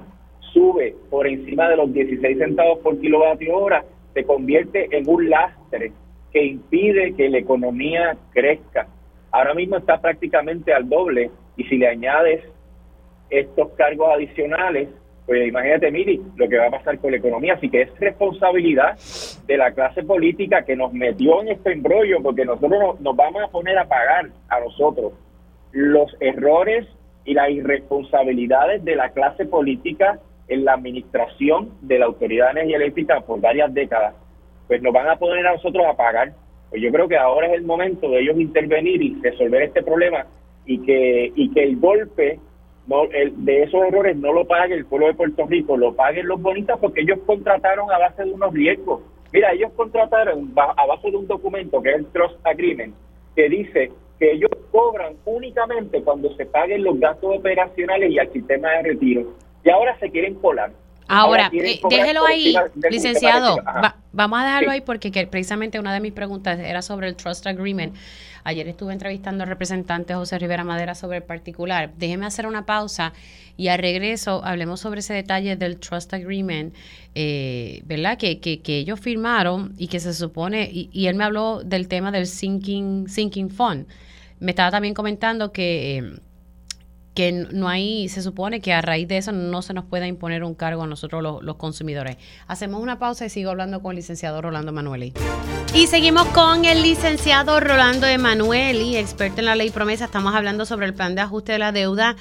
[0.52, 5.91] sube por encima de los 16 centavos por kilovatio hora, se convierte en un lastre
[6.34, 8.88] que impide que la economía crezca.
[9.31, 12.41] Ahora mismo está prácticamente al doble y si le añades
[13.30, 14.90] estos cargos adicionales,
[15.30, 17.53] pues imagínate, Miri, lo que va a pasar con la economía.
[17.53, 18.97] Así que es responsabilidad
[19.45, 23.47] de la clase política que nos metió en este embrollo, porque nosotros nos vamos a
[23.49, 25.14] poner a pagar a nosotros
[25.72, 26.88] los errores
[27.26, 32.77] y las irresponsabilidades de la clase política en la administración de la Autoridad de Energía
[32.77, 34.15] Eléctrica por varias décadas.
[34.68, 36.34] Pues nos van a poner a nosotros a pagar.
[36.72, 40.26] Pues yo creo que ahora es el momento de ellos intervenir y resolver este problema
[40.65, 42.39] y que, y que el golpe
[42.90, 46.28] no, el, de esos errores no lo pague el pueblo de Puerto Rico, lo paguen
[46.28, 49.02] los bonitas porque ellos contrataron a base de unos riesgos.
[49.32, 52.95] Mira, ellos contrataron a base de un documento que es el Trust Agreement,
[53.36, 58.72] que dice que ellos cobran únicamente cuando se paguen los gastos operacionales y al sistema
[58.72, 59.34] de retiro.
[59.64, 60.72] Y ahora se quieren colar.
[61.10, 62.56] Ahora, eh, déjelo ahí,
[62.90, 63.57] licenciado.
[64.14, 67.95] vamos a dejarlo ahí porque precisamente una de mis preguntas era sobre el Trust Agreement.
[68.44, 71.91] Ayer estuve entrevistando al representante José Rivera Madera sobre el particular.
[71.98, 73.11] Déjeme hacer una pausa
[73.57, 76.73] y al regreso hablemos sobre ese detalle del Trust Agreement,
[77.15, 78.18] eh, ¿verdad?
[78.18, 81.88] Que, que, que, ellos firmaron y que se supone, y, y, él me habló del
[81.88, 83.88] tema del Sinking, sinking Fund.
[84.40, 85.98] Me estaba también comentando que...
[85.98, 86.19] Eh,
[87.14, 90.44] que no hay, se supone que a raíz de eso no se nos pueda imponer
[90.44, 92.18] un cargo a nosotros los, consumidores.
[92.48, 95.14] Hacemos una pausa y sigo hablando con el licenciado Rolando Emanueli.
[95.73, 100.06] Y seguimos con el licenciado Rolando Emanueli, experto en la ley promesa.
[100.06, 102.15] Estamos hablando sobre el plan de ajuste de la deuda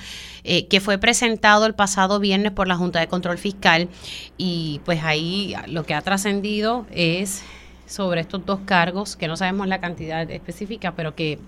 [0.44, 3.88] eh, que fue presentado el pasado viernes por la Junta de Control Fiscal.
[4.36, 7.42] Y pues ahí lo que ha trascendido es
[7.86, 11.38] sobre estos dos cargos, que no sabemos la cantidad específica, pero que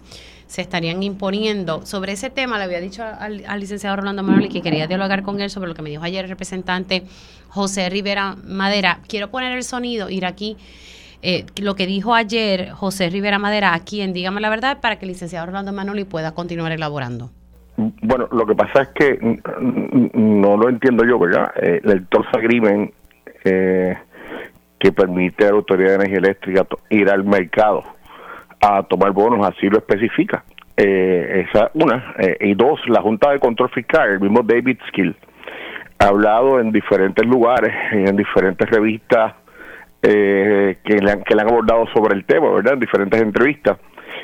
[0.50, 1.86] se estarían imponiendo.
[1.86, 5.48] Sobre ese tema le había dicho al, licenciado Rolando Manuel que quería dialogar con él
[5.48, 7.04] sobre lo que me dijo ayer el representante
[7.50, 8.98] José Rivera Madera.
[9.06, 10.56] Quiero poner el sonido, ir aquí.
[11.22, 15.04] Eh, lo que dijo ayer José Rivera Madera aquí en Dígame la Verdad para que
[15.04, 17.30] el licenciado Rolando Manoli pueda continuar elaborando.
[17.76, 19.40] Bueno, lo que pasa es que
[20.14, 21.52] no lo entiendo yo, ¿verdad?
[21.62, 22.92] Eh, el Torsa Agreement
[23.44, 23.96] eh,
[24.80, 27.84] que permite a la Autoridad de Energía Eléctrica ir al mercado
[28.60, 30.44] a tomar bonos, así lo especifica.
[30.76, 32.14] Eh, esa una.
[32.18, 35.14] Eh, y dos, la Junta de Control Fiscal, el mismo David Skill,
[35.98, 39.34] ha hablado en diferentes lugares, en diferentes revistas
[40.02, 42.74] eh, que, le han, que le han abordado sobre el tema, ¿verdad?
[42.74, 43.78] En diferentes entrevistas.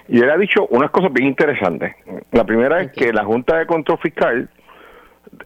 [0.08, 1.94] Y él ha dicho unas cosas bien interesantes.
[2.32, 4.48] La primera es que la Junta de Control Fiscal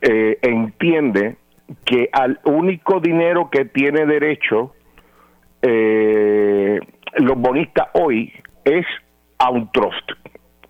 [0.01, 1.37] entiende
[1.85, 4.75] que al único dinero que tiene derecho
[5.63, 8.33] los bonistas hoy
[8.65, 8.87] es
[9.39, 10.11] a un trust.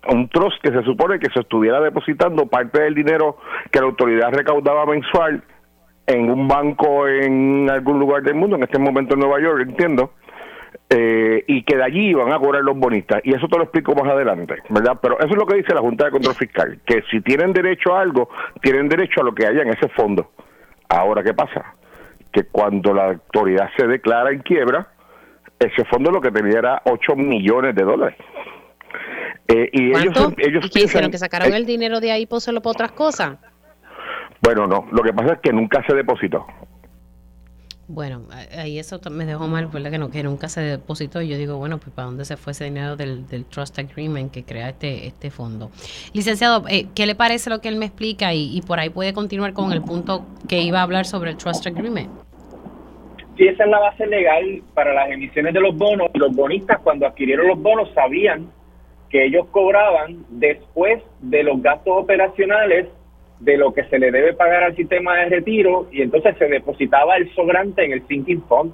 [0.07, 3.37] Un trust que se supone que se estuviera depositando parte del dinero
[3.71, 5.43] que la autoridad recaudaba mensual
[6.07, 10.13] en un banco en algún lugar del mundo, en este momento en Nueva York, entiendo,
[10.89, 13.21] eh, y que de allí iban a cobrar los bonistas.
[13.23, 14.97] Y eso te lo explico más adelante, ¿verdad?
[15.01, 17.95] Pero eso es lo que dice la Junta de Control Fiscal, que si tienen derecho
[17.95, 18.29] a algo,
[18.61, 20.31] tienen derecho a lo que haya en ese fondo.
[20.89, 21.75] Ahora, ¿qué pasa?
[22.31, 24.90] Que cuando la autoridad se declara en quiebra,
[25.61, 28.17] ese fondo lo que tenía era 8 millones de dólares.
[29.47, 30.87] Eh, y ellos, ellos ¿Y?
[31.11, 33.37] ¿Que sacaron el dinero de ahí y pusieron para otras cosas?
[34.41, 34.87] Bueno, no.
[34.91, 36.45] Lo que pasa es que nunca se depositó.
[37.87, 38.25] Bueno,
[38.57, 39.91] ahí eso me dejó mal, ¿verdad?
[39.91, 41.21] Que, no, que nunca se depositó.
[41.21, 44.45] Y yo digo, bueno, pues ¿para dónde se fue ese dinero del, Trust Agreement que
[44.45, 45.69] crea este, este fondo?
[46.13, 48.33] Licenciado, eh, ¿qué le parece lo que él me explica?
[48.33, 51.37] Y, y por ahí puede continuar con el punto que iba a hablar sobre el
[51.37, 52.09] Trust Agreement.
[53.41, 56.11] Sí, esa es la base legal para las emisiones de los bonos.
[56.13, 58.51] Los bonistas cuando adquirieron los bonos sabían
[59.09, 62.87] que ellos cobraban después de los gastos operacionales
[63.39, 67.17] de lo que se le debe pagar al sistema de retiro y entonces se depositaba
[67.17, 68.73] el sobrante en el sinking fund.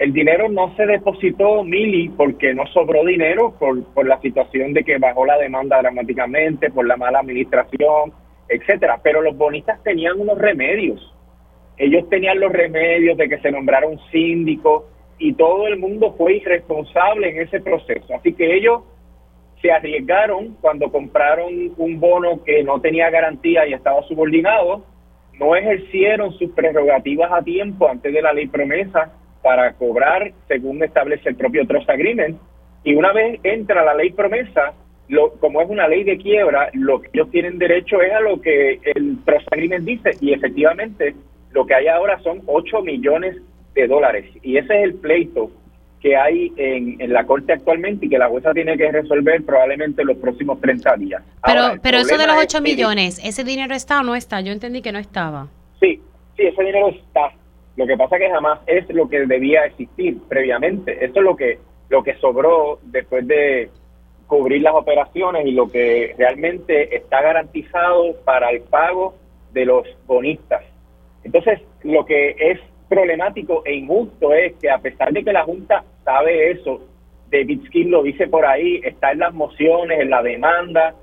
[0.00, 4.82] El dinero no se depositó, Mili, porque no sobró dinero por, por la situación de
[4.82, 8.12] que bajó la demanda dramáticamente, por la mala administración,
[8.48, 8.98] etcétera.
[9.00, 11.14] Pero los bonistas tenían unos remedios
[11.78, 14.88] ellos tenían los remedios de que se nombrara un síndico
[15.18, 18.14] y todo el mundo fue irresponsable en ese proceso.
[18.14, 18.82] Así que ellos
[19.60, 24.84] se arriesgaron cuando compraron un bono que no tenía garantía y estaba subordinado,
[25.38, 31.28] no ejercieron sus prerrogativas a tiempo antes de la ley promesa para cobrar según establece
[31.28, 32.38] el propio Trust Agreement.
[32.84, 34.72] Y una vez entra la ley promesa,
[35.08, 38.40] lo, como es una ley de quiebra, lo que ellos tienen derecho es a lo
[38.40, 41.14] que el trust agreement dice y efectivamente
[41.50, 43.36] lo que hay ahora son 8 millones
[43.74, 45.50] de dólares y ese es el pleito
[46.00, 50.02] que hay en, en la corte actualmente y que la jueza tiene que resolver probablemente
[50.02, 51.22] en los próximos 30 días.
[51.44, 54.14] Pero, Ahora, pero eso de los es 8 que- millones, ¿ese dinero está o no
[54.14, 54.40] está?
[54.40, 55.48] Yo entendí que no estaba.
[55.80, 56.00] Sí,
[56.36, 57.32] sí, ese dinero está.
[57.76, 61.04] Lo que pasa que jamás es lo que debía existir previamente.
[61.04, 61.58] Eso es lo que
[61.90, 63.70] lo que sobró después de
[64.26, 69.14] cubrir las operaciones y lo que realmente está garantizado para el pago
[69.52, 70.62] de los bonistas.
[71.24, 72.58] Entonces, lo que es
[72.88, 76.80] problemático e injusto es que a pesar de que la Junta sabe eso,
[77.30, 80.94] David Skin lo dice por ahí, está en las mociones, en la demanda,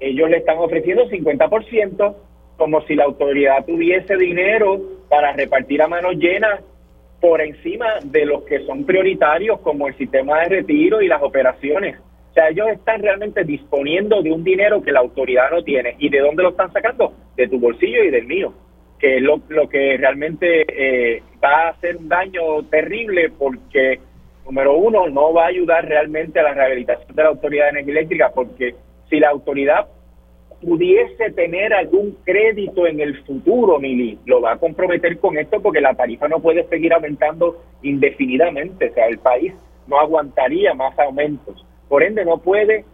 [0.00, 2.16] ellos le están ofreciendo 50%,
[2.56, 6.60] como si la autoridad tuviese dinero para repartir a manos llenas
[7.20, 11.96] por encima de los que son prioritarios, como el sistema de retiro y las operaciones.
[12.30, 15.94] O sea, ellos están realmente disponiendo de un dinero que la autoridad no tiene.
[15.98, 17.12] ¿Y de dónde lo están sacando?
[17.36, 18.52] De tu bolsillo y del mío,
[19.02, 23.98] que lo, lo que realmente eh, va a hacer un daño terrible porque,
[24.46, 27.94] número uno, no va a ayudar realmente a la rehabilitación de la Autoridad de Energía
[27.94, 28.76] Eléctrica, porque
[29.10, 29.88] si la autoridad
[30.60, 35.80] pudiese tener algún crédito en el futuro, Mili, lo va a comprometer con esto porque
[35.80, 38.90] la tarifa no puede seguir aumentando indefinidamente.
[38.90, 39.52] O sea, el país
[39.88, 41.66] no aguantaría más aumentos.
[41.88, 42.84] Por ende, no puede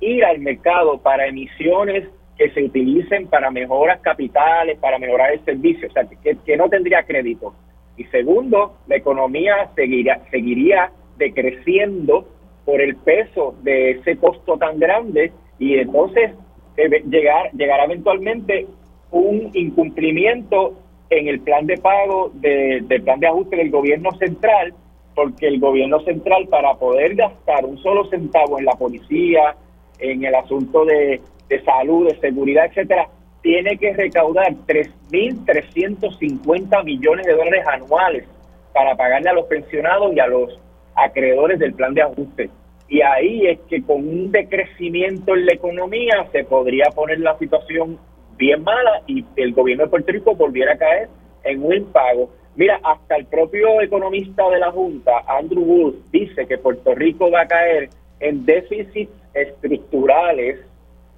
[0.00, 2.08] ir al mercado para emisiones
[2.42, 6.68] que se utilicen para mejoras capitales, para mejorar el servicio, o sea, que, que no
[6.68, 7.54] tendría crédito.
[7.96, 12.26] Y segundo, la economía seguiría, seguiría decreciendo
[12.64, 16.32] por el peso de ese costo tan grande y entonces
[16.76, 18.66] eh, llegar llegará eventualmente
[19.12, 20.74] un incumplimiento
[21.10, 24.74] en el plan de pago de- del plan de ajuste del gobierno central
[25.14, 29.54] porque el gobierno central para poder gastar un solo centavo en la policía
[29.98, 31.20] en el asunto de,
[31.52, 33.08] de salud de seguridad etcétera
[33.42, 38.24] tiene que recaudar 3.350 millones de dólares anuales
[38.72, 40.60] para pagarle a los pensionados y a los
[40.94, 42.48] acreedores del plan de ajuste.
[42.88, 47.98] Y ahí es que con un decrecimiento en la economía se podría poner la situación
[48.36, 51.08] bien mala y el gobierno de Puerto Rico volviera a caer
[51.44, 52.30] en un impago.
[52.54, 57.40] Mira, hasta el propio economista de la Junta, Andrew Wood, dice que Puerto Rico va
[57.42, 57.88] a caer
[58.20, 60.60] en déficits estructurales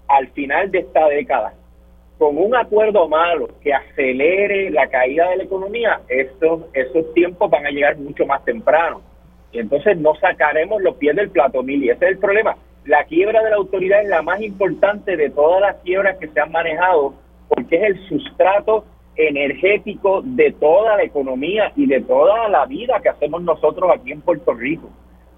[0.09, 1.55] al final de esta década.
[2.19, 7.67] Con un acuerdo malo que acelere la caída de la economía, esos, esos tiempos van
[7.67, 9.01] a llegar mucho más temprano.
[9.53, 11.91] Y entonces no sacaremos los pies del plato, Mili.
[11.91, 12.57] Ese es el problema.
[12.85, 16.41] La quiebra de la autoridad es la más importante de todas las quiebras que se
[16.41, 17.15] han manejado
[17.49, 18.85] porque es el sustrato
[19.17, 24.21] energético de toda la economía y de toda la vida que hacemos nosotros aquí en
[24.21, 24.91] Puerto Rico.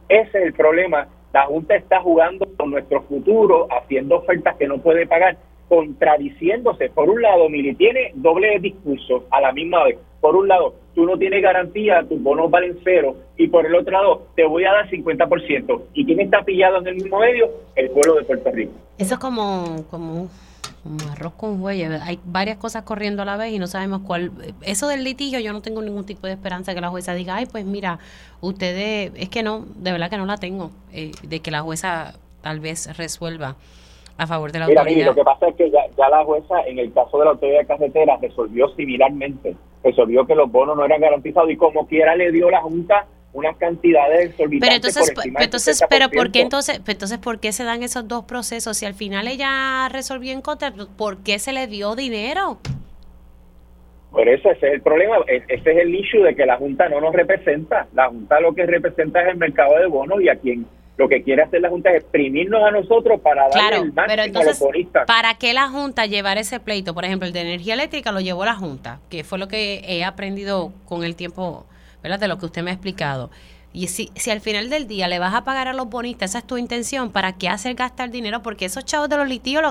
[0.08, 1.08] Ese es el problema.
[1.36, 5.36] La Junta está jugando con nuestro futuro, haciendo ofertas que no puede pagar,
[5.68, 6.88] contradiciéndose.
[6.88, 9.98] Por un lado, Mili tiene doble discurso a la misma vez.
[10.22, 13.92] Por un lado, tú no tienes garantía, tus bonos valen cero, y por el otro
[13.92, 15.82] lado, te voy a dar 50%.
[15.92, 17.50] ¿Y quién está pillado en el mismo medio?
[17.74, 18.72] El pueblo de Puerto Rico.
[18.96, 20.30] Eso es como, como,
[20.86, 22.00] como arroz con huella.
[22.04, 24.30] Hay varias cosas corriendo a la vez y no sabemos cuál.
[24.62, 27.46] Eso del litigio, yo no tengo ningún tipo de esperanza que la jueza diga, ay,
[27.46, 27.98] pues mira,
[28.40, 32.14] ustedes, es que no, de verdad que no la tengo, eh, de que la jueza
[32.40, 33.56] tal vez resuelva
[34.18, 35.06] a favor de la Mira, autoridad.
[35.06, 37.60] lo que pasa es que ya, ya la jueza, en el caso de la autoridad
[37.60, 39.56] de carretera, resolvió similarmente.
[39.82, 43.06] Resolvió que los bonos no eran garantizados y como quiera le dio la Junta
[43.36, 46.42] unas cantidades exorbitantes Pero entonces, por encima pero del entonces, pero ¿por qué 60%.
[46.42, 48.76] entonces, entonces, por qué se dan esos dos procesos?
[48.76, 52.58] Si al final ella resolvió en contra, ¿por qué se le dio dinero?
[54.10, 56.88] Por eso ese es el problema, e- ese es el issue de que la Junta
[56.88, 57.86] no nos representa.
[57.94, 61.22] La Junta lo que representa es el mercado de bonos y a quien lo que
[61.22, 64.44] quiere hacer la Junta es exprimirnos a nosotros para darle Claro, el máximo pero a
[64.44, 65.06] los.
[65.06, 66.94] ¿para qué la Junta llevar ese pleito?
[66.94, 70.04] Por ejemplo, el de energía eléctrica lo llevó la Junta, que fue lo que he
[70.04, 71.66] aprendido con el tiempo,
[72.02, 72.18] ¿verdad?
[72.18, 73.30] De lo que usted me ha explicado.
[73.72, 76.38] Y si, si al final del día le vas a pagar a los bonistas, esa
[76.38, 78.42] es tu intención, ¿para qué hacer gastar dinero?
[78.42, 79.70] Porque esos chavos de los litigios lo,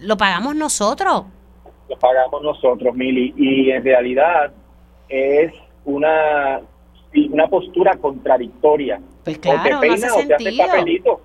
[0.00, 1.24] lo pagamos nosotros.
[1.88, 4.52] lo pagamos nosotros, Mili, y en realidad
[5.08, 5.52] es
[5.84, 6.60] una
[7.30, 9.00] una postura contradictoria.
[9.24, 11.20] Pues o claro, te no peinas hace o te hace papelito.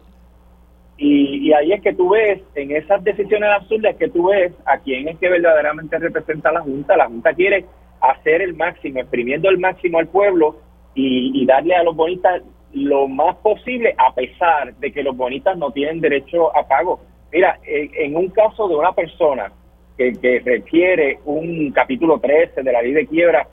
[0.98, 4.80] Y, y ahí es que tú ves, en esas decisiones absurdas que tú ves, a
[4.80, 6.98] quién es que verdaderamente representa la Junta.
[6.98, 7.66] La Junta quiere
[8.02, 10.58] hacer el máximo, exprimiendo el máximo al pueblo
[10.96, 12.42] y, y darle a los bonistas
[12.74, 17.00] lo más posible, a pesar de que los bonistas no tienen derecho a pago.
[17.32, 19.52] Mira, en, un caso de una persona
[19.98, 23.48] que, que requiere un capítulo 13 de la ley de quiebra,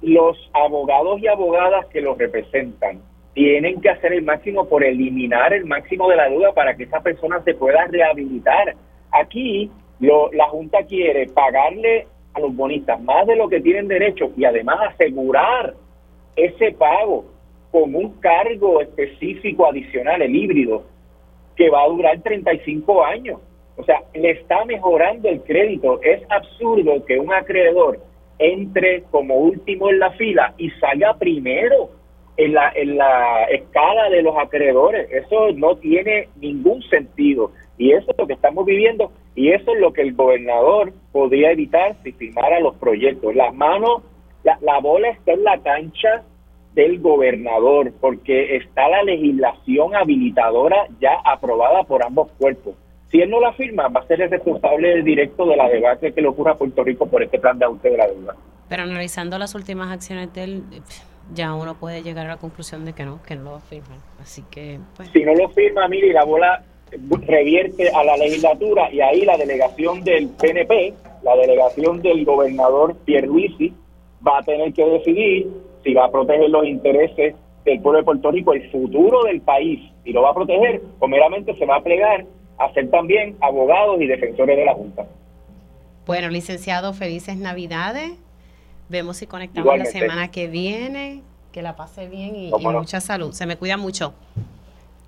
[0.00, 3.00] los abogados y abogadas que los representan
[3.34, 7.00] tienen que hacer el máximo por eliminar el máximo de la deuda para que esa
[7.00, 8.74] persona se pueda rehabilitar.
[9.10, 14.30] Aquí lo, la Junta quiere pagarle a los bonistas más de lo que tienen derecho
[14.36, 15.74] y además asegurar
[16.36, 17.26] ese pago
[17.70, 20.84] con un cargo específico adicional, el híbrido,
[21.56, 23.40] que va a durar 35 años.
[23.76, 26.00] O sea, le está mejorando el crédito.
[26.02, 27.98] Es absurdo que un acreedor
[28.38, 31.90] entre como último en la fila y salga primero
[32.36, 35.10] en la, en la escala de los acreedores.
[35.10, 37.52] Eso no tiene ningún sentido.
[37.78, 41.52] Y eso es lo que estamos viviendo y eso es lo que el gobernador podría
[41.52, 43.34] evitar si firmara los proyectos.
[43.34, 44.02] Las manos,
[44.44, 46.22] la, la bola está en la cancha
[46.74, 52.74] del gobernador porque está la legislación habilitadora ya aprobada por ambos cuerpos.
[53.10, 56.22] Si él no la firma, va a ser el responsable directo de la debate que
[56.22, 58.36] le ocurra a Puerto Rico por este plan de ajuste de la deuda.
[58.70, 60.62] Pero analizando las últimas acciones de él,
[61.34, 63.60] ya uno puede llegar a la conclusión de que no, que no lo va a
[63.60, 63.98] firmar.
[64.18, 65.10] Así que, pues.
[65.10, 66.64] Si no lo firma, mire, la bola
[67.26, 73.72] revierte a la legislatura y ahí la delegación del PNP, la delegación del gobernador Pierluisi,
[74.26, 75.48] va a tener que decidir
[75.82, 79.80] si va a proteger los intereses del pueblo de Puerto Rico, el futuro del país,
[80.04, 82.24] y lo va a proteger, o meramente se va a plegar
[82.58, 85.06] a ser también abogados y defensores de la Junta.
[86.06, 88.12] Bueno, licenciado, felices Navidades.
[88.88, 91.22] Vemos si conectamos la semana que viene.
[91.52, 93.32] Que la pase bien y, y mucha salud.
[93.32, 94.14] Se me cuida mucho.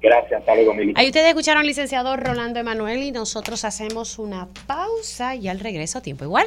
[0.05, 0.53] Gracias, hasta.
[0.53, 6.03] Ahí ustedes escucharon al licenciado Rolando Emanuel y nosotros hacemos una pausa y al regreso
[6.03, 6.47] tiempo igual.